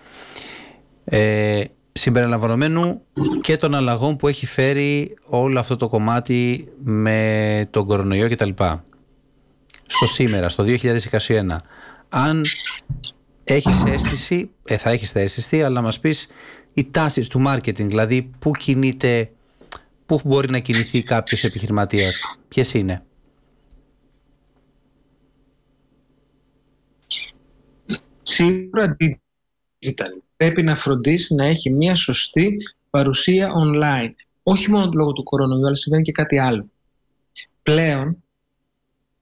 Ε, 1.04 1.64
συμπεριλαμβανομένου 1.92 3.00
και 3.40 3.56
των 3.56 3.74
αλλαγών 3.74 4.16
που 4.16 4.28
έχει 4.28 4.46
φέρει 4.46 5.16
όλο 5.28 5.58
αυτό 5.58 5.76
το 5.76 5.88
κομμάτι 5.88 6.68
με 6.82 7.68
τον 7.70 7.86
κορονοϊό 7.86 8.28
κτλ. 8.28 8.50
Στο 9.86 10.06
σήμερα, 10.06 10.48
στο 10.48 10.64
2021. 10.66 10.78
Αν 12.08 12.44
έχεις 13.44 13.84
αίσθηση, 13.84 14.50
ε, 14.64 14.76
θα 14.76 14.90
έχεις 14.90 15.14
αίσθηση, 15.14 15.62
αλλά 15.62 15.80
μας 15.80 16.00
πεις 16.00 16.26
οι 16.74 16.84
τάσεις 16.84 17.28
του 17.28 17.42
marketing, 17.46 17.86
δηλαδή 17.86 18.30
πού 18.38 18.50
κινείται, 18.50 19.30
πού 20.16 20.28
μπορεί 20.28 20.50
να 20.50 20.58
κινηθεί 20.58 21.02
κάποιος 21.02 21.44
επιχειρηματίας, 21.44 22.38
ποιες 22.48 22.74
είναι; 22.74 23.04
Σίγουρα 28.22 28.96
digital. 29.00 30.22
Πρέπει 30.36 30.62
να 30.62 30.76
φροντίσει 30.76 31.34
να 31.34 31.46
έχει 31.46 31.70
μια 31.70 31.94
σωστή 31.94 32.56
παρουσία 32.90 33.52
online. 33.54 34.10
Όχι 34.42 34.70
μόνο 34.70 34.90
λόγω 34.94 35.12
του 35.12 35.22
κορονοϊού, 35.22 35.66
αλλά 35.66 35.74
συμβαίνει 35.74 36.02
και 36.02 36.12
κάτι 36.12 36.38
άλλο. 36.38 36.70
Πλέον 37.62 38.22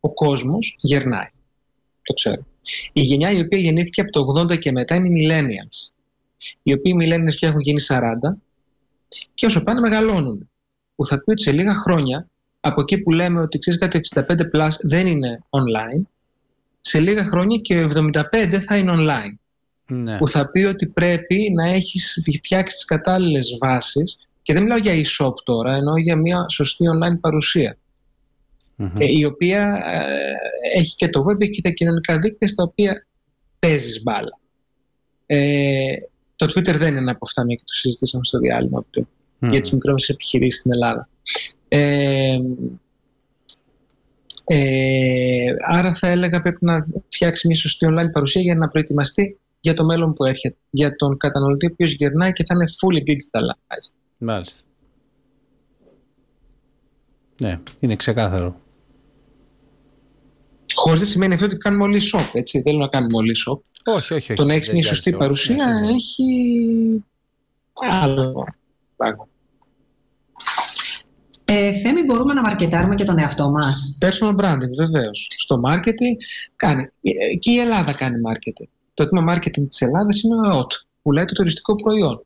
ο 0.01 0.15
κόσμος 0.15 0.77
γερνάει. 0.81 1.31
Το 2.03 2.13
ξέρω. 2.13 2.47
Η 2.93 3.01
γενιά 3.01 3.31
η 3.31 3.41
οποία 3.41 3.61
γεννήθηκε 3.61 4.01
από 4.01 4.11
το 4.11 4.41
80 4.41 4.59
και 4.59 4.73
μετά 4.73 4.95
είναι 4.95 5.09
οι 5.09 5.27
millennials. 5.27 5.93
Οι 6.63 6.73
οποίοι 6.73 6.95
millennials 7.01 7.35
πια 7.37 7.49
έχουν 7.49 7.61
γίνει 7.61 7.81
40 7.89 8.03
και 9.35 9.47
όσο 9.47 9.63
πάνε 9.63 9.81
μεγαλώνουν. 9.81 10.50
Που 11.01 11.07
θα 11.07 11.19
πει 11.19 11.31
ότι 11.31 11.43
σε 11.43 11.53
λίγα 11.53 11.75
χρόνια, 11.75 12.29
από 12.61 12.81
εκεί 12.81 12.99
που 12.99 13.11
λέμε 13.11 13.41
ότι 13.41 13.59
ξέρεις 13.59 13.81
κάτι 13.81 14.01
65 14.15 14.21
plus 14.21 14.69
δεν 14.83 15.07
είναι 15.07 15.45
online, 15.51 16.03
σε 16.81 17.01
λίγα 17.01 17.25
χρόνια 17.25 17.59
και 17.59 17.89
75 17.95 18.61
θα 18.67 18.77
είναι 18.77 18.93
online. 18.97 19.35
Ναι. 19.87 20.19
Που 20.19 20.29
θα 20.29 20.51
πει 20.51 20.61
ότι 20.61 20.87
πρέπει 20.87 21.53
να 21.55 21.67
έχεις 21.67 22.23
φτιάξει 22.37 22.77
τις 22.77 22.85
κατάλληλες 22.85 23.57
βάσεις 23.61 24.19
και 24.43 24.53
δεν 24.53 24.63
μιλάω 24.63 24.79
για 24.79 24.95
e-shop 24.95 25.35
τώρα, 25.45 25.75
εννοώ 25.75 25.97
για 25.97 26.17
μια 26.17 26.47
σωστή 26.49 26.85
online 26.95 27.21
παρουσία. 27.21 27.77
Μμμ. 28.77 28.93
ε, 28.99 29.05
η 29.05 29.25
οποία 29.25 29.83
ε, 29.87 30.79
έχει 30.79 30.95
και 30.95 31.09
το 31.09 31.25
web, 31.29 31.41
έχει 31.41 31.51
και 31.51 31.63
τα 31.63 31.71
κοινωνικά 31.71 32.19
δίκτυα 32.19 32.49
στα 32.49 32.63
οποία 32.63 33.07
παίζεις 33.59 34.03
μπάλα. 34.03 34.39
Ε, 35.27 35.95
το 36.37 36.47
Twitter 36.47 36.77
δεν 36.79 36.89
είναι 36.89 36.99
ένα 36.99 37.11
από 37.11 37.25
αυτά, 37.27 37.45
μια 37.45 37.55
και 37.55 37.65
το 37.67 37.75
συζητήσαμε 37.75 38.25
στο 38.25 38.39
διάλειμμα 38.39 38.85
πριν, 39.41 39.49
Μμμ. 39.49 39.51
για 39.51 39.61
τις 39.61 39.73
μικρόμεσες 39.73 40.09
επιχειρήσεις 40.09 40.61
στην 40.61 40.73
Ελλάδα. 40.73 41.09
Ε, 41.69 42.39
ε, 44.45 45.55
άρα 45.69 45.95
θα 45.95 46.09
έλεγα 46.09 46.43
πρέπει 46.43 46.65
να 46.65 46.81
φτιάξει 47.09 47.47
μια 47.47 47.57
σωστή 47.57 47.87
online 47.91 48.13
παρουσία 48.13 48.41
για 48.41 48.55
να 48.55 48.69
προετοιμαστεί 48.69 49.39
για 49.61 49.75
το 49.75 49.85
μέλλον 49.85 50.15
που 50.15 50.25
έρχεται. 50.25 50.57
Για 50.71 50.97
τον 50.97 51.17
καταναλωτή 51.17 51.67
ο 51.67 51.69
οποίος 51.73 51.93
γερνάει 51.93 52.33
και 52.33 52.45
θα 52.45 52.55
είναι 52.55 52.65
fully 52.81 53.11
digitalized. 53.11 53.93
Μάλιστα. 54.19 54.63
Ναι, 57.41 57.61
είναι 57.81 57.97
ξεκάθαρο. 57.97 58.61
Χωρίς 60.75 61.01
δεν 61.01 61.09
σημαίνει 61.09 61.35
αυτό 61.35 61.47
ότι 61.47 61.57
κάνουμε 61.57 61.83
όλοι 61.85 62.01
shop, 62.13 62.31
έτσι. 62.33 62.61
Δεν 62.61 62.73
λέω 62.73 62.83
να 62.83 62.89
κάνουμε 62.89 63.17
όλοι 63.17 63.35
shop. 63.47 63.61
Όχι, 63.85 64.15
όχι, 64.15 64.15
όχι. 64.15 64.35
το 64.35 64.45
να 64.45 64.55
έχεις 64.55 64.67
δεν 64.67 64.75
μια 64.75 64.85
βγάζει 64.85 64.97
σωστή 64.97 65.15
όλους, 65.15 65.21
παρουσία 65.21 65.55
ναι, 65.55 65.63
σίγουρα. 65.63 65.95
έχει 65.95 67.05
άλλο 67.91 68.47
πράγμα. 68.97 69.29
Ε, 71.45 71.73
Θέμη, 71.73 72.03
μπορούμε 72.03 72.33
να 72.35 72.41
μαρκετάρουμε 72.41 72.95
και 72.95 73.05
τον 73.05 73.19
εαυτό 73.19 73.51
μας; 73.51 73.99
Personal 74.03 74.37
branding, 74.37 74.75
βεβαίως. 74.77 75.27
Στο 75.39 75.61
marketing 75.71 76.15
κάνει. 76.57 76.83
ε, 77.03 77.37
Και 77.39 77.51
η 77.51 77.59
Ελλάδα 77.59 77.93
κάνει 77.95 78.17
marketing. 78.29 78.69
Το 78.95 79.09
τμήμα 79.09 79.33
marketing 79.35 79.69
της 79.69 79.81
Ελλάδας 79.81 80.23
είναι 80.23 80.37
ο 80.37 80.57
ΕΟΤ, 80.57 80.73
που 81.03 81.13
λέει 81.13 81.25
το 81.25 81.33
τουριστικό 81.35 81.75
προϊόν. 81.75 82.25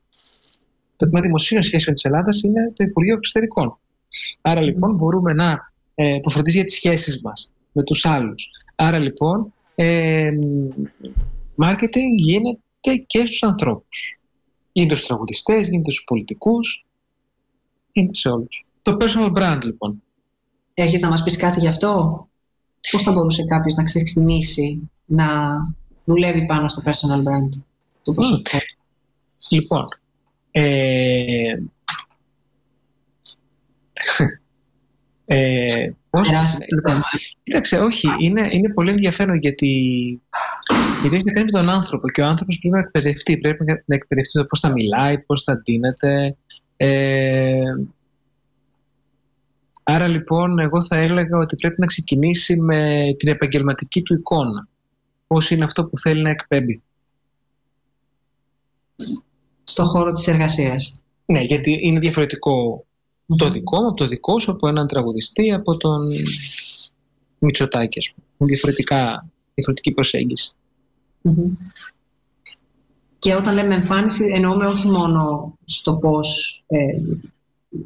Το 0.96 1.04
τμήμα 1.06 1.20
δημοσίων 1.20 1.62
σχέσεων 1.62 1.94
της 1.94 2.04
Ελλάδας 2.04 2.42
είναι 2.42 2.72
το 2.76 2.84
Υπουργείο 2.84 3.14
Εξωτερικών. 3.14 3.78
Άρα 4.40 4.60
λοιπόν 4.60 4.94
μπορούμε 4.94 5.32
να 5.32 5.72
ε, 5.94 6.18
που 6.22 6.30
φροντίζει 6.30 6.56
για 6.56 6.66
τις 6.66 6.74
σχέσεις 6.74 7.20
μας 7.22 7.52
με 7.72 7.82
τους 7.82 8.04
άλλους. 8.04 8.48
Άρα 8.74 8.98
λοιπόν, 8.98 9.52
ε, 9.74 10.30
marketing 11.64 12.14
γίνεται 12.16 12.94
και 13.06 13.26
στους 13.26 13.42
ανθρώπους. 13.42 14.18
Γίνεται 14.72 14.94
στους 14.94 15.08
τραγουδιστές, 15.08 15.68
γίνεται 15.68 15.92
στους 15.92 16.04
πολιτικούς, 16.04 16.84
γίνεται 17.94 18.14
σε 18.18 18.28
όλους. 18.28 18.66
Το 18.82 18.96
personal 19.00 19.32
brand 19.38 19.60
λοιπόν. 19.62 20.02
Έχεις 20.74 21.00
να 21.00 21.08
μας 21.08 21.22
πεις 21.22 21.36
κάτι 21.36 21.60
γι' 21.60 21.68
αυτό; 21.68 22.18
Πώς 22.90 23.02
θα 23.02 23.12
μπορούσε 23.12 23.44
κάποιος 23.44 23.74
να 23.74 23.84
ξεκινήσει 23.84 24.90
να 25.04 25.26
δουλεύει 26.04 26.46
πάνω 26.46 26.68
στο 26.68 26.82
personal 26.84 27.18
brand 27.18 27.48
του 28.02 28.14
προσωπικού; 28.14 28.56
Ε, 35.26 35.90
πώς- 36.10 36.28
Τεράστιο 36.28 36.80
θέμα. 36.86 37.02
Κοίταξε, 37.42 37.78
όχι, 37.78 38.08
είναι, 38.18 38.48
είναι 38.52 38.72
πολύ 38.72 38.90
ενδιαφέρον 38.90 39.36
γιατί, 39.36 39.66
γιατί 41.00 41.16
έχει 41.16 41.24
να 41.24 41.32
κάνει 41.32 41.44
με 41.52 41.58
τον 41.58 41.70
άνθρωπο 41.70 42.08
και 42.10 42.20
ο 42.22 42.26
άνθρωπος 42.26 42.58
πρέπει 42.58 42.74
να 42.74 42.80
εκπαιδευτεί. 42.80 43.36
Πρέπει 43.36 43.64
να 43.64 43.82
να 43.86 43.94
εκπαιδευτεί 43.94 44.38
το 44.38 44.44
πώς 44.44 44.60
θα 44.60 44.72
μιλάει, 44.72 45.18
πώς 45.18 45.42
θα 45.42 45.56
ντύνεται. 45.56 46.36
Ε, 46.76 47.62
άρα 49.82 50.08
λοιπόν 50.08 50.58
εγώ 50.58 50.82
θα 50.82 50.96
έλεγα 50.96 51.38
ότι 51.38 51.56
πρέπει 51.56 51.80
να 51.80 51.86
ξεκινήσει 51.86 52.56
με 52.56 53.04
την 53.18 53.28
επαγγελματική 53.28 54.02
του 54.02 54.14
εικόνα. 54.14 54.68
Πώς 55.26 55.50
είναι 55.50 55.64
αυτό 55.64 55.84
που 55.84 55.98
θέλει 55.98 56.22
να 56.22 56.30
εκπέμπει. 56.30 56.82
στον 59.64 59.86
χώρο 59.86 60.12
της 60.12 60.26
εργασίας. 60.26 61.02
Ναι, 61.26 61.40
γιατί 61.40 61.78
είναι 61.80 61.98
διαφορετικό 61.98 62.84
το 63.36 63.50
δικό 63.50 63.80
μου 63.80 63.86
από 63.86 63.96
το 63.96 64.06
δικό 64.06 64.40
σου, 64.40 64.50
από 64.50 64.68
έναν 64.68 64.86
τραγουδιστή, 64.86 65.52
από 65.52 65.76
τον 65.76 66.08
Μητσοτάκη, 67.38 67.98
ας 67.98 68.12
πούμε. 68.14 68.26
Είναι 68.38 68.48
διαφορετικά, 68.50 69.26
διαφορετική 69.54 69.90
προσέγγιση. 69.92 70.54
Μμμ. 71.22 71.52
Και 73.24 73.34
όταν 73.34 73.54
λέμε 73.54 73.74
εμφάνιση, 73.74 74.24
εννοούμε 74.34 74.66
όχι 74.66 74.88
μόνο 74.88 75.54
στο 75.64 75.96
πώς 75.96 76.62
ε, 76.66 76.76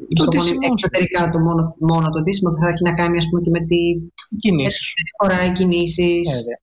στο 0.08 0.24
μόνο 0.24 0.30
ντύσιμο 0.30 0.60
σου. 0.62 0.72
εξωτερικά 0.72 1.30
το 1.30 1.38
μόνο, 1.38 1.74
μόνο 1.78 2.10
το 2.10 2.22
ντύσιμο, 2.22 2.56
θα 2.58 2.68
έχει 2.68 2.82
να 2.82 2.94
κάνει 2.94 3.18
ας 3.18 3.26
πούμε, 3.28 3.42
και 3.42 3.50
με 3.50 3.60
τη 3.60 3.76
Κινήσεις. 4.38 4.92
φορά, 5.22 5.52
κινήσεις. 5.52 6.28
Βέβαια. 6.28 6.60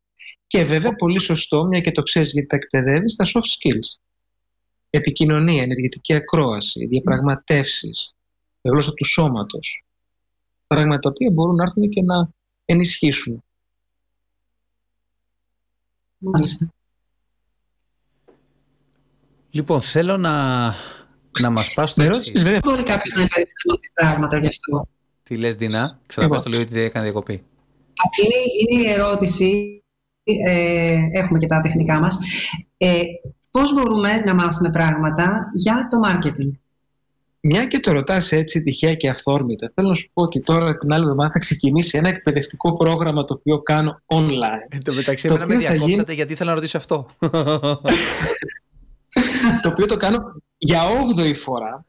Και 0.47 0.63
βέβαια 0.63 0.95
πολύ 0.95 1.19
σωστό, 1.19 1.63
μια 1.63 1.81
και 1.81 1.91
το 1.91 2.01
ξέρεις 2.01 2.31
γιατί 2.31 2.47
τα 2.47 2.55
εκπαιδεύεις, 2.55 3.15
τα 3.15 3.25
soft 3.25 3.39
skills. 3.39 3.99
Επικοινωνία, 4.89 5.63
ενεργητική 5.63 6.13
ακρόαση, 6.13 6.85
διαπραγματεύσεις, 6.85 8.15
η 8.61 8.69
γλώσσα 8.69 8.93
του 8.93 9.05
σώματος. 9.05 9.85
Πράγματα 10.67 10.99
τα 10.99 11.09
οποία 11.09 11.29
μπορούν 11.31 11.55
να 11.55 11.63
έρθουν 11.63 11.89
και 11.89 12.01
να 12.01 12.29
ενισχύσουν. 12.65 13.43
Μάλιστα. 16.17 16.73
Λοιπόν, 19.55 19.81
θέλω 19.81 20.17
να, 20.17 20.65
να 21.39 21.49
μας 21.49 21.73
πας 21.73 21.89
στο 21.89 22.01
Με 22.01 22.07
εξής. 22.07 22.25
ρώτησες 22.25 22.43
βέβαια 22.43 22.59
Μπορεί 22.63 22.83
κάποιος 22.83 23.13
να 23.15 23.21
υπερευθυνθεί 23.21 23.89
πράγματα 23.93 24.37
γι' 24.37 24.47
αυτό. 24.47 24.87
Τι 25.23 25.37
λες 25.37 25.55
Δινά, 25.55 25.99
ξαναπες 26.07 26.41
το 26.41 26.49
λίγο 26.49 26.61
ότι 26.61 26.73
δεν 26.73 26.85
έκανε 26.85 27.05
διακοπή. 27.05 27.43
Αυτή 28.05 28.21
είναι, 28.23 28.75
είναι 28.79 28.89
η 28.89 28.91
ερώτηση, 28.91 29.83
ε, 30.23 30.97
έχουμε 31.11 31.39
και 31.39 31.47
τα 31.47 31.61
τεχνικά 31.61 31.99
μας, 31.99 32.17
ε, 32.77 33.01
πώς 33.51 33.73
μπορούμε 33.73 34.09
να 34.25 34.33
μάθουμε 34.33 34.69
πράγματα 34.71 35.51
για 35.55 35.87
το 35.91 35.97
marketing; 36.05 36.51
Μια 37.39 37.65
και 37.65 37.79
το 37.79 37.91
ρωτάς 37.91 38.31
έτσι 38.31 38.63
τυχαία 38.63 38.95
και 38.95 39.09
αυθόρμητα, 39.09 39.71
θέλω 39.75 39.87
να 39.87 39.95
σου 39.95 40.09
πω 40.13 40.21
ότι 40.21 40.41
τώρα 40.41 40.77
την 40.77 40.93
άλλη 40.93 41.03
εβδομάδα 41.03 41.31
θα 41.31 41.39
ξεκινήσει 41.39 41.97
ένα 41.97 42.09
εκπαιδευτικό 42.09 42.77
πρόγραμμα 42.77 43.23
το 43.23 43.33
οποίο 43.33 43.61
κάνω 43.61 44.01
online. 44.05 44.67
Εν 44.69 44.83
τω 44.83 44.93
μεταξύ, 44.93 45.27
Το 45.27 45.33
εμένα 45.33 45.47
με 45.49 45.55
οποίο 45.55 45.67
θα 45.67 45.73
διακόψατε 45.73 46.13
γιατί 46.13 46.33
ήθελα 46.33 46.49
να 46.49 46.55
ρωτήσω 46.55 46.77
αυτό. 46.77 47.05
το 49.61 49.69
οποίο 49.69 49.85
το 49.85 49.97
κάνω 49.97 50.17
για 50.57 50.81
8η 51.17 51.35
φορά. 51.35 51.85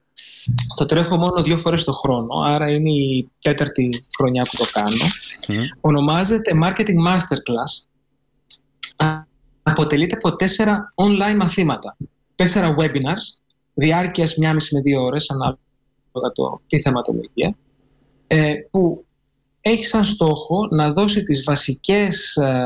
Το 0.76 0.86
τρέχω 0.86 1.16
μόνο 1.16 1.42
δύο 1.42 1.58
φορές 1.58 1.84
το 1.84 1.92
χρόνο, 1.92 2.40
άρα 2.44 2.70
είναι 2.70 2.90
η 2.90 3.30
τέταρτη 3.40 3.90
χρονιά 4.18 4.42
που 4.42 4.56
το 4.56 4.64
κάνω. 4.72 5.04
Μμ. 5.48 5.64
Ονομάζεται 5.80 6.50
Marketing 6.64 7.06
Masterclass. 7.08 7.86
Α, 8.96 9.24
Αποτελείται 9.68 10.16
από 10.16 10.36
τέσσερα 10.36 10.92
online 10.94 11.36
μαθήματα. 11.36 11.96
Τέσσερα 12.34 12.74
webinars, 12.78 13.40
διάρκειας 13.74 14.36
μία 14.36 14.54
μισή 14.54 14.74
με 14.74 14.80
δύο 14.80 15.02
ώρες, 15.02 15.30
ανάλογα 15.30 16.32
το, 16.34 16.60
τη 16.66 16.80
θεματολογία, 16.80 17.56
ε, 18.26 18.54
που 18.70 19.04
έχει 19.60 19.84
σαν 19.84 20.04
στόχο 20.04 20.68
να 20.70 20.92
δώσει 20.92 21.22
τις 21.22 21.44
βασικές 21.44 22.36
ε, 22.36 22.62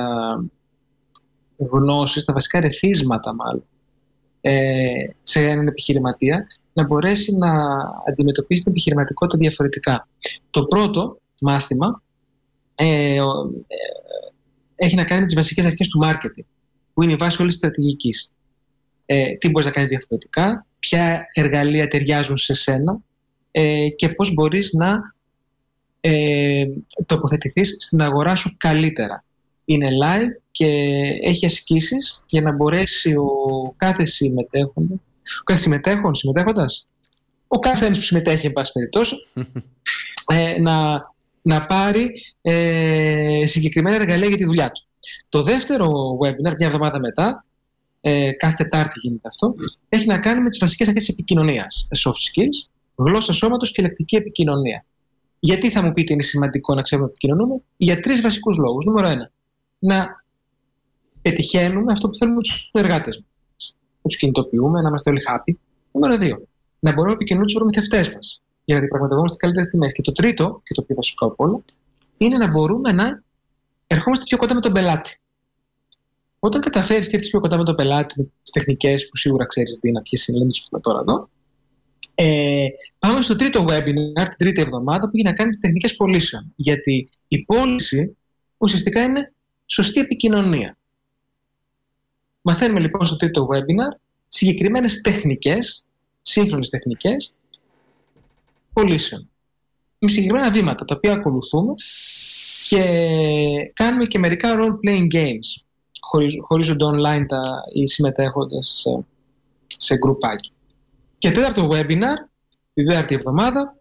γνώσεις, 1.57 2.25
τα 2.25 2.33
βασικά 2.33 2.61
ρεθίσματα 2.61 3.35
μάλλον, 3.35 3.65
ε, 3.65 3.80
σε 5.23 5.41
έναν 5.41 5.67
επιχειρηματία, 5.67 6.47
να 6.73 6.85
μπορέσει 6.87 7.37
να 7.37 7.51
αντιμετωπίσει 8.09 8.63
την 8.63 8.71
επιχειρηματικότητα 8.73 9.39
διαφορετικά. 9.39 10.09
Το 10.51 10.65
πρώτο 10.65 11.21
μάθημα 11.41 12.03
ε, 12.75 13.21
ο- 13.21 13.47
ε, 13.67 13.75
έχει 14.75 14.95
να 14.95 15.05
κάνει 15.05 15.21
με 15.21 15.27
τις 15.27 15.35
βασικές 15.35 15.65
αρχές 15.65 15.89
του 15.89 16.01
marketing, 16.05 16.45
που 16.95 17.03
είναι 17.03 17.13
η 17.13 17.17
βάση 17.19 17.43
όλης 17.43 17.59
της 17.59 17.63
στρατηγικής. 17.63 18.33
Ε, 19.07 19.33
τι 19.37 19.49
μπορείς 19.49 19.67
να 19.67 19.73
κάνεις 19.73 19.89
διαφορετικά, 19.89 20.67
ποια 20.79 21.27
εργαλεία 21.33 21.89
ταιριάζουν 21.89 22.37
σε 22.37 22.55
σένα 22.55 22.99
ε, 23.51 23.89
και 23.89 24.09
πώς 24.09 24.35
μπορείς 24.35 24.73
να 24.73 25.15
ε, 26.01 26.65
τοποθετηθείς 27.07 27.77
στην 27.79 28.01
αγορά 28.03 28.35
σου 28.35 28.55
καλύτερα. 28.57 29.25
Είναι 29.71 29.89
live 30.05 30.43
και 30.51 30.67
έχει 31.23 31.47
ασκήσεις 31.47 32.23
για 32.27 32.41
να 32.41 32.53
μπορέσει 32.53 33.15
ο 33.15 33.75
κάθε 33.77 34.05
συμμετέχοντα, 34.05 34.95
ο 35.41 35.43
κάθε 35.45 35.61
συμμετέχον, 35.61 36.15
συμμετέχοντας, 36.15 36.87
ο 37.49 37.59
κάθε 37.59 37.85
ένας 37.87 37.99
που 37.99 38.05
συμμετέχει, 38.05 38.47
εν 38.47 38.53
πάση 38.53 38.73
περιπτώσει, 38.73 39.17
ε, 40.35 40.61
να, 40.61 40.97
να 41.43 41.61
πάρει 41.61 42.11
ε, 42.43 43.43
συγκεκριμένα 43.45 43.97
εργαλεία 43.97 44.29
για 44.29 44.37
τη 44.37 44.45
δουλειά 44.45 44.71
του. 44.71 44.83
Το 45.29 45.43
δεύτερο 45.43 45.89
webinar, 46.23 46.55
μια 46.59 46.67
εβδομάδα 46.67 46.99
μετά, 46.99 47.45
ε, 48.01 48.33
κάθε 48.33 48.55
Τετάρτη 48.55 48.99
γίνεται 49.03 49.29
αυτό, 49.29 49.55
έχει 49.89 50.07
να 50.07 50.19
κάνει 50.19 50.41
με 50.41 50.49
τις 50.49 50.59
βασικές 50.59 50.87
αρχές 50.87 51.05
της 51.05 51.15
επικοινωνίας. 51.15 51.89
Soft 52.05 52.11
skills, 52.11 52.69
γλώσσα 52.95 53.33
σώματος 53.33 53.73
και 53.73 53.83
λεκτική 53.83 54.17
επικοινωνία. 54.17 54.85
Γιατί 55.41 55.71
θα 55.71 55.83
μου 55.83 55.93
πείτε 55.93 56.13
είναι 56.13 56.23
σημαντικό 56.23 56.75
να 56.75 56.83
ξέρουμε 56.83 57.07
να 57.07 57.13
επικοινωνούμε, 57.13 57.61
για 57.77 58.01
τρεις 58.01 58.21
βασικούς 58.21 58.57
λόγους. 58.57 58.85
Νούμερο 58.85 59.09
ένα, 59.09 59.31
να 59.81 60.25
πετυχαίνουμε 61.23 61.93
αυτό 61.93 62.09
που 62.09 62.17
θέλουμε 62.17 62.41
τους 62.41 62.71
εργάτες 62.73 63.17
μας. 63.17 63.77
Να 64.03 64.11
τους 64.11 64.17
κινητοποιούμε, 64.17 64.81
να 64.81 64.89
είμαστε 64.89 65.11
όλοι 65.11 65.21
happy. 65.29 65.55
Νούμερο 65.93 66.17
δύο, 66.17 66.47
να 66.79 66.91
μπορούμε 66.91 67.09
να 67.09 67.13
επικοινωνούμε 67.13 67.47
τους 67.47 67.57
προμηθευτές 67.57 68.15
μας 68.15 68.43
για 68.65 68.75
να 68.75 68.81
διαπραγματευόμαστε 68.81 69.37
καλύτερες 69.37 69.71
τιμές. 69.71 69.93
Και 69.93 70.03
το 70.03 70.13
τρίτο, 70.13 70.61
και 70.65 70.75
το 70.75 70.83
πιο 70.83 70.95
βασικό 70.95 71.27
από 71.27 71.45
όλα, 71.45 71.63
είναι 72.17 72.37
να 72.37 72.47
μπορούμε 72.51 72.93
να 72.93 73.23
ερχόμαστε 73.87 74.25
πιο 74.25 74.37
κοντά 74.37 74.55
με 74.55 74.61
τον 74.61 74.73
πελάτη. 74.73 75.21
Όταν 76.39 76.61
καταφέρεις 76.61 77.09
και 77.09 77.17
έρθεις 77.17 77.31
πιο 77.31 77.41
κοντά 77.41 77.57
με 77.57 77.65
τον 77.65 77.75
πελάτη, 77.75 78.15
με 78.21 78.27
τις 78.43 78.53
τεχνικές 78.53 79.09
που 79.09 79.17
σίγουρα 79.17 79.47
ξέρεις 79.47 79.79
τι 79.79 79.89
είναι, 79.89 80.03
ποιες 80.03 80.27
είναι, 80.27 80.39
δεν 80.39 80.49
τι 80.49 80.63
πω 80.71 80.81
τώρα 80.81 81.01
εδώ. 81.01 81.29
Ε, 82.15 82.67
πάμε 82.99 83.23
στο 83.23 83.37
τρίτο 83.37 83.65
webinar, 83.69 84.25
την 84.25 84.37
τρίτη 84.37 84.61
εβδομάδα, 84.61 85.01
που 85.01 85.11
έχει 85.15 85.25
να 85.25 85.33
κάνει 85.33 85.45
με 85.45 85.51
τις 85.51 85.61
τεχνικές 85.61 85.97
πωλήσεων. 85.97 86.53
Γιατί 86.57 87.09
η 87.29 87.45
πώληση 87.45 88.17
ουσιαστικά 88.59 89.03
είναι 89.03 89.33
σωστή 89.73 90.01
επικοινωνία. 90.01 90.77
Μαθαίνουμε 92.43 92.81
λοιπόν 92.81 93.07
στο 93.07 93.17
τρίτο 93.17 93.49
webinar 93.53 93.99
συγκεκριμένες 94.29 95.01
τεχνικές, 95.01 95.85
σύγχρονες 96.23 96.69
τεχνικές 96.69 97.33
πωλήσεων. 98.73 99.29
Με 99.99 100.09
συγκεκριμένα 100.09 100.51
βήματα 100.51 100.85
τα 100.85 100.95
οποία 100.95 101.13
ακολουθούμε 101.13 101.73
και 102.69 102.83
κάνουμε 103.75 104.07
και 104.07 104.19
μερικά 104.19 104.51
role-playing 104.55 105.07
games. 105.15 105.65
Χωρίζ- 106.01 106.41
Χωρίζονται 106.41 106.85
online 106.85 107.25
τα, 107.29 107.63
οι 107.75 107.89
συμμετέχοντες 107.89 108.75
σε, 108.83 109.05
σε 109.77 109.97
γκρουπάκι. 109.97 110.53
Και 111.19 111.31
τέταρτο 111.31 111.69
webinar, 111.73 112.17
τη 112.75 112.85
τέταρτη 112.85 113.15
εβδομάδα, 113.15 113.79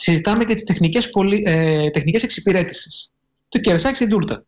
συζητάμε 0.00 0.44
και 0.44 0.54
τις 0.54 0.64
τεχνικές, 0.64 1.10
πολυ, 1.10 1.42
ε, 1.46 1.90
τεχνικές 1.90 2.22
εξυπηρέτησης. 2.22 3.10
Το 3.48 3.58
κερασάκι 3.58 3.96
στην 3.96 4.08
τούρτα. 4.08 4.44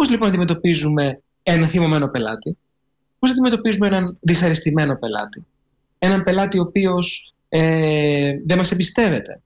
Πώς 0.00 0.10
λοιπόν 0.10 0.28
αντιμετωπίζουμε 0.28 1.22
έναν 1.42 1.68
θυμωμένο 1.68 2.08
πελάτη, 2.08 2.56
πώς 3.18 3.30
αντιμετωπίζουμε 3.30 3.86
έναν 3.86 4.18
δυσαρεστημένο 4.20 4.96
πελάτη, 4.98 5.46
έναν 5.98 6.24
πελάτη 6.24 6.58
ο 6.58 6.62
οποίος 6.62 7.34
ε, 7.48 8.32
δεν 8.46 8.58
μας 8.58 8.72
εμπιστεύεται 8.72 9.42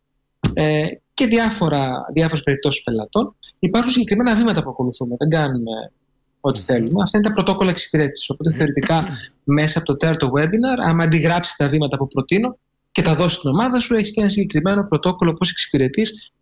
ε, 0.53 0.87
και 1.15 1.27
διάφορα, 1.27 2.07
διάφορες 2.13 2.43
περιπτώσεις 2.43 2.83
πελατών. 2.83 3.35
Υπάρχουν 3.59 3.91
συγκεκριμένα 3.91 4.37
βήματα 4.37 4.63
που 4.63 4.71
ακολουθούμε, 4.71 5.17
δεν 5.19 5.29
κάνουμε 5.29 5.93
ό,τι 6.41 6.61
θέλουμε. 6.61 7.03
Αυτά 7.03 7.19
είναι 7.19 7.29
τα 7.29 7.33
πρωτόκολλα 7.35 7.71
εξυπηρέτησης. 7.71 8.31
Οπότε 8.31 8.53
θεωρητικά 8.53 9.07
μέσα 9.45 9.79
από 9.79 9.87
το 9.87 9.97
τέταρτο 9.97 10.33
webinar, 10.37 10.79
άμα 10.87 11.05
αντιγράψεις 11.05 11.57
τα 11.57 11.69
βήματα 11.69 11.97
που 11.97 12.09
προτείνω 12.09 12.59
και 12.93 13.03
τα 13.03 13.15
δώσεις 13.15 13.39
στην 13.39 13.51
ομάδα 13.51 13.81
σου, 13.81 13.95
έχεις 13.95 14.11
και 14.11 14.21
ένα 14.21 14.29
συγκεκριμένο 14.29 14.87
πρωτόκολλο 14.89 15.33
πώς 15.33 15.51
εξυπηρετείς 15.51 16.33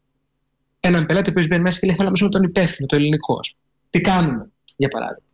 έναν 0.80 1.06
πελάτη 1.06 1.32
που 1.32 1.44
μπαίνει 1.48 1.62
μέσα 1.62 1.78
και 1.78 1.86
λέει: 1.86 1.96
Θέλω 1.96 2.08
να 2.08 2.12
μιλήσω 2.12 2.24
με 2.24 2.30
τον 2.30 2.42
υπεύθυνο, 2.42 2.86
το 2.86 2.96
ελληνικό. 2.96 3.38
ας 3.38 3.50
πούμε». 3.50 3.61
Τι 3.92 4.00
κάνουμε, 4.00 4.50
για 4.76 4.88
παράδειγμα. 4.88 5.26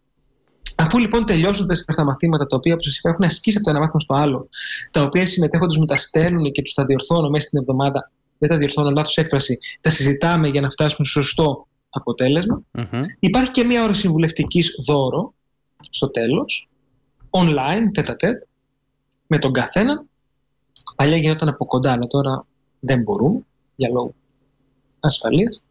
Αφού 0.77 0.99
λοιπόν 0.99 1.27
τελειώσουν 1.27 1.67
τα 1.67 1.73
αυτά 1.73 1.95
τα 1.95 2.05
μαθήματα, 2.05 2.47
τα 2.47 2.57
οποία, 2.57 2.75
όπω 2.75 2.83
σα 2.83 2.91
είπα, 2.91 3.09
έχουν 3.09 3.25
ασκήσει 3.25 3.57
από 3.57 3.65
το 3.65 3.71
ένα 3.71 3.81
μάθημα 3.81 4.01
στο 4.01 4.15
άλλο, 4.15 4.49
τα 4.91 5.05
οποία 5.05 5.23
οι 5.23 5.27
συμμετέχοντες 5.27 5.77
μου 5.77 5.85
τα 5.85 5.97
στέλνουν 5.97 6.53
και 6.53 6.63
τους 6.63 6.73
τα 6.73 6.85
διορθώνω 6.85 7.29
μέσα 7.31 7.47
στην 7.47 7.59
εβδομάδα, 7.59 8.11
δεν 8.39 8.49
τα 8.49 8.57
διορθώνω, 8.57 8.91
λάθος 8.91 9.17
έκφραση, 9.17 9.59
τα 9.81 9.91
συζητάμε 9.91 10.49
για 10.49 10.61
να 10.61 10.71
φτάσουμε 10.71 11.07
στο 11.07 11.23
σωστό 11.23 11.67
αποτέλεσμα. 11.89 12.63
Μμμ. 12.71 13.05
Υπάρχει 13.19 13.51
και 13.51 13.65
μία 13.65 13.83
ώρα 13.83 13.95
συμβουλευτικής 13.95 14.75
δώρο 14.87 15.35
στο 15.91 16.09
τέλος, 16.11 16.69
online, 17.31 17.93
τέτα 17.93 18.17
τέτ, 18.17 18.43
με 19.27 19.39
τον 19.39 19.53
καθένα. 19.53 20.05
Παλιά 20.97 21.17
γινόταν 21.17 21.49
από 21.49 21.67
κοντά, 21.67 21.93
αλλά 21.93 22.07
τώρα 22.07 22.47
δεν 22.81 23.03
μπορούμε 23.03 23.41
για 23.77 23.89
λόγω 23.89 24.15
ασφαλείας, 25.01 25.63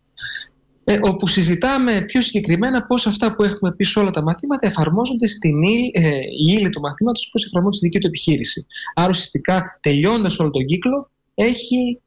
ε, 0.89 0.99
όπου 1.01 1.27
συζητάμε 1.27 2.01
πιο 2.01 2.21
συγκεκριμένα 2.21 2.83
πώς 2.83 3.07
αυτά 3.07 3.35
που 3.35 3.43
έχουμε 3.43 3.73
πει 3.75 3.83
σε 3.83 3.99
όλα 3.99 4.11
τα 4.11 4.21
μαθήματα 4.21 4.67
εφαρμόζονται 4.67 5.27
στην 5.27 5.61
ύλη, 5.61 5.91
ε, 5.93 6.15
η 6.17 6.53
ύλη 6.57 6.69
του 6.69 6.79
μαθήματος, 6.79 7.29
πώς 7.31 7.45
εφαρμόζεται 7.45 7.75
στη 7.75 7.85
δική 7.85 7.99
του 7.99 8.07
επιχείρηση. 8.07 8.65
Άρα 8.93 9.09
ουσιαστικά 9.09 9.79
τελειώνοντας 9.81 10.39
όλο 10.39 10.49
τον 10.49 10.65
κύκλο 10.65 11.09
έχει 11.35 12.01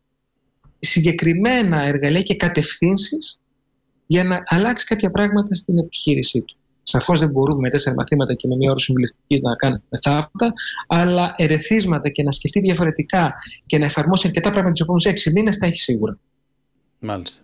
συγκεκριμένα 0.79 1.83
εργαλεία 1.83 2.23
και 2.23 2.37
κατευθύνσεις 2.37 3.41
για 4.07 4.25
να 4.25 4.43
αλλάξει 4.47 4.87
κάποια 4.87 5.11
πράγματα 5.11 5.55
στην 5.55 5.79
επιχείρησή 5.79 6.41
του. 6.41 6.57
Σαφώς 6.83 7.21
δεν 7.21 7.31
μπορούμε 7.31 7.61
με 7.61 7.71
τέσσερα 7.71 7.95
μαθήματα 7.95 8.35
και 8.35 8.49
με 8.49 8.57
μία 8.57 8.71
ώρα 8.71 8.79
συμβουλευτικής 8.79 9.41
να 9.41 9.57
κάνουμε 9.57 9.83
θαύματα, 10.03 10.53
αλλά 10.87 11.35
ερεθίσματα 11.37 12.09
και 12.09 12.23
να 12.23 12.31
σκεφτεί 12.31 12.61
διαφορετικά 12.61 13.35
και 13.67 13.79
να 13.79 13.85
εφαρμόσει 13.85 14.27
αρκετά 14.27 14.51
πράγματα 14.51 14.73
τους 14.73 14.81
επόμενους 14.81 15.05
έξι 15.05 15.31
μήνες 15.31 15.59
τα 15.59 15.67
έχει 15.67 15.79
σίγουρα. 15.79 16.19
Μάλιστα. 16.99 17.43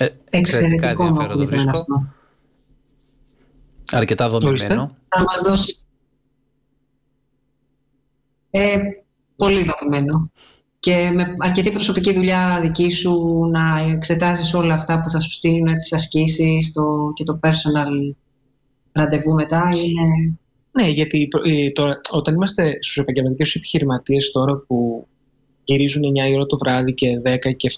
Ε, 0.00 0.08
εξαιρετικά 0.30 0.90
Εξαιρετικό 0.90 1.04
ενδιαφέρον 1.04 1.38
το 1.38 1.44
μάθημα 1.44 1.46
βρίσκω. 1.46 1.78
αυτό. 1.78 2.06
Αρκετά 3.92 4.28
δομημένο. 4.28 4.96
Θα 5.08 5.22
μας 5.22 5.40
δώσει... 5.44 5.76
Ε, 8.50 8.78
πολύ 9.36 9.64
δομημένο. 9.64 10.30
Και 10.80 11.10
με 11.14 11.36
αρκετή 11.38 11.70
προσωπική 11.70 12.14
δουλειά 12.14 12.58
δική 12.62 12.90
σου 12.90 13.44
να 13.50 13.80
εξετάσεις 13.80 14.54
όλα 14.54 14.74
αυτά 14.74 15.00
που 15.00 15.10
θα 15.10 15.20
σου 15.20 15.30
στείλουν 15.30 15.78
τις 15.78 15.92
ασκήσεις 15.92 16.72
το, 16.72 17.12
και 17.14 17.24
το 17.24 17.40
personal 17.42 18.14
ραντεβού 18.92 19.32
μετά 19.32 19.64
είναι... 19.74 20.38
Ναι, 20.72 20.88
γιατί 20.88 21.28
ε, 21.46 21.70
τώρα, 21.70 22.00
όταν 22.10 22.34
είμαστε 22.34 22.78
στους 22.80 22.96
επαγγελματικούς 22.96 23.54
επιχειρηματίες 23.54 24.30
τώρα 24.30 24.56
που 24.56 25.06
γυρίζουν 25.64 26.02
9 26.02 26.30
η 26.30 26.34
ώρα 26.34 26.46
το 26.46 26.58
βράδυ 26.58 26.94
και 26.94 27.20
10 27.24 27.56
και 27.56 27.70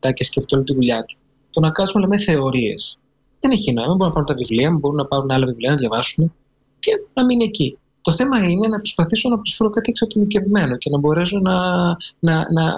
7 0.00 0.12
και 0.14 0.24
σκεφτούν 0.24 0.58
όλη 0.58 0.66
τη 0.66 0.74
δουλειά 0.74 1.04
τους, 1.04 1.16
το 1.50 1.60
να 1.60 1.70
κάτσουμε 1.70 2.00
λέμε 2.00 2.18
θεωρίες. 2.18 2.98
Δεν 3.40 3.50
έχει 3.50 3.72
νόημα. 3.72 3.94
Μπορούν 3.94 4.06
να 4.06 4.12
πάρουν 4.12 4.28
τα 4.28 4.34
βιβλία, 4.34 4.70
μπορούν 4.70 4.96
να 4.96 5.06
πάρουν 5.06 5.30
άλλα 5.30 5.46
βιβλία 5.46 5.70
να 5.70 5.76
διαβάσουν 5.76 6.32
και 6.78 6.90
να 7.14 7.24
μείνει 7.24 7.44
εκεί. 7.44 7.78
Το 8.02 8.12
θέμα 8.12 8.38
είναι 8.38 8.68
να 8.68 8.76
προσπαθήσω 8.76 9.28
να 9.28 9.38
προσφέρω 9.38 9.70
κάτι 9.70 9.90
εξατομικευμένο 9.90 10.76
και 10.76 10.90
να 10.90 10.98
μπορέσω 10.98 11.38
να, 11.38 11.86
να, 12.18 12.52
να, 12.52 12.74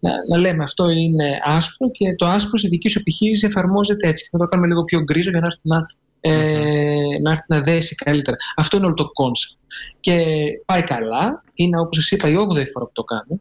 να, 0.00 0.10
να 0.28 0.38
λέμε 0.38 0.62
αυτό 0.62 0.88
είναι 0.88 1.38
άσπρο 1.44 1.90
και 1.90 2.14
το 2.14 2.26
άσπρο 2.26 2.58
στη 2.58 2.68
δική 2.68 2.88
σου 2.88 2.98
επιχείρηση 2.98 3.46
εφαρμόζεται 3.46 4.08
έτσι. 4.08 4.28
Θα 4.30 4.38
το 4.38 4.46
κάνουμε 4.46 4.68
λίγο 4.68 4.84
πιο 4.84 5.02
γκρίζο 5.02 5.30
για 5.30 5.40
να 5.40 5.46
έρθει 5.46 5.60
να, 5.62 5.86
ε, 6.20 7.18
να, 7.22 7.30
έρθει 7.30 7.44
να 7.46 7.60
δέσει 7.60 7.94
καλύτερα. 7.94 8.36
Αυτό 8.56 8.76
είναι 8.76 8.86
όλο 8.86 8.94
το 8.94 9.10
concept. 9.12 9.54
Και 10.00 10.24
πάει 10.64 10.82
καλά. 10.82 11.42
Είναι 11.54 11.80
όπως 11.80 11.96
σας 11.96 12.10
είπα 12.10 12.28
η 12.28 12.34
8η 12.38 12.64
φορά 12.72 12.84
που 12.84 12.92
το 12.92 13.02
κάνω. 13.02 13.40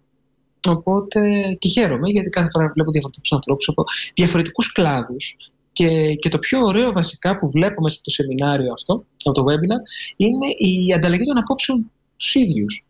Οπότε 0.67 1.53
και 1.59 1.69
χαίρομαι 1.69 2.09
γιατί 2.09 2.29
κάθε 2.29 2.49
φορά 2.51 2.71
βλέπω 2.73 2.91
διαφορετικούς 2.91 3.31
ανθρώπους 3.31 3.67
από 3.67 3.83
διαφορετικούς 4.13 4.71
κλάδους 4.71 5.35
και, 5.73 6.15
και 6.15 6.29
το 6.29 6.39
πιο 6.39 6.61
ωραίο 6.61 6.91
βασικά 6.91 7.37
που 7.37 7.49
βλέπω 7.49 7.81
μέσα 7.81 7.95
από 7.95 8.03
το 8.03 8.11
σεμινάριο 8.11 8.73
αυτό, 8.73 9.05
από 9.23 9.35
το 9.35 9.43
webinar, 9.47 9.81
είναι 10.17 10.47
η 10.47 10.93
ανταλλαγή 10.93 11.23
των 11.23 11.37
απόψεων 11.37 11.91
των 12.17 12.35
ίδιων. 12.35 12.83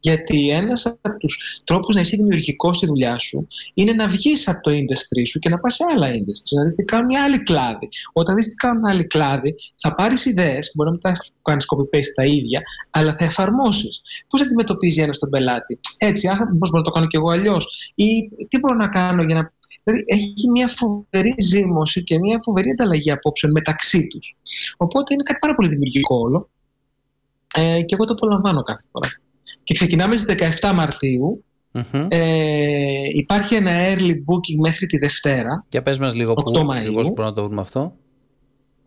Γιατί 0.00 0.48
ένας 0.50 0.86
από 0.86 1.18
τους 1.18 1.60
τρόπους 1.64 1.94
να 1.94 2.00
είσαι 2.00 2.16
δημιουργικός 2.16 2.76
στη 2.76 2.86
δουλειά 2.86 3.18
σου 3.18 3.48
είναι 3.74 3.92
να 3.92 4.08
βγεις 4.08 4.48
από 4.48 4.60
το 4.60 4.70
industry 4.70 5.22
σου 5.28 5.38
και 5.38 5.48
να 5.48 5.58
πας 5.58 5.74
σε 5.74 5.84
άλλα 5.94 6.08
industry, 6.08 6.54
να 6.56 6.62
δεις 6.62 6.74
τι 6.74 6.84
κάνουν 6.84 7.10
οι 7.10 7.16
άλλοι 7.16 7.42
κλάδοι. 7.42 7.88
Όταν 8.12 8.34
δεις 8.34 8.48
τι 8.48 8.54
κάνουν 8.54 8.86
άλλοι 8.86 9.06
κλάδοι, 9.06 9.54
θα 9.76 9.94
πάρεις 9.94 10.24
ιδέες, 10.24 10.72
μπορεί 10.74 10.88
να 10.88 10.94
μην 10.94 11.00
τα 11.00 11.12
κάνεις 11.42 11.66
copy-paste 11.74 12.12
τα 12.14 12.24
ίδια, 12.24 12.62
αλλά 12.90 13.14
θα 13.18 13.24
εφαρμόσεις. 13.24 14.00
Πώς 14.28 14.40
αντιμετωπίζει 14.40 15.02
ένας 15.02 15.18
τον 15.18 15.30
πελάτη, 15.30 15.80
Έτσι, 15.98 16.28
αχ, 16.28 16.38
πώς 16.38 16.70
μπορώ 16.70 16.78
να 16.78 16.82
το 16.82 16.90
κάνω 16.90 17.06
κι 17.06 17.16
εγώ 17.16 17.30
αλλιώς, 17.30 17.92
ή 17.94 18.30
τι 18.48 18.58
μπορώ 18.58 18.74
να 18.74 18.88
κάνω 18.88 19.22
για 19.22 19.34
να 19.34 19.52
Δηλαδή 19.84 20.04
έχει 20.06 20.50
μια 20.50 20.68
φοβερή 20.68 21.34
ζήμωση 21.38 22.02
και 22.02 22.18
μια 22.18 22.40
φοβερή 22.42 22.70
ανταλλαγή 22.70 23.10
απόψεων 23.10 23.52
μεταξύ 23.52 24.06
τους. 24.06 24.36
Οπότε 24.76 25.14
είναι 25.14 25.22
κάτι 25.22 25.38
πάρα 25.38 25.54
πολύ 25.54 25.68
δημιουργικό 25.68 26.16
όλο. 26.16 26.50
Ε, 27.54 27.82
και 27.82 27.94
εγώ 27.94 28.04
το 28.04 28.12
απολαμβάνω 28.12 28.62
κάθε 28.62 28.84
φορά. 28.90 29.08
Και 29.70 29.76
ξεκινάμε 29.76 30.16
στις 30.16 30.34
17 30.60 30.72
μαρτιου 30.74 31.44
Μμμ. 31.72 32.06
Ε, 32.08 33.08
υπάρχει 33.14 33.54
ένα 33.54 33.70
early 33.72 34.10
booking 34.10 34.56
μέχρι 34.58 34.86
τη 34.86 34.98
Δευτέρα. 34.98 35.64
Για 35.70 35.82
πες 35.82 35.98
μας 35.98 36.14
λίγο 36.14 36.32
8 36.32 36.42
πού, 36.44 36.50
Μαΐου. 36.52 36.70
ακριβώς 36.76 37.08
μπορούμε 37.08 37.26
να 37.28 37.32
το 37.32 37.44
βρούμε 37.44 37.60
αυτό. 37.60 37.92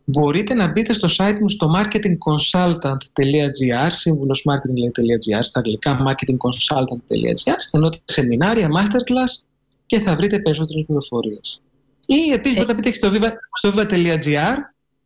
Μπορείτε 0.06 0.54
να 0.54 0.72
μπείτε 0.72 0.94
στο 0.94 1.08
site 1.18 1.38
μου 1.42 1.50
στο 1.50 1.68
marketingconsultant.gr, 1.78 3.88
σύμβουλος 3.90 4.46
marketing.gr, 4.50 5.40
στα 5.42 5.60
αγγλικά 5.60 5.98
marketingconsultant.gr, 6.08 7.56
στενότητα 7.58 8.04
σεμινάρια, 8.06 8.68
masterclass 8.68 9.44
και 9.86 10.02
θα 10.02 10.16
βρείτε 10.16 10.40
περισσότερες 10.40 10.86
πληροφορίες. 10.86 11.62
Ή 12.06 12.32
επίσης 12.34 12.56
μπορείτε 12.58 12.74
να 12.74 12.80
μπείτε 12.80 12.94
στο 12.94 13.10
viva- 13.14 13.38
στο 13.54 13.72
viva.gr, 13.76 14.56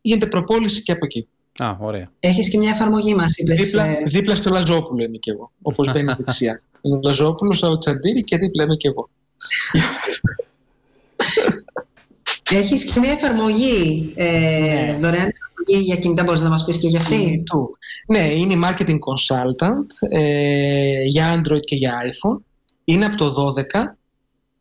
γίνεται 0.02 0.28
προπόληση 0.28 0.84
και 0.84 0.92
από 0.92 1.06
εκεί. 1.06 1.28
Α, 1.58 1.78
ωραία. 1.80 2.12
Έχεις 2.20 2.50
και 2.50 2.58
μια 2.58 2.70
εφαρμογή 2.70 3.16
μας, 3.16 3.38
είπες. 3.38 3.60
Δίπλα, 3.60 3.86
ε, 3.86 4.04
δίπλα 4.08 4.36
στο 4.36 4.50
Λαζόπουλο 4.50 5.04
είμαι 5.04 5.18
και 5.18 5.32
εγώ, 5.32 5.52
όπως 5.62 5.92
μπαίνεις 5.92 6.16
δεξιά. 6.20 6.62
Είναι 6.82 6.96
ο 6.96 7.00
Λαζόπουλος, 7.04 7.64
ο 7.64 7.78
Τσαντήρη 7.78 8.24
και 8.24 8.38
δίπλα 8.38 8.64
είμαι 8.64 8.76
και 8.76 8.88
εγώ. 8.88 9.10
Έχεις 12.52 12.94
και 12.94 13.00
μια 13.00 13.12
εφαρμογή, 13.12 14.12
ε, 14.16 14.98
δωρεάν 15.00 15.34
εφαρμογή 15.34 15.86
για 15.86 15.96
κινητά, 15.96 16.24
μπορείς 16.24 16.42
να 16.42 16.50
μας 16.50 16.66
πεις 16.66 16.78
και 16.78 16.88
για 16.88 17.00
αυτή; 17.00 17.44
Του. 17.46 17.78
Ναι, 18.08 18.20
είναι 18.20 18.54
η 18.54 18.60
Marketing 18.64 18.98
Consultant 19.08 20.10
ε, 20.10 21.04
για 21.04 21.36
Android 21.36 21.62
και 21.66 21.76
για 21.76 21.94
iPhone. 22.04 22.38
Είναι 22.84 23.06
από 23.06 23.16
το 23.16 23.54
12. 23.56 23.98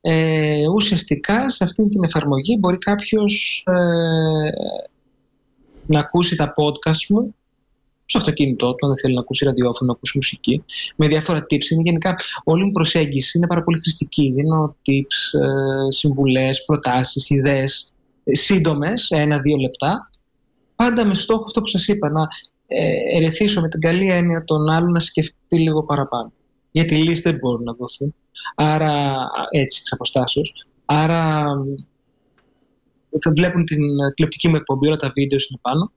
Ε, 0.00 0.68
ουσιαστικά 0.68 1.50
σε 1.50 1.64
αυτή 1.64 1.88
την 1.88 2.04
εφαρμογή 2.04 2.56
μπορεί 2.60 2.78
κάποιος 2.78 3.64
ε, 3.66 4.50
να 5.86 6.00
ακούσει 6.00 6.36
τα 6.36 6.54
podcast 6.56 7.06
μου 7.08 7.34
στο 8.04 8.18
αυτοκίνητό 8.18 8.74
του, 8.74 8.86
αν 8.86 8.92
δεν 8.92 9.00
θέλει 9.00 9.14
να 9.14 9.20
ακούσει 9.20 9.44
ραδιόφωνο, 9.44 9.90
να 9.90 9.92
ακούσει 9.92 10.12
μουσική, 10.16 10.64
με 10.96 11.08
διάφορα 11.08 11.38
tips. 11.40 11.70
Είναι 11.70 11.82
γενικά 11.82 12.16
όλη 12.44 12.64
μου 12.64 12.72
προσέγγιση 12.72 13.38
είναι 13.38 13.46
πάρα 13.46 13.62
πολύ 13.62 13.80
χρηστική. 13.80 14.32
Δίνω 14.32 14.76
tips, 14.86 15.40
ε, 15.40 15.90
συμβουλές, 15.92 16.64
προτάσεις, 16.64 17.30
ιδέες, 17.30 17.92
ε, 18.24 18.34
σύντομες, 18.34 19.10
ένα-δύο 19.10 19.56
λεπτά, 19.56 20.10
πάντα 20.76 21.06
με 21.06 21.14
στόχο 21.14 21.42
αυτό 21.42 21.60
που 21.60 21.66
σας 21.66 21.88
είπα, 21.88 22.10
να 22.10 22.28
ε, 22.66 23.16
ερεθίσω 23.16 23.60
με 23.60 23.68
την 23.68 23.80
καλή 23.80 24.10
έννοια 24.10 24.44
τον 24.44 24.68
άλλον 24.68 24.92
να 24.92 25.00
σκεφτεί 25.00 25.58
λίγο 25.58 25.82
παραπάνω. 25.82 26.32
Γιατί 26.70 26.94
λύσεις 26.94 27.20
δεν 27.20 27.36
μπορούν 27.36 27.62
να 27.62 27.72
δοθούν. 27.72 28.14
Άρα, 28.54 28.90
α, 29.12 29.28
έτσι, 29.50 29.78
εξ 29.80 29.92
αποστάσεως. 29.92 30.66
Άρα, 30.84 31.44
μ, 31.56 31.74
θα 33.20 33.30
βλέπουν 33.30 33.64
την 33.64 33.78
τηλεοπτική 34.14 34.48
μου 34.48 34.56
εκπομπή, 34.56 34.86
όλα 34.86 34.96
τα 34.96 35.12
βίντεο 35.14 35.38
είναι 35.50 35.58
πάνω. 35.62 35.92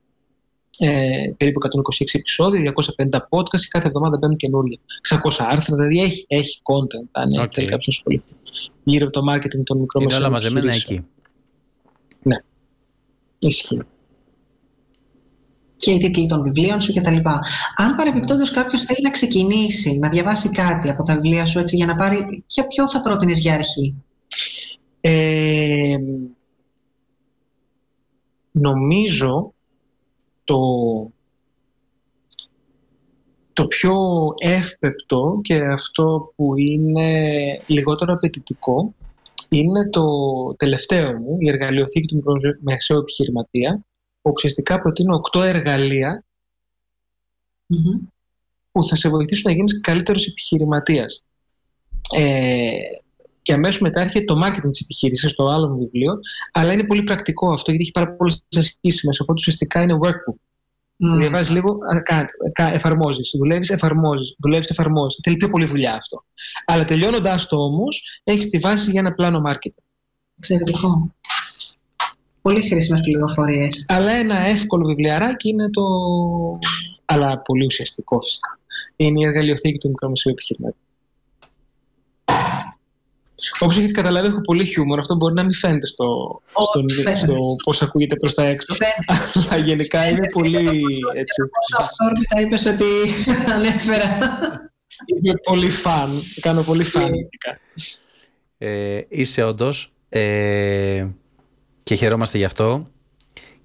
Ε, 0.82 1.32
περίπου 1.38 1.60
126 2.02 2.06
επεισόδια, 2.12 2.74
250 2.76 3.18
podcast 3.30 3.60
και 3.62 3.68
κάθε 3.70 3.88
εβδομάδα 3.88 4.18
μπαίνουν 4.18 4.36
καινούργια. 4.36 4.80
600 5.10 5.18
άρθρα, 5.50 5.76
δηλαδή 5.76 6.00
έχει, 6.02 6.26
έχει 6.28 6.62
content, 6.64 7.08
αν 7.12 7.28
ΟΚ. 7.42 7.52
θέλει 7.56 7.68
κάποιος 7.68 8.04
να 8.06 8.14
ασχοληθεί. 8.14 8.34
Γύρω 8.84 9.08
από 9.08 9.14
το 9.14 9.34
marketing 9.34 9.64
των 9.64 9.78
μικρών 9.80 10.04
Είναι 10.04 10.14
όλα 10.16 10.30
μεσαίων 10.30 10.32
μαζεμένα 10.32 10.72
επιχειρήσεων. 10.72 10.98
εκεί. 12.26 12.44
Ισχύει. 13.40 13.80
και 15.78 15.92
οι 15.92 15.98
τίτλοι 15.98 16.28
των 16.28 16.42
βιβλίων 16.42 16.82
σου 16.82 16.94
κτλ. 16.94 17.16
Αν 17.76 17.96
παρεμπιπτόντως 17.98 18.52
κάποιος 18.52 18.84
θέλει 18.84 19.02
να 19.04 19.12
ξεκινήσει, 19.12 19.98
να 19.98 20.10
διαβάσει 20.10 20.50
κάτι 20.50 20.90
από 20.90 21.04
τα 21.04 21.14
βιβλία 21.14 21.46
σου 21.46 21.60
έτσι, 21.60 21.76
για 21.76 21.86
να 21.86 21.96
πάρει. 21.96 22.44
Ποιο, 22.48 22.68
ποιο 22.68 22.90
θα 22.90 23.02
πρότεινες 23.02 23.40
για 23.40 23.54
αρχή; 23.54 24.04
Ε, 25.02 25.96
νομίζω 28.60 29.54
το, 30.44 30.60
το 33.54 33.68
πιο 33.68 33.96
εύπεπτο 34.38 35.40
και 35.44 35.56
αυτό 35.56 36.34
που 36.36 36.58
είναι 36.58 37.62
λιγότερο 37.68 38.14
απαιτητικό 38.14 38.94
είναι 39.50 39.90
το 39.90 40.06
τελευταίο 40.56 41.20
μου, 41.20 41.38
η 41.40 41.50
εργαλειοθήκη 41.50 42.08
του 42.08 42.16
μικρομεσαίου 42.16 42.98
επιχειρηματία, 42.98 43.86
που 44.22 44.32
ουσιαστικά 44.36 44.80
προτείνω 44.80 45.22
8 45.34 45.42
εργαλεία 45.44 46.24
που 48.72 48.84
θα 48.84 48.96
σε 48.96 49.10
βοηθήσουν 49.10 49.52
να 49.52 49.56
γίνεις 49.56 49.82
καλύτερος 49.82 50.28
επιχειρηματίας. 50.28 51.24
Ε, 52.16 52.78
και 53.50 53.56
αμέσως 53.56 53.82
μετά 53.82 54.02
έρχεται 54.02 54.26
το 54.26 54.40
marketing 54.44 54.70
της 54.70 54.82
επιχείρησης, 54.82 55.34
το 55.34 55.48
άλλο 55.48 55.70
μου 55.70 55.78
βιβλίο, 55.78 56.20
αλλά 56.52 56.74
είναι 56.74 56.84
πολύ 56.84 57.04
πρακτικό 57.04 57.52
αυτό 57.52 57.72
γιατί 57.72 57.84
έχει 57.84 57.92
πάρα 57.92 58.16
πολλές 58.16 58.44
ασκήσεις 58.58 59.04
μέσα, 59.04 59.20
οπότε 59.24 59.40
ουσιαστικά 59.40 59.82
είναι 59.82 60.00
workbook. 60.02 60.40
Μμ. 60.96 61.18
Διαβάζεις 61.18 61.50
λίγο, 61.50 61.78
εφαρμόζεις. 62.74 63.34
Δουλεύεις, 63.38 63.70
εφαρμόζεις. 63.70 64.36
Δουλεύεις, 64.40 64.70
εφαρμόζεις. 64.70 65.20
Θέλει 65.24 65.36
πιο 65.36 65.50
πολλή 65.50 65.66
δουλειά 65.66 65.94
αυτό. 65.96 66.24
Αλλά 66.66 66.86
τελειώνοντάς 66.86 67.48
το 67.48 67.58
όμως, 67.58 68.22
έχεις 68.24 68.50
τη 68.50 68.60
βάση 68.60 68.92
για 68.92 69.00
ένα 69.00 69.14
πλάνο 69.14 69.42
marketing. 69.46 69.84
Εξαιρετικό. 70.38 71.16
Πολύ 72.42 72.68
χρήσιμες 72.68 73.02
πληροφορίες. 73.02 73.86
Αλλά 73.88 74.12
ένα 74.12 74.42
εύκολο 74.42 74.86
βιβλιαράκι 74.86 75.50
είναι 75.50 75.70
το. 75.70 75.84
Αλλά 77.06 77.40
πολύ 77.40 77.66
ουσιαστικό 77.66 78.22
φυσικά. 78.22 78.60
Είναι 78.96 79.20
η 79.20 79.24
εργαλειοθήκη 79.24 79.78
του 79.78 79.88
μικρομεσαίου 79.88 80.32
επιχειρηματία. 80.32 80.89
Όπως 83.60 83.78
έχετε 83.78 83.92
καταλάβει, 83.92 84.28
έχω 84.28 84.42
πολύ 84.42 84.66
χιούμορ. 84.66 85.00
Αυτό 85.00 85.16
μπορεί 85.16 85.34
να 85.34 85.44
μην 85.44 85.54
φαίνεται 85.54 85.86
στο, 85.86 86.06
στον- 86.46 86.92
φαίνεται. 86.92 87.16
στο 87.20 87.36
πώς 87.64 87.82
ακούγεται 87.82 88.16
προς 88.16 88.34
τα 88.34 88.44
έξω. 88.46 88.76
Αλλά 89.50 89.64
γενικά 89.66 90.08
είναι 90.10 90.28
πολύ 90.34 90.82
έτσι. 91.16 91.42
Αυθόρμητα 91.78 92.42
είπες 92.42 92.66
ότι 92.66 92.86
ανέφερα. 93.54 94.18
Είμαι 95.06 95.34
πολύ 95.44 95.70
φαν. 95.70 96.22
Κάνω 96.42 96.62
πολύ 96.62 96.84
φαν. 96.84 97.04
γενικά. 97.04 97.60
Ε, 98.58 99.02
είσαι 99.10 99.44
όντω. 99.44 99.70
Ε, 100.10 101.08
και 101.84 101.96
χαιρόμαστε 101.96 102.38
γι' 102.38 102.44
αυτό. 102.46 102.88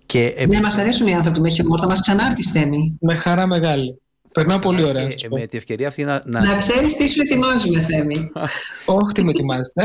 Και 0.07 0.25
επί- 0.37 0.47
Ναι, 0.55 0.61
μας 0.61 0.77
αρέσουν 0.77 1.07
οι 1.07 1.15
άνθρωποι 1.15 1.41
με 1.41 1.51
χιούμορ. 1.51 1.79
Θα 1.81 1.87
μας 1.87 2.01
ξανάρθεις, 2.01 2.51
Θέμη. 2.51 2.99
Με 3.01 3.17
χαρά 3.17 3.47
μεγάλη. 3.47 4.03
Περνάω 4.35 4.59
πολύ 4.59 4.85
ωραία. 4.85 5.03
να 5.03 5.09
και 5.09 5.19
σου 5.23 5.29
πω. 5.29 5.39
με 5.39 5.47
τη 5.47 5.57
ευκαιρία 5.57 5.89
αυτή 5.89 6.05
να, 6.05 6.23
να, 6.25 6.41
Να 6.47 6.57
ξέρεις 6.57 6.97
τι 6.97 7.09
σου 7.09 7.21
ετοιμάζουμε, 7.21 7.83
Θέμη. 7.83 8.31
Όχι, 9.01 9.13
τι 9.15 9.23
με 9.25 9.31
ετοιμάζετε. 9.31 9.83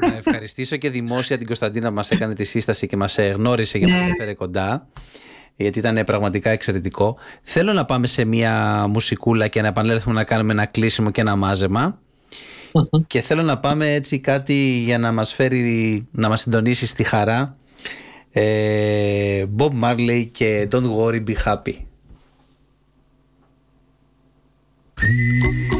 να 0.00 0.16
ευχαριστήσω 0.16 0.76
και 0.76 0.90
δημόσια 0.90 1.36
την 1.38 1.46
Κωνσταντίνα 1.46 1.88
που 1.88 1.94
μας 1.94 2.10
έκανε 2.10 2.34
τη 2.34 2.44
σύσταση 2.44 2.86
και 2.86 2.96
μας 2.96 3.18
ε, 3.18 3.26
γνώρισε 3.26 3.78
και 3.78 3.86
μας 3.86 4.02
Ναι. 4.02 4.10
έφερε 4.10 4.34
κοντά. 4.34 4.86
Γιατί 5.56 5.78
ήταν 5.78 6.02
πραγματικά 6.06 6.50
εξαιρετικό. 6.50 7.16
Θέλω 7.42 7.72
να 7.72 7.84
πάμε 7.84 8.06
σε 8.06 8.24
μια 8.24 8.86
μουσικούλα 8.88 9.48
και 9.48 9.60
να 9.60 9.68
επανέλθουμε 9.68 10.14
να 10.14 10.24
κάνουμε 10.24 10.52
ένα 10.52 10.66
κλείσιμο 10.66 11.10
και 11.10 11.20
ένα 11.20 11.36
μάζεμα. 11.36 11.98
Και 13.06 13.20
θέλω 13.20 13.42
να 13.42 13.58
πάμε 13.58 13.92
έτσι 13.94 14.18
κάτι 14.18 14.54
για 14.84 14.98
να 14.98 15.12
μας 15.12 15.32
φέρει, 15.34 16.06
να 16.10 16.28
μας 16.28 16.40
συντονίσει 16.40 16.86
στη 16.86 17.02
χαρά. 17.04 17.56
Ε, 18.32 19.44
Bob 19.56 19.70
Marley 19.82 20.26
και 20.32 20.68
Don't 20.72 20.96
Worry 20.98 21.22
Be 21.26 21.34
Happy. 21.44 21.74
Kom. 25.00 25.79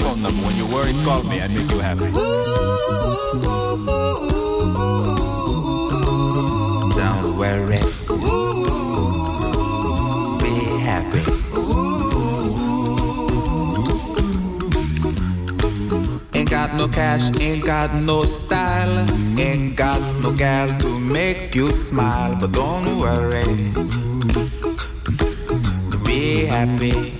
Phone 0.00 0.22
number. 0.22 0.42
When 0.46 0.56
you 0.56 0.66
worry, 0.66 0.92
call 1.04 1.22
me. 1.24 1.40
I 1.40 1.48
make 1.48 1.70
you 1.70 1.78
happy. 1.78 2.10
Don't 7.00 7.36
worry. 7.38 7.80
Be 10.42 10.54
happy. 10.88 11.22
Ain't 16.34 16.50
got 16.50 16.74
no 16.74 16.88
cash, 16.88 17.24
ain't 17.40 17.64
got 17.64 17.94
no 17.94 18.24
style, 18.24 19.06
ain't 19.38 19.76
got 19.76 20.00
no 20.22 20.32
gal 20.32 20.68
to 20.80 20.98
make 20.98 21.54
you 21.54 21.72
smile, 21.72 22.36
but 22.40 22.52
don't 22.52 22.98
worry. 22.98 23.44
Be 26.04 26.46
happy. 26.46 27.19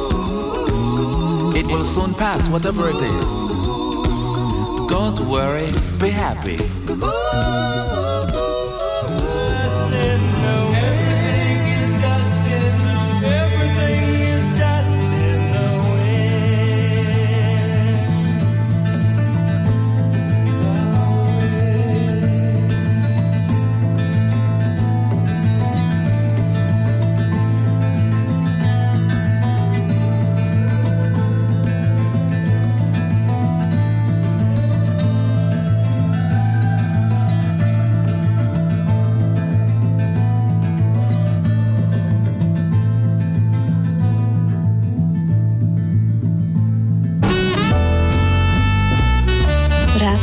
It 1.53 1.65
will 1.65 1.85
soon 1.85 2.13
pass, 2.13 2.47
whatever 2.49 2.87
it 2.87 2.95
is. 2.95 3.29
Don't 4.87 5.19
worry, 5.29 5.71
be 5.99 6.09
happy. 6.09 6.57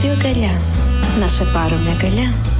Ράδιο 0.02 0.12
αγκαλιά. 0.12 0.60
Να 1.20 1.28
σε 1.28 1.44
πάρω 1.44 1.76
μια 1.84 1.92
αγκαλιά. 1.92 2.57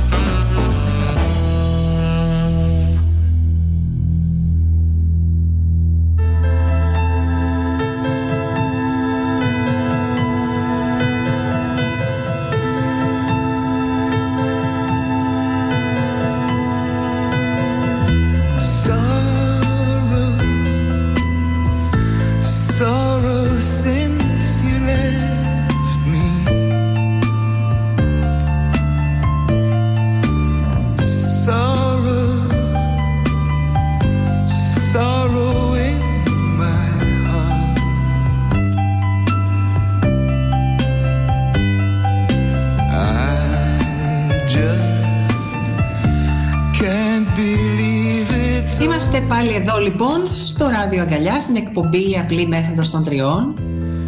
Ράδιο 50.82 51.02
Αγκαλιά 51.02 51.40
στην 51.40 51.56
εκπομπή 51.56 52.10
Η 52.10 52.18
Απλή 52.18 52.46
Μέθοδος 52.46 52.90
των 52.90 53.04
Τριών 53.04 53.54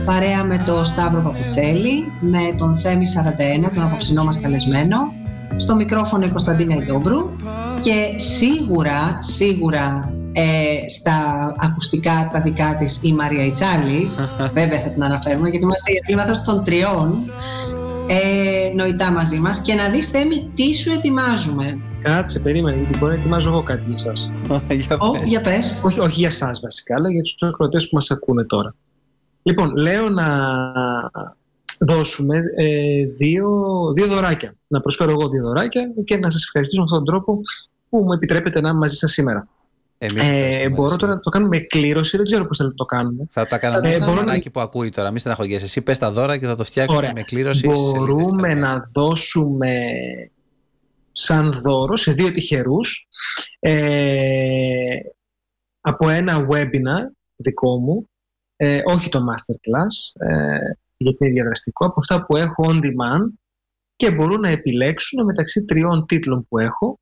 παρέα 0.05 0.45
με 0.45 0.63
τον 0.67 0.87
Σταύρο 0.87 1.21
Παπουτσέλη, 1.21 2.13
με 2.21 2.55
τον 2.57 2.77
Θέμη 2.77 3.05
41, 3.67 3.71
τον 3.75 3.83
απόψινό 3.83 4.25
μας 4.25 4.41
καλεσμένο, 4.41 4.97
στο 5.57 5.75
μικρόφωνο 5.75 6.25
η 6.25 6.29
Κωνσταντίνα 6.29 6.75
Ιντόμπρου 6.75 7.31
και 7.81 8.19
σίγουρα, 8.19 9.19
σίγουρα 9.19 10.13
ε, 10.33 10.89
στα 10.89 11.19
ακουστικά 11.59 12.31
τα 12.33 12.41
δικά 12.41 12.77
της 12.79 13.01
η 13.03 13.13
Μαρία 13.13 13.45
Ιτσάλη, 13.45 14.11
βέβαια 14.59 14.81
θα 14.81 14.91
την 14.91 15.05
αναφέρουμε 15.05 15.49
γιατί 15.49 15.65
είμαστε 15.65 15.93
η 15.93 15.99
Απλή 16.03 16.15
Μέθοδος 16.15 16.43
των 16.43 16.65
Τριών, 16.65 17.09
ε, 18.13 18.73
νοητά 18.75 19.13
μαζί 19.13 19.39
μας 19.39 19.61
και 19.61 19.75
να 19.75 19.89
δεις 19.91 20.09
Θέμη 20.09 20.51
τι 20.55 20.75
σου 20.75 20.93
ετοιμάζουμε. 20.93 21.81
Κάτσε, 22.03 22.39
περίμενε, 22.39 22.77
γιατί 22.77 22.99
μπορεί 22.99 23.13
να 23.13 23.19
ετοιμάζω 23.19 23.49
εγώ 23.49 23.63
κάτι 23.63 23.83
για 23.87 23.95
εσάς. 23.95 24.31
για 24.87 24.97
Ω, 24.99 25.11
πες. 25.11 25.23
για 25.25 25.41
πες. 25.41 25.81
όχι, 25.85 26.01
όχι 26.01 26.19
για 26.19 26.29
εσάς 26.31 26.61
βασικά, 26.61 26.95
αλλά 26.99 27.11
για 27.11 27.23
τους 27.23 27.37
ακροατές 27.41 27.89
που 27.89 27.95
μας 27.95 28.11
ακούνε 28.11 28.45
τώρα. 28.45 28.75
Λοιπόν, 29.43 29.77
λέω 29.77 30.09
να 30.09 30.27
δώσουμε 31.79 32.37
ε, 32.57 33.05
δύο, 33.17 33.49
δύο 33.95 34.07
δωράκια. 34.07 34.55
Να 34.67 34.81
προσφέρω 34.81 35.11
εγώ 35.11 35.29
δύο 35.29 35.43
δωράκια 35.43 35.83
και 36.05 36.17
να 36.17 36.31
σας 36.31 36.45
ευχαριστήσω 36.45 36.81
με 36.81 36.87
αυτόν 36.91 37.05
τον 37.05 37.15
τρόπο 37.15 37.41
που 37.89 37.99
μου 37.99 38.13
επιτρέπετε 38.13 38.61
να 38.61 38.69
είμαι 38.69 38.79
μαζί 38.79 38.95
σας 38.95 39.13
σήμερα. 39.13 39.49
Εμείς 40.03 40.29
Ε, 40.29 40.33
ευχαριστούμε, 40.33 40.69
μπορώ 40.69 40.87
εσύ. 40.87 40.97
τώρα 40.97 41.15
να 41.15 41.21
το 41.21 41.31
κάνουμε 41.31 41.57
με 41.59 41.63
κλήρωση, 41.65 42.17
δεν 42.17 42.27
ξέρω 42.27 42.45
πώς 42.47 42.57
θέλετε 42.57 42.75
να 42.79 42.85
το 42.87 42.95
κάνουμε. 42.95 43.27
Θα 43.31 43.47
τα 43.47 43.59
κάναμε 43.59 43.89
Ε, 43.89 43.93
σαν 43.93 44.01
μπορώ 44.01 44.15
να- 44.15 44.25
μανάκι 44.25 44.51
που 44.51 44.61
ακούει 44.61 44.89
τώρα. 44.89 45.11
Μην 45.11 45.19
στεναχωριέσαι. 45.19 45.65
Εσύ 45.65 45.83
πες 45.83 45.99
τα 45.99 46.11
δώρα 46.13 46.39
και 46.39 46.47
θα 46.47 46.57
το 46.57 46.65
φτιάξουμε 46.65 46.99
Ωραία. 46.99 47.13
με 47.15 47.23
κλήρωση. 47.23 47.59
σε 47.61 47.67
λίγες 47.67 47.91
Μπορούμε 47.91 48.49
λεπτά. 48.49 48.69
να 48.69 48.85
δώσουμε 48.93 49.75
σαν 51.13 51.53
δώρο 51.63 51.97
σε 51.97 52.13
δύο 52.13 52.31
τυχερούς 52.31 53.09
ε, 53.59 54.97
από 55.81 56.09
ένα 56.09 56.47
webinar 56.51 57.13
δικό 57.37 57.79
μου, 57.79 58.09
ε, 58.57 58.81
όχι 58.85 59.09
το 59.09 59.19
masterclass, 59.19 60.27
ε, 60.29 60.59
γιατί 60.97 61.25
είναι 61.25 61.33
διαδραστικό, 61.33 61.87
από 61.87 61.95
αυτά 61.99 62.25
που 62.27 62.37
έχω 62.37 62.65
on 62.69 62.75
demand 62.77 63.29
και 63.97 64.11
μπορούν 64.13 64.41
να 64.41 64.49
επιλέξουν 64.49 65.25
μεταξύ 65.25 65.65
τριών 65.65 66.07
τίτλων 66.07 66.47
που 66.49 66.59
έχω. 66.59 67.01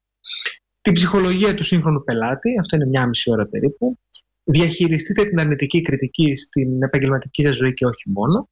Την 0.89 0.97
ψυχολογία 0.97 1.55
του 1.55 1.65
σύγχρονου 1.65 2.05
πελάτη, 2.05 2.59
αυτό 2.59 2.77
είναι 2.77 2.87
μια 2.87 3.07
μισή 3.07 3.31
ώρα 3.31 3.47
περίπου. 3.47 3.99
Διαχειριστείτε 4.45 5.25
την 5.25 5.41
αρνητική 5.41 5.81
κριτική 5.81 6.35
στην 6.35 6.83
επαγγελματική 6.83 7.43
σας 7.43 7.57
ζωή 7.57 7.75
και 7.75 7.87
όχι 7.87 8.11
μόνο. 8.11 8.49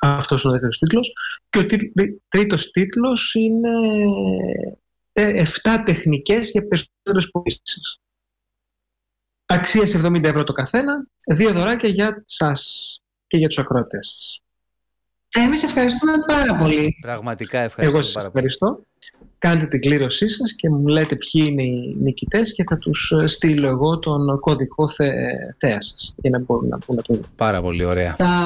Αυτός 0.00 0.42
είναι 0.42 0.48
ο 0.48 0.52
δεύτερος 0.52 0.78
τίτλος. 0.78 1.12
Και 1.50 1.58
ο 1.58 1.66
τίτλ- 1.66 2.02
τρίτος 2.28 2.70
τίτλος 2.70 3.34
είναι 3.34 3.70
ε, 5.12 5.44
7 5.62 5.82
τεχνικές 5.84 6.50
για 6.50 6.66
περισσότερες 6.66 7.30
πωλήσεις. 7.30 8.00
Αξία 9.46 9.86
σε 9.86 9.98
70 10.04 10.24
ευρώ 10.24 10.44
το 10.44 10.52
καθένα, 10.52 11.08
δύο 11.34 11.52
δωράκια 11.52 11.88
για 11.88 12.22
σας 12.26 12.90
και 13.26 13.36
για 13.36 13.48
τους 13.48 13.58
ακροατές 13.58 14.06
σας. 14.06 14.42
Ε, 15.34 15.40
Εμείς 15.40 15.62
ευχαριστούμε 15.62 16.12
πάρα 16.26 16.54
πολύ. 16.54 16.96
Πραγματικά 17.00 17.56
Εγώ 17.58 17.66
ευχαριστούμε 17.66 18.04
σας 18.04 18.12
πάρα 18.12 18.30
πολύ. 18.30 18.44
ευχαριστώ. 18.46 18.84
Κάντε 19.38 19.66
την 19.66 19.80
κλήρωσή 19.80 20.28
σας 20.28 20.52
και 20.52 20.70
μου 20.70 20.86
λέτε 20.86 21.16
ποιοι 21.16 21.44
είναι 21.48 21.62
οι 21.62 21.96
νικητές 22.00 22.52
και 22.52 22.64
θα 22.68 22.78
τους 22.78 23.12
ε, 23.22 23.26
στείλω 23.26 23.68
εγώ 23.68 23.98
τον 23.98 24.40
κωδικό 24.40 24.88
θε, 24.88 25.10
θέα 25.58 25.80
σας 25.82 26.14
για 26.16 26.30
να 26.30 26.38
μπορούν 26.38 26.68
να, 26.68 26.78
να 26.86 27.02
το 27.02 27.14
δουν. 27.14 27.26
Πάρα 27.36 27.62
πολύ 27.62 27.84
ωραία. 27.84 28.14
Τα 28.18 28.44